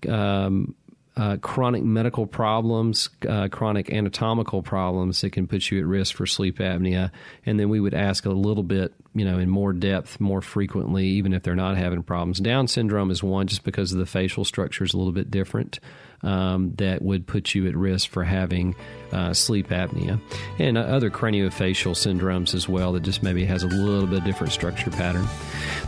um, 0.07 0.75
uh, 1.17 1.35
chronic 1.41 1.83
medical 1.83 2.25
problems, 2.25 3.09
uh, 3.27 3.49
chronic 3.49 3.91
anatomical 3.91 4.63
problems 4.63 5.19
that 5.19 5.31
can 5.31 5.45
put 5.45 5.69
you 5.69 5.79
at 5.79 5.85
risk 5.85 6.15
for 6.15 6.25
sleep 6.25 6.59
apnea. 6.59 7.11
And 7.45 7.59
then 7.59 7.67
we 7.67 7.81
would 7.81 7.93
ask 7.93 8.25
a 8.25 8.29
little 8.29 8.63
bit, 8.63 8.93
you 9.13 9.25
know, 9.25 9.39
in 9.39 9.49
more 9.49 9.73
depth, 9.73 10.19
more 10.19 10.41
frequently, 10.41 11.05
even 11.05 11.33
if 11.33 11.43
they're 11.43 11.55
not 11.55 11.77
having 11.77 12.03
problems. 12.03 12.39
Down 12.39 12.67
syndrome 12.67 13.11
is 13.11 13.23
one 13.23 13.47
just 13.47 13.63
because 13.63 13.91
of 13.91 13.99
the 13.99 14.05
facial 14.05 14.45
structure 14.45 14.83
is 14.83 14.93
a 14.93 14.97
little 14.97 15.13
bit 15.13 15.31
different 15.31 15.79
um, 16.21 16.73
that 16.77 17.01
would 17.01 17.27
put 17.27 17.55
you 17.55 17.67
at 17.67 17.75
risk 17.75 18.09
for 18.09 18.23
having 18.23 18.75
uh, 19.11 19.33
sleep 19.33 19.69
apnea, 19.69 20.19
and 20.59 20.77
uh, 20.77 20.81
other 20.81 21.09
craniofacial 21.09 21.93
syndromes 21.93 22.53
as 22.53 22.69
well 22.69 22.93
that 22.93 23.01
just 23.01 23.23
maybe 23.23 23.45
has 23.45 23.63
a 23.63 23.67
little 23.67 24.05
bit 24.05 24.23
different 24.23 24.53
structure 24.53 24.91
pattern. 24.91 25.25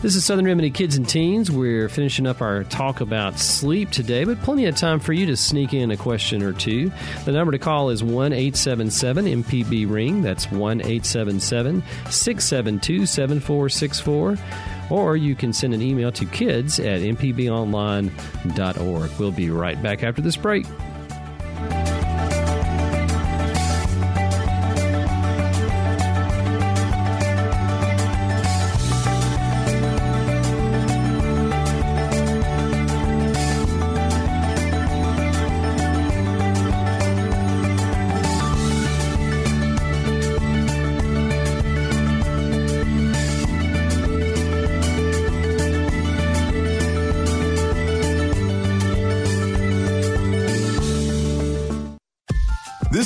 This 0.00 0.16
is 0.16 0.24
Southern 0.24 0.46
Remedy 0.46 0.70
Kids 0.70 0.96
and 0.96 1.08
Teens. 1.08 1.50
We're 1.50 1.88
finishing 1.88 2.26
up 2.26 2.40
our 2.40 2.64
talk 2.64 3.00
about 3.00 3.38
sleep 3.38 3.90
today, 3.90 4.24
but 4.24 4.40
plenty 4.42 4.66
of 4.66 4.74
time 4.74 4.98
for 4.98 5.12
you 5.12 5.26
to 5.26 5.36
sneak 5.36 5.72
in 5.72 5.92
a 5.92 5.96
question 5.96 6.42
or 6.42 6.52
two. 6.52 6.90
The 7.24 7.32
number 7.32 7.52
to 7.52 7.58
call 7.58 7.90
is 7.90 8.02
1 8.02 8.32
877 8.32 9.26
MPB 9.26 9.88
Ring. 9.88 10.22
That's 10.22 10.50
1 10.50 10.80
877 10.80 11.82
672 12.10 13.06
7464 13.12 14.36
or 14.90 15.16
you 15.16 15.34
can 15.34 15.52
send 15.52 15.74
an 15.74 15.82
email 15.82 16.10
to 16.12 16.24
kids 16.26 16.78
at 16.80 17.00
mpbonline.org. 17.00 18.10
We'll 19.18 19.32
be 19.32 19.50
right 19.50 19.82
back 19.82 20.02
after 20.02 20.20
this 20.20 20.36
break. 20.36 20.66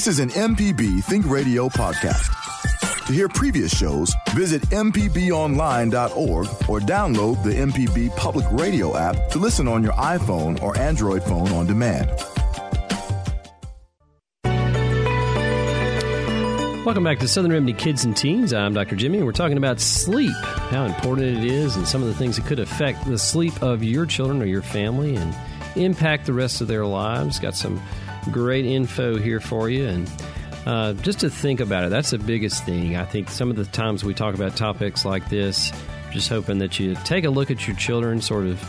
This 0.06 0.20
is 0.20 0.36
an 0.36 0.54
MPB 0.54 1.02
Think 1.02 1.28
Radio 1.28 1.68
podcast. 1.68 2.30
To 3.08 3.12
hear 3.12 3.28
previous 3.28 3.76
shows, 3.76 4.14
visit 4.34 4.62
MPBOnline.org 4.68 6.46
or 6.68 6.78
download 6.78 7.42
the 7.42 7.50
MPB 7.50 8.14
Public 8.14 8.46
Radio 8.52 8.96
app 8.96 9.16
to 9.30 9.40
listen 9.40 9.66
on 9.66 9.82
your 9.82 9.94
iPhone 9.94 10.62
or 10.62 10.78
Android 10.78 11.24
phone 11.24 11.48
on 11.48 11.66
demand. 11.66 12.08
Welcome 16.84 17.02
back 17.02 17.18
to 17.18 17.26
Southern 17.26 17.50
Remedy 17.50 17.72
Kids 17.72 18.04
and 18.04 18.16
Teens. 18.16 18.52
I'm 18.52 18.74
Dr. 18.74 18.94
Jimmy, 18.94 19.16
and 19.16 19.26
we're 19.26 19.32
talking 19.32 19.56
about 19.56 19.80
sleep, 19.80 20.36
how 20.70 20.84
important 20.84 21.36
it 21.36 21.44
is, 21.44 21.74
and 21.74 21.84
some 21.84 22.00
of 22.00 22.06
the 22.06 22.14
things 22.14 22.36
that 22.36 22.46
could 22.46 22.60
affect 22.60 23.04
the 23.06 23.18
sleep 23.18 23.60
of 23.60 23.82
your 23.82 24.06
children 24.06 24.40
or 24.40 24.46
your 24.46 24.62
family 24.62 25.16
and 25.16 25.34
impact 25.74 26.26
the 26.26 26.32
rest 26.32 26.60
of 26.60 26.68
their 26.68 26.86
lives. 26.86 27.40
Got 27.40 27.56
some 27.56 27.82
great 28.30 28.66
info 28.66 29.16
here 29.16 29.40
for 29.40 29.68
you. 29.70 29.86
And 29.86 30.10
uh, 30.66 30.92
just 30.94 31.20
to 31.20 31.30
think 31.30 31.60
about 31.60 31.84
it, 31.84 31.90
that's 31.90 32.10
the 32.10 32.18
biggest 32.18 32.64
thing. 32.64 32.96
I 32.96 33.04
think 33.04 33.30
some 33.30 33.50
of 33.50 33.56
the 33.56 33.64
times 33.66 34.04
we 34.04 34.14
talk 34.14 34.34
about 34.34 34.56
topics 34.56 35.04
like 35.04 35.28
this, 35.28 35.72
just 36.10 36.28
hoping 36.28 36.58
that 36.58 36.78
you 36.78 36.94
take 37.04 37.24
a 37.24 37.30
look 37.30 37.50
at 37.50 37.66
your 37.66 37.76
children, 37.76 38.20
sort 38.20 38.46
of 38.46 38.62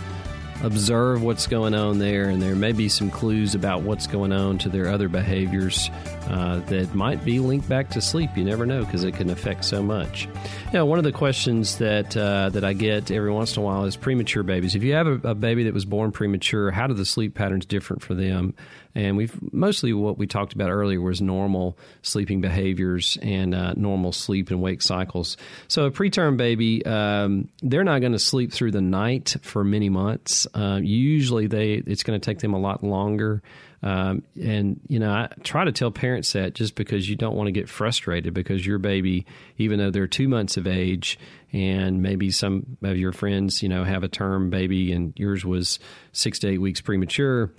observe 0.64 1.22
what's 1.22 1.48
going 1.48 1.76
on 1.76 2.00
there, 2.00 2.30
and 2.30 2.42
there 2.42 2.56
may 2.56 2.72
be 2.72 2.90
some 2.90 3.12
clues 3.12 3.54
about 3.54 3.84
what's 3.84 4.08
going 4.08 4.32
on 4.32 4.58
to 4.60 4.70
their 4.70 4.88
other 4.88 5.08
behaviors 5.08 5.90
uh, 6.30 6.60
that 6.62 6.94
might 6.96 7.24
be 7.24 7.40
linked 7.40 7.70
back 7.70 7.90
to 7.92 8.02
sleep. 8.02 8.30
You 8.36 8.44
never 8.44 8.66
know 8.66 8.84
because 8.84 9.04
it 9.04 9.14
can 9.14 9.30
affect 9.30 9.66
so 9.66 9.84
much. 9.84 10.28
Now, 10.74 10.86
one 10.86 10.98
of 10.98 11.04
the 11.04 11.12
questions 11.12 11.78
that 11.78 12.16
uh, 12.18 12.50
that 12.50 12.64
I 12.64 12.74
get 12.74 13.12
every 13.12 13.32
once 13.32 13.56
in 13.56 13.62
a 13.62 13.66
while 13.66 13.86
is 13.86 13.96
premature 13.96 14.44
babies. 14.44 14.76
If 14.76 14.84
you 14.84 14.94
have 14.94 15.08
a, 15.08 15.30
a, 15.30 15.36
baby 15.36 15.64
that 15.64 15.74
was 15.74 15.86
born 15.86 16.12
premature, 16.12 16.72
how 16.72 16.88
do 16.88 16.94
the 16.94 17.06
sleep 17.06 17.36
patterns 17.36 17.66
different 17.66 18.02
for 18.02 18.16
them? 18.16 18.56
And 18.98 19.16
we've 19.16 19.54
mostly 19.54 19.94
what 19.94 20.18
we 20.18 20.26
talked 20.26 20.54
about 20.54 20.72
earlier 20.72 21.00
was 21.00 21.22
normal 21.22 21.78
sleeping 22.02 22.42
behaviors 22.42 23.16
and 23.22 23.54
uh, 23.54 23.74
normal 23.74 24.12
sleep 24.12 24.50
and 24.50 24.60
wake 24.60 24.82
cycles. 24.82 25.38
So 25.68 25.86
a 25.86 25.92
preterm 25.92 26.36
baby, 26.36 26.84
um, 26.84 27.48
they're 27.62 27.84
not 27.84 28.00
going 28.00 28.14
to 28.14 28.20
sleep 28.20 28.52
through 28.52 28.72
the 28.72 28.82
night 28.82 29.36
for 29.44 29.64
many 29.64 29.90
months. 29.90 30.48
Uh, 30.52 30.80
usually, 30.82 31.46
they 31.46 31.74
it's 31.74 32.02
going 32.02 32.20
to 32.20 32.26
take 32.26 32.40
them 32.40 32.56
a 32.56 32.60
lot 32.60 32.84
longer. 32.84 33.44
Um, 33.84 34.24
and 34.42 34.82
you 34.88 34.98
know, 34.98 35.12
I 35.12 35.30
try 35.44 35.64
to 35.64 35.72
tell 35.72 35.92
parents 35.92 36.34
that 36.34 36.56
just 36.56 36.74
because 36.74 37.08
you 37.08 37.16
don't 37.16 37.36
want 37.36 37.50
to 37.50 37.52
get 37.52 37.70
frustrated 37.70 38.34
because 38.34 38.66
your 38.66 38.80
baby, 38.80 39.28
even 39.60 39.78
though 39.78 39.92
they're 39.92 40.08
two 40.08 40.28
months 40.28 40.58
of 40.58 40.66
age, 40.66 41.20
and 41.54 42.02
maybe 42.02 42.32
some 42.32 42.78
of 42.82 42.98
your 42.98 43.12
friends, 43.12 43.62
you 43.62 43.70
know, 43.70 43.84
have 43.84 44.02
a 44.02 44.08
term 44.08 44.50
baby 44.50 44.92
and 44.92 45.14
yours 45.16 45.46
was 45.46 45.78
six 46.14 46.40
to 46.40 46.48
eight 46.48 46.58
weeks 46.58 46.82
premature 46.82 47.52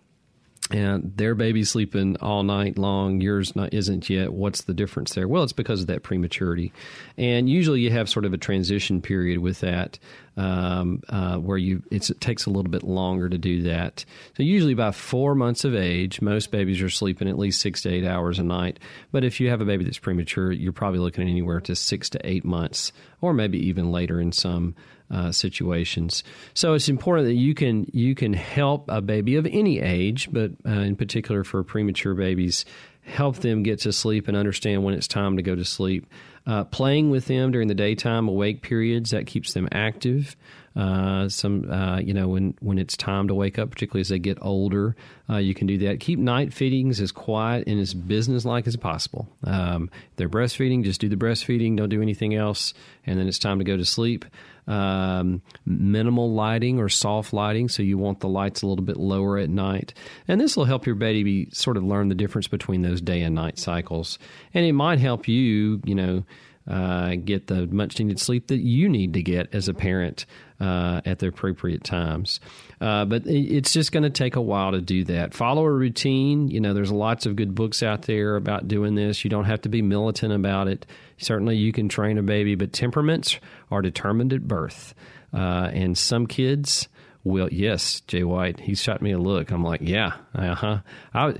and 0.71 1.13
their 1.17 1.35
baby's 1.35 1.71
sleeping 1.71 2.17
all 2.19 2.43
night 2.43 2.79
long. 2.79 3.21
Yours 3.21 3.57
not, 3.57 3.73
isn't 3.73 4.11
yet. 4.11 4.33
What's 4.33 4.63
the 4.63 4.75
difference 4.75 5.15
there? 5.15 5.29
Well 5.29 5.43
it's 5.43 5.53
because 5.53 5.81
of 5.81 5.87
that 5.87 6.03
prematurity. 6.03 6.73
And 7.17 7.49
usually 7.49 7.81
you 7.81 7.91
have 7.91 8.09
sort 8.09 8.25
of 8.25 8.33
a 8.33 8.39
transition 8.39 9.01
period 9.01 9.39
with 9.39 9.61
that 9.61 9.99
um, 10.39 11.03
uh, 11.09 11.37
where 11.37 11.59
you 11.59 11.83
it 11.91 12.09
takes 12.21 12.47
a 12.47 12.51
little 12.51 12.71
bit 12.71 12.83
longer 12.83 13.29
to 13.29 13.37
do 13.37 13.63
that 13.63 14.05
so 14.37 14.43
usually 14.43 14.75
by 14.75 14.91
four 14.93 15.35
months 15.35 15.65
of 15.65 15.75
age 15.75 16.23
most 16.23 16.51
babies 16.51 16.81
are 16.81 16.89
sleeping 16.89 17.29
at 17.29 17.39
least 17.39 17.61
six 17.61 17.83
to 17.83 17.91
eight 17.91 18.05
hours 18.05 18.39
a 18.39 18.45
night 18.45 18.79
but 19.11 19.25
if 19.25 19.41
you 19.41 19.51
have 19.51 19.61
a 19.61 19.65
baby 19.65 19.85
that's 19.85 19.99
premature 19.99 20.53
you're 20.53 20.73
probably 20.73 21.01
looking 21.01 21.25
at 21.25 21.31
anywhere 21.31 21.61
to 21.61 21.75
six 21.75 22.09
to 22.09 22.21
eight 22.25 22.45
months 22.45 22.93
or 23.21 23.35
maybe 23.35 23.59
even 23.59 23.91
later 23.91 24.21
in 24.21 24.33
some 24.33 24.75
uh, 25.11 25.33
situations. 25.33 26.23
So 26.53 26.75
it's 26.75 26.89
important 26.89 27.29
that 27.29 27.35
you 27.35 27.55
can 27.55 27.87
you 27.95 28.15
can 28.15 28.35
help 28.35 28.85
a 28.89 29.01
baby 29.01 29.37
of 29.37 29.47
any 29.47 29.81
age, 29.81 30.29
but 30.31 30.53
uh, 30.67 30.71
in 30.71 30.97
particular 30.97 31.45
for 31.45 31.63
premature 31.65 32.15
babies, 32.15 32.67
help 33.09 33.37
them 33.37 33.63
get 33.63 33.81
to 33.81 33.93
sleep 33.93 34.29
and 34.29 34.37
understand 34.37 34.85
when 34.85 34.95
it's 34.95 35.09
time 35.09 35.37
to 35.37 35.43
go 35.43 35.55
to 35.55 35.65
sleep. 35.65 36.07
Uh, 36.47 36.65
playing 36.65 37.11
with 37.11 37.27
them 37.27 37.53
during 37.53 37.69
the 37.69 37.75
daytime 37.75 38.27
awake 38.27 38.63
periods 38.63 39.11
that 39.11 39.27
keeps 39.27 39.53
them 39.53 39.69
active. 39.71 40.35
Uh, 40.75 41.29
some, 41.29 41.71
uh, 41.71 41.99
you 41.99 42.15
know, 42.15 42.29
when 42.29 42.55
when 42.61 42.79
it's 42.79 42.97
time 42.97 43.29
to 43.29 43.35
wake 43.35 43.59
up, 43.59 43.71
particularly 43.71 44.01
as 44.01 44.09
they 44.09 44.19
get 44.19 44.39
older, 44.41 44.95
uh, 45.29 45.37
you 45.37 45.53
can 45.53 45.67
do 45.67 45.77
that. 45.77 46.01
Keep 46.01 46.21
night 46.21 46.55
feedings 46.55 47.01
as 47.01 47.11
quiet 47.11 47.67
and 47.67 47.81
as 47.81 47.93
businesslike 47.93 48.67
as 48.67 48.77
possible. 48.77 49.29
Um, 49.45 49.91
they're 50.17 50.29
breastfeeding, 50.29 50.85
just 50.85 51.01
do 51.01 51.09
the 51.09 51.17
breastfeeding. 51.17 51.77
Don't 51.77 51.89
do 51.89 52.01
anything 52.01 52.35
else, 52.35 52.75
and 53.05 53.19
then 53.19 53.27
it's 53.27 53.39
time 53.39 53.59
to 53.59 53.65
go 53.65 53.77
to 53.77 53.85
sleep. 53.85 54.25
Um, 54.69 55.41
minimal 55.65 56.35
lighting 56.35 56.79
or 56.79 56.91
soft 56.91 57.33
lighting, 57.33 57.71
so 57.71 57.83
you 57.83 57.97
want 57.97 58.21
the 58.21 58.29
lights 58.29 58.61
a 58.61 58.67
little 58.67 58.85
bit 58.85 58.99
lower 58.99 59.39
at 59.39 59.49
night, 59.49 59.95
and 60.29 60.39
this 60.39 60.59
will 60.59 60.67
help 60.67 60.85
your 60.85 60.95
baby 60.95 61.49
sort 61.53 61.79
of 61.79 61.85
learn 61.85 62.11
the 62.11 62.15
difference 62.15 62.49
between 62.49 62.83
those 62.83 63.01
day 63.01 63.23
and 63.23 63.35
night 63.35 63.59
cycles, 63.59 64.19
and 64.53 64.67
it 64.67 64.75
might 64.75 64.99
help 64.99 65.27
you, 65.27 65.81
you 65.87 65.95
know 65.95 66.25
uh, 66.69 67.15
get 67.17 67.47
the 67.47 67.67
much 67.69 67.99
needed 67.99 68.21
sleep 68.21 68.49
that 68.49 68.59
you 68.59 68.89
need 68.89 69.15
to 69.15 69.23
get 69.23 69.53
as 69.55 69.69
a 69.69 69.75
parent 69.75 70.27
uh, 70.61 71.01
at 71.05 71.19
the 71.19 71.29
appropriate 71.29 71.85
times. 71.85 72.41
Uh, 72.81 73.05
but 73.05 73.27
it's 73.27 73.73
just 73.73 73.93
going 73.93 74.03
to 74.03 74.11
take 74.11 74.37
a 74.37 74.41
while 74.41 74.73
to 74.73 74.81
do 74.81 75.05
that. 75.05 75.35
Follow 75.35 75.65
a 75.65 75.73
routine. 75.73 76.49
You 76.49 76.61
know, 76.61 76.75
there's 76.75 76.93
lots 76.93 77.27
of 77.27 77.37
good 77.37 77.55
books 77.55 77.83
out 77.83 78.03
there 78.03 78.37
about 78.37 78.69
doing 78.69 78.95
this. 78.95 79.25
You 79.25 79.31
don't 79.31 79.45
have 79.45 79.63
to 79.63 79.69
be 79.69 79.83
militant 79.83 80.33
about 80.33 80.69
it. 80.69 80.87
Certainly, 81.19 81.57
you 81.57 81.73
can 81.73 81.89
train 81.89 82.19
a 82.19 82.23
baby, 82.23 82.55
but 82.55 82.73
temperaments 82.73 83.39
are 83.71 83.83
determined 83.83 84.33
at 84.33 84.47
birth. 84.47 84.95
Uh, 85.33 85.71
and 85.73 85.99
some 85.99 86.27
kids 86.27 86.89
well, 87.25 87.49
yes, 87.51 88.01
Jay 88.03 88.25
White. 88.25 88.61
He 88.61 88.75
shot 88.75 89.03
me 89.03 89.13
a 89.13 89.19
look. 89.19 89.51
I'm 89.51 89.63
like, 89.63 89.81
yeah, 89.83 90.13
uh 90.35 90.55
huh. 90.55 90.79
I, 91.13 91.35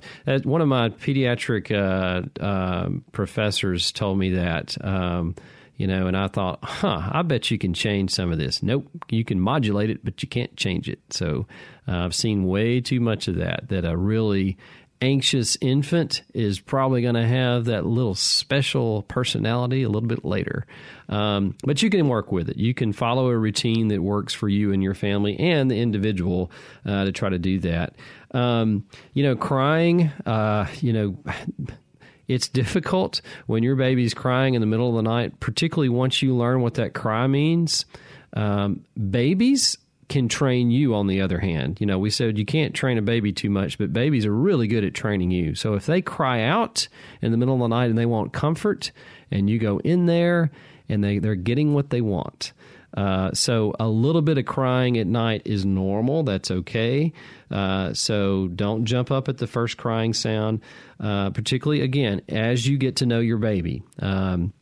one 0.45 0.61
of 0.61 0.69
my 0.69 0.91
pediatric 0.91 1.73
uh, 1.73 2.45
uh, 2.45 2.91
professors 3.13 3.93
told 3.93 4.19
me 4.19 4.33
that. 4.33 4.77
Um, 4.85 5.35
you 5.79 5.87
know, 5.87 6.09
and 6.09 6.17
I 6.17 6.27
thought, 6.27 6.59
huh, 6.63 7.09
I 7.13 7.23
bet 7.23 7.51
you 7.51 7.57
can 7.57 7.73
change 7.73 8.11
some 8.11 8.33
of 8.33 8.39
this. 8.39 8.63
Nope, 8.63 8.89
you 9.09 9.25
can 9.25 9.41
modulate 9.41 9.91
it, 9.91 10.05
but 10.05 10.23
you 10.23 10.29
can't 10.29 10.55
change 10.57 10.89
it. 10.89 11.01
So 11.11 11.47
uh, 11.87 12.05
I've 12.05 12.15
seen 12.15 12.45
way 12.45 12.81
too 12.81 13.01
much 13.01 13.29
of 13.29 13.37
that. 13.37 13.69
That 13.69 13.85
a 13.85 13.97
really 13.97 14.59
anxious 15.01 15.57
infant 15.61 16.23
is 16.35 16.59
probably 16.59 17.03
going 17.03 17.15
to 17.15 17.27
have 17.27 17.67
that 17.67 17.87
little 17.87 18.17
special 18.17 19.03
personality 19.03 19.85
a 19.85 19.89
little 19.89 20.09
bit 20.09 20.25
later. 20.25 20.67
Um, 21.09 21.57
but 21.63 21.81
you 21.81 21.91
can 21.91 22.09
work 22.09 22.33
with 22.33 22.49
it. 22.49 22.57
You 22.57 22.75
can 22.75 22.93
follow 22.93 23.29
a 23.29 23.39
routine 23.39 23.89
that 23.89 24.03
works 24.03 24.35
for 24.35 24.49
you 24.49 24.73
and 24.73 24.83
your 24.83 24.95
family 24.95 25.39
and 25.39 25.71
the 25.71 25.81
individual 25.81 26.51
uh, 26.85 27.05
to 27.05 27.13
try 27.13 27.29
to 27.29 27.39
do 27.39 27.61
that. 27.61 27.95
Um, 28.33 28.85
you 29.15 29.23
know, 29.23 29.37
crying, 29.37 30.11
uh, 30.27 30.67
you 30.81 30.93
know, 30.93 31.19
it's 32.29 32.49
difficult 32.49 33.21
when 33.47 33.63
your 33.63 33.75
baby's 33.75 34.15
crying 34.15 34.55
in 34.55 34.61
the 34.61 34.67
middle 34.67 34.89
of 34.89 34.95
the 34.95 35.11
night, 35.11 35.41
particularly 35.41 35.89
once 35.89 36.23
you 36.23 36.37
learn 36.37 36.61
what 36.61 36.75
that 36.75 36.95
cry 36.95 37.27
means. 37.27 37.87
Um, 38.35 38.85
babies 39.11 39.79
can 40.09 40.29
train 40.29 40.71
you 40.71 40.95
on 40.95 41.07
the 41.07 41.21
other 41.21 41.39
hand. 41.39 41.81
You 41.81 41.87
know, 41.87 41.99
we 41.99 42.11
said 42.11 42.39
you 42.39 42.47
can't 42.47 42.75
train 42.75 42.99
a 42.99 43.03
baby 43.03 43.33
too 43.33 43.51
much, 43.51 43.79
but 43.79 43.93
babies 43.93 44.25
are 44.25 44.35
really 44.35 44.67
good 44.67 44.85
at 44.85 44.95
training 44.95 45.31
you. 45.31 45.55
So 45.55 45.75
if 45.75 45.87
they 45.87 46.01
cry 46.01 46.43
out 46.43 46.89
in 47.21 47.31
the 47.31 47.37
middle 47.37 47.55
of 47.55 47.61
the 47.61 47.69
night 47.69 47.91
and 47.91 47.99
they 47.99 48.07
want 48.07 48.33
comfort 48.33 48.91
and 49.31 49.51
you 49.51 49.59
go 49.59 49.79
in 49.81 50.07
there 50.07 50.51
and 50.89 51.05
they, 51.05 51.19
they're 51.19 51.35
getting 51.35 51.75
what 51.75 51.91
they 51.91 52.01
want. 52.01 52.53
Uh, 52.99 53.33
so 53.33 53.73
a 53.79 53.87
little 53.87 54.23
bit 54.23 54.39
of 54.39 54.45
crying 54.45 54.99
at 54.99 55.07
night 55.07 55.43
is 55.45 55.65
normal. 55.65 56.25
That's 56.25 56.51
okay. 56.51 57.13
Uh, 57.49 57.95
so 57.95 58.49
don't 58.49 58.87
jump 58.87 59.13
up 59.13 59.29
at 59.29 59.39
the 59.39 59.47
first 59.47 59.77
crying 59.77 60.13
sound, 60.13 60.63
uh, 60.99 61.31
particularly 61.31 61.83
again 61.83 62.23
as 62.29 62.67
you 62.67 62.77
get 62.77 62.97
to 62.97 63.07
know 63.07 63.21
your 63.21 63.39
baby. 63.39 63.85
Um, 64.01 64.53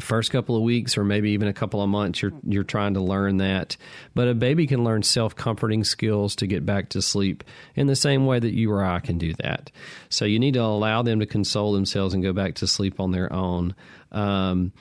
first 0.00 0.30
couple 0.30 0.56
of 0.56 0.62
weeks 0.62 0.96
or 0.96 1.04
maybe 1.04 1.32
even 1.32 1.48
a 1.48 1.52
couple 1.52 1.82
of 1.82 1.88
months 1.88 2.20
you're 2.20 2.32
you're 2.46 2.62
trying 2.62 2.92
to 2.92 3.00
learn 3.00 3.38
that 3.38 3.78
but 4.14 4.28
a 4.28 4.34
baby 4.34 4.66
can 4.66 4.84
learn 4.84 5.02
self-comforting 5.02 5.84
skills 5.84 6.36
to 6.36 6.46
get 6.46 6.66
back 6.66 6.90
to 6.90 7.00
sleep 7.00 7.42
in 7.74 7.86
the 7.86 7.96
same 7.96 8.26
way 8.26 8.38
that 8.38 8.52
you 8.52 8.70
or 8.70 8.84
I 8.84 9.00
can 9.00 9.16
do 9.16 9.32
that 9.38 9.70
so 10.10 10.26
you 10.26 10.38
need 10.38 10.52
to 10.52 10.60
allow 10.60 11.00
them 11.00 11.20
to 11.20 11.26
console 11.26 11.72
themselves 11.72 12.12
and 12.12 12.22
go 12.22 12.34
back 12.34 12.56
to 12.56 12.66
sleep 12.66 13.00
on 13.00 13.12
their 13.12 13.32
own 13.32 13.74
um, 14.12 14.72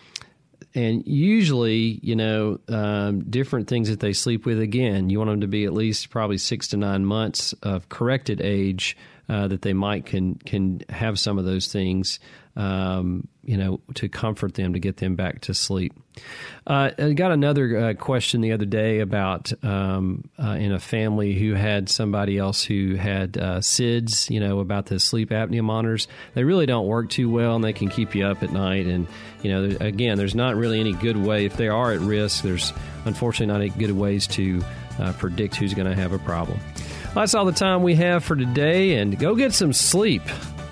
and 0.76 1.07
usually, 1.07 1.99
you 2.03 2.15
know, 2.15 2.59
um, 2.67 3.21
different 3.30 3.67
things 3.67 3.89
that 3.89 4.01
they 4.01 4.11
sleep 4.13 4.45
with. 4.45 4.59
Again, 4.59 5.09
you 5.09 5.17
want 5.17 5.32
them 5.32 5.41
to 5.41 5.47
be 5.47 5.63
at 5.63 5.73
least 5.73 6.09
probably 6.09 6.38
six 6.38 6.67
to 6.69 6.78
nine 6.78 7.05
months 7.05 7.53
of 7.63 7.88
corrected 7.88 8.41
age 8.41 8.97
uh, 9.30 9.47
that 9.47 9.61
they 9.61 9.73
might 9.73 10.05
can 10.05 10.36
can 10.36 10.82
have 10.89 11.17
some 11.17 11.39
of 11.39 11.45
those 11.45 11.71
things 11.71 12.19
um, 12.56 13.28
you 13.43 13.58
know, 13.58 13.80
to 13.95 14.08
comfort 14.08 14.53
them 14.53 14.74
to 14.74 14.80
get 14.80 14.97
them 14.97 15.16
back 15.16 15.41
to 15.41 15.53
sleep. 15.53 15.93
Uh, 16.66 16.91
I 16.97 17.14
got 17.14 17.32
another 17.32 17.78
uh, 17.78 17.93
question 17.93 18.41
the 18.41 18.53
other 18.53 18.66
day 18.66 18.99
about 19.01 19.51
um, 19.64 20.30
uh, 20.41 20.51
in 20.51 20.72
a 20.72 20.80
family 20.80 21.34
who 21.34 21.53
had 21.53 21.89
somebody 21.89 22.38
else 22.38 22.64
who 22.64 22.95
had 22.95 23.38
uh, 23.38 23.60
SIDS, 23.60 24.30
you 24.30 24.39
know, 24.39 24.60
about 24.60 24.86
the 24.86 24.99
sleep 24.99 25.30
apnea 25.30 25.64
monitors. 25.64 26.08
They 26.34 26.43
really 26.43 26.66
don't 26.66 26.88
work 26.88 27.10
too 27.10 27.30
well 27.30 27.56
and 27.56 27.64
they 27.64 27.74
can 27.74 27.89
keep 27.89 28.16
you 28.16 28.26
up 28.26 28.41
at 28.41 28.51
night. 28.51 28.86
And, 28.86 29.08
you 29.43 29.51
know, 29.51 29.78
again, 29.82 30.18
there's 30.18 30.36
not 30.36 30.56
really 30.56 30.80
any 30.80 30.93
good 30.93 31.18
way. 31.18 31.45
If 31.45 31.58
they 31.58 31.68
are 31.68 31.91
at 31.91 31.99
risk, 31.99 32.43
there's 32.43 32.72
unfortunately 33.03 33.53
not 33.53 33.62
any 33.62 33.70
good 33.70 33.95
ways 33.95 34.26
to 34.28 34.64
uh, 34.97 35.12
predict 35.14 35.56
who's 35.58 35.74
going 35.74 35.89
to 35.89 35.95
have 35.95 36.14
a 36.14 36.20
problem. 36.20 36.58
Well, 37.08 37.24
that's 37.24 37.36
all 37.36 37.45
the 37.45 37.51
time 37.51 37.84
we 37.84 37.95
have 37.95 38.24
for 38.24 38.36
today, 38.36 38.95
and 38.95 39.18
go 39.18 39.36
get 39.36 39.53
some 39.53 39.72
sleep 39.72 40.24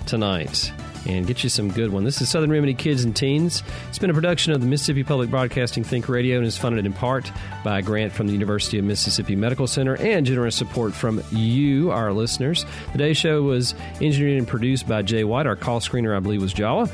tonight 0.06 0.72
and 1.06 1.26
get 1.26 1.42
you 1.42 1.48
some 1.48 1.70
good 1.70 1.92
one. 1.92 2.04
This 2.04 2.20
is 2.20 2.28
Southern 2.28 2.50
Remedy 2.50 2.74
Kids 2.74 3.04
and 3.04 3.14
Teens. 3.14 3.62
It's 3.88 3.98
been 3.98 4.10
a 4.10 4.14
production 4.14 4.52
of 4.52 4.60
the 4.60 4.66
Mississippi 4.66 5.04
Public 5.04 5.30
Broadcasting 5.30 5.84
Think 5.84 6.08
Radio 6.08 6.38
and 6.38 6.46
is 6.46 6.56
funded 6.56 6.86
in 6.86 6.92
part 6.92 7.30
by 7.62 7.78
a 7.78 7.82
grant 7.82 8.12
from 8.12 8.26
the 8.26 8.32
University 8.32 8.78
of 8.78 8.84
Mississippi 8.84 9.36
Medical 9.36 9.66
Center 9.66 9.96
and 9.96 10.26
generous 10.26 10.56
support 10.56 10.94
from 10.94 11.22
you, 11.30 11.90
our 11.90 12.12
listeners. 12.12 12.64
Today's 12.92 13.16
show 13.16 13.42
was 13.42 13.74
engineered 14.00 14.38
and 14.38 14.48
produced 14.48 14.88
by 14.88 15.02
Jay 15.02 15.24
White. 15.24 15.46
Our 15.46 15.56
call 15.56 15.80
screener, 15.80 16.16
I 16.16 16.20
believe, 16.20 16.40
was 16.40 16.54
Jawa. 16.54 16.90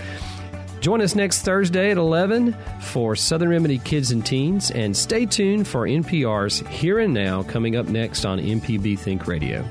Join 0.81 1.03
us 1.03 1.15
next 1.15 1.43
Thursday 1.43 1.91
at 1.91 1.99
11 1.99 2.57
for 2.81 3.15
Southern 3.15 3.51
Remedy 3.51 3.79
Kids 3.79 4.13
and 4.13 4.25
Teens, 4.25 4.71
and 4.71 4.97
stay 4.97 5.27
tuned 5.27 5.69
for 5.69 5.87
NPR's 5.87 6.61
Here 6.69 7.01
and 7.01 7.13
Now 7.13 7.43
coming 7.43 7.77
up 7.77 7.87
next 7.87 8.25
on 8.25 8.39
MPB 8.39 8.99
Think 8.99 9.27
Radio. 9.27 9.63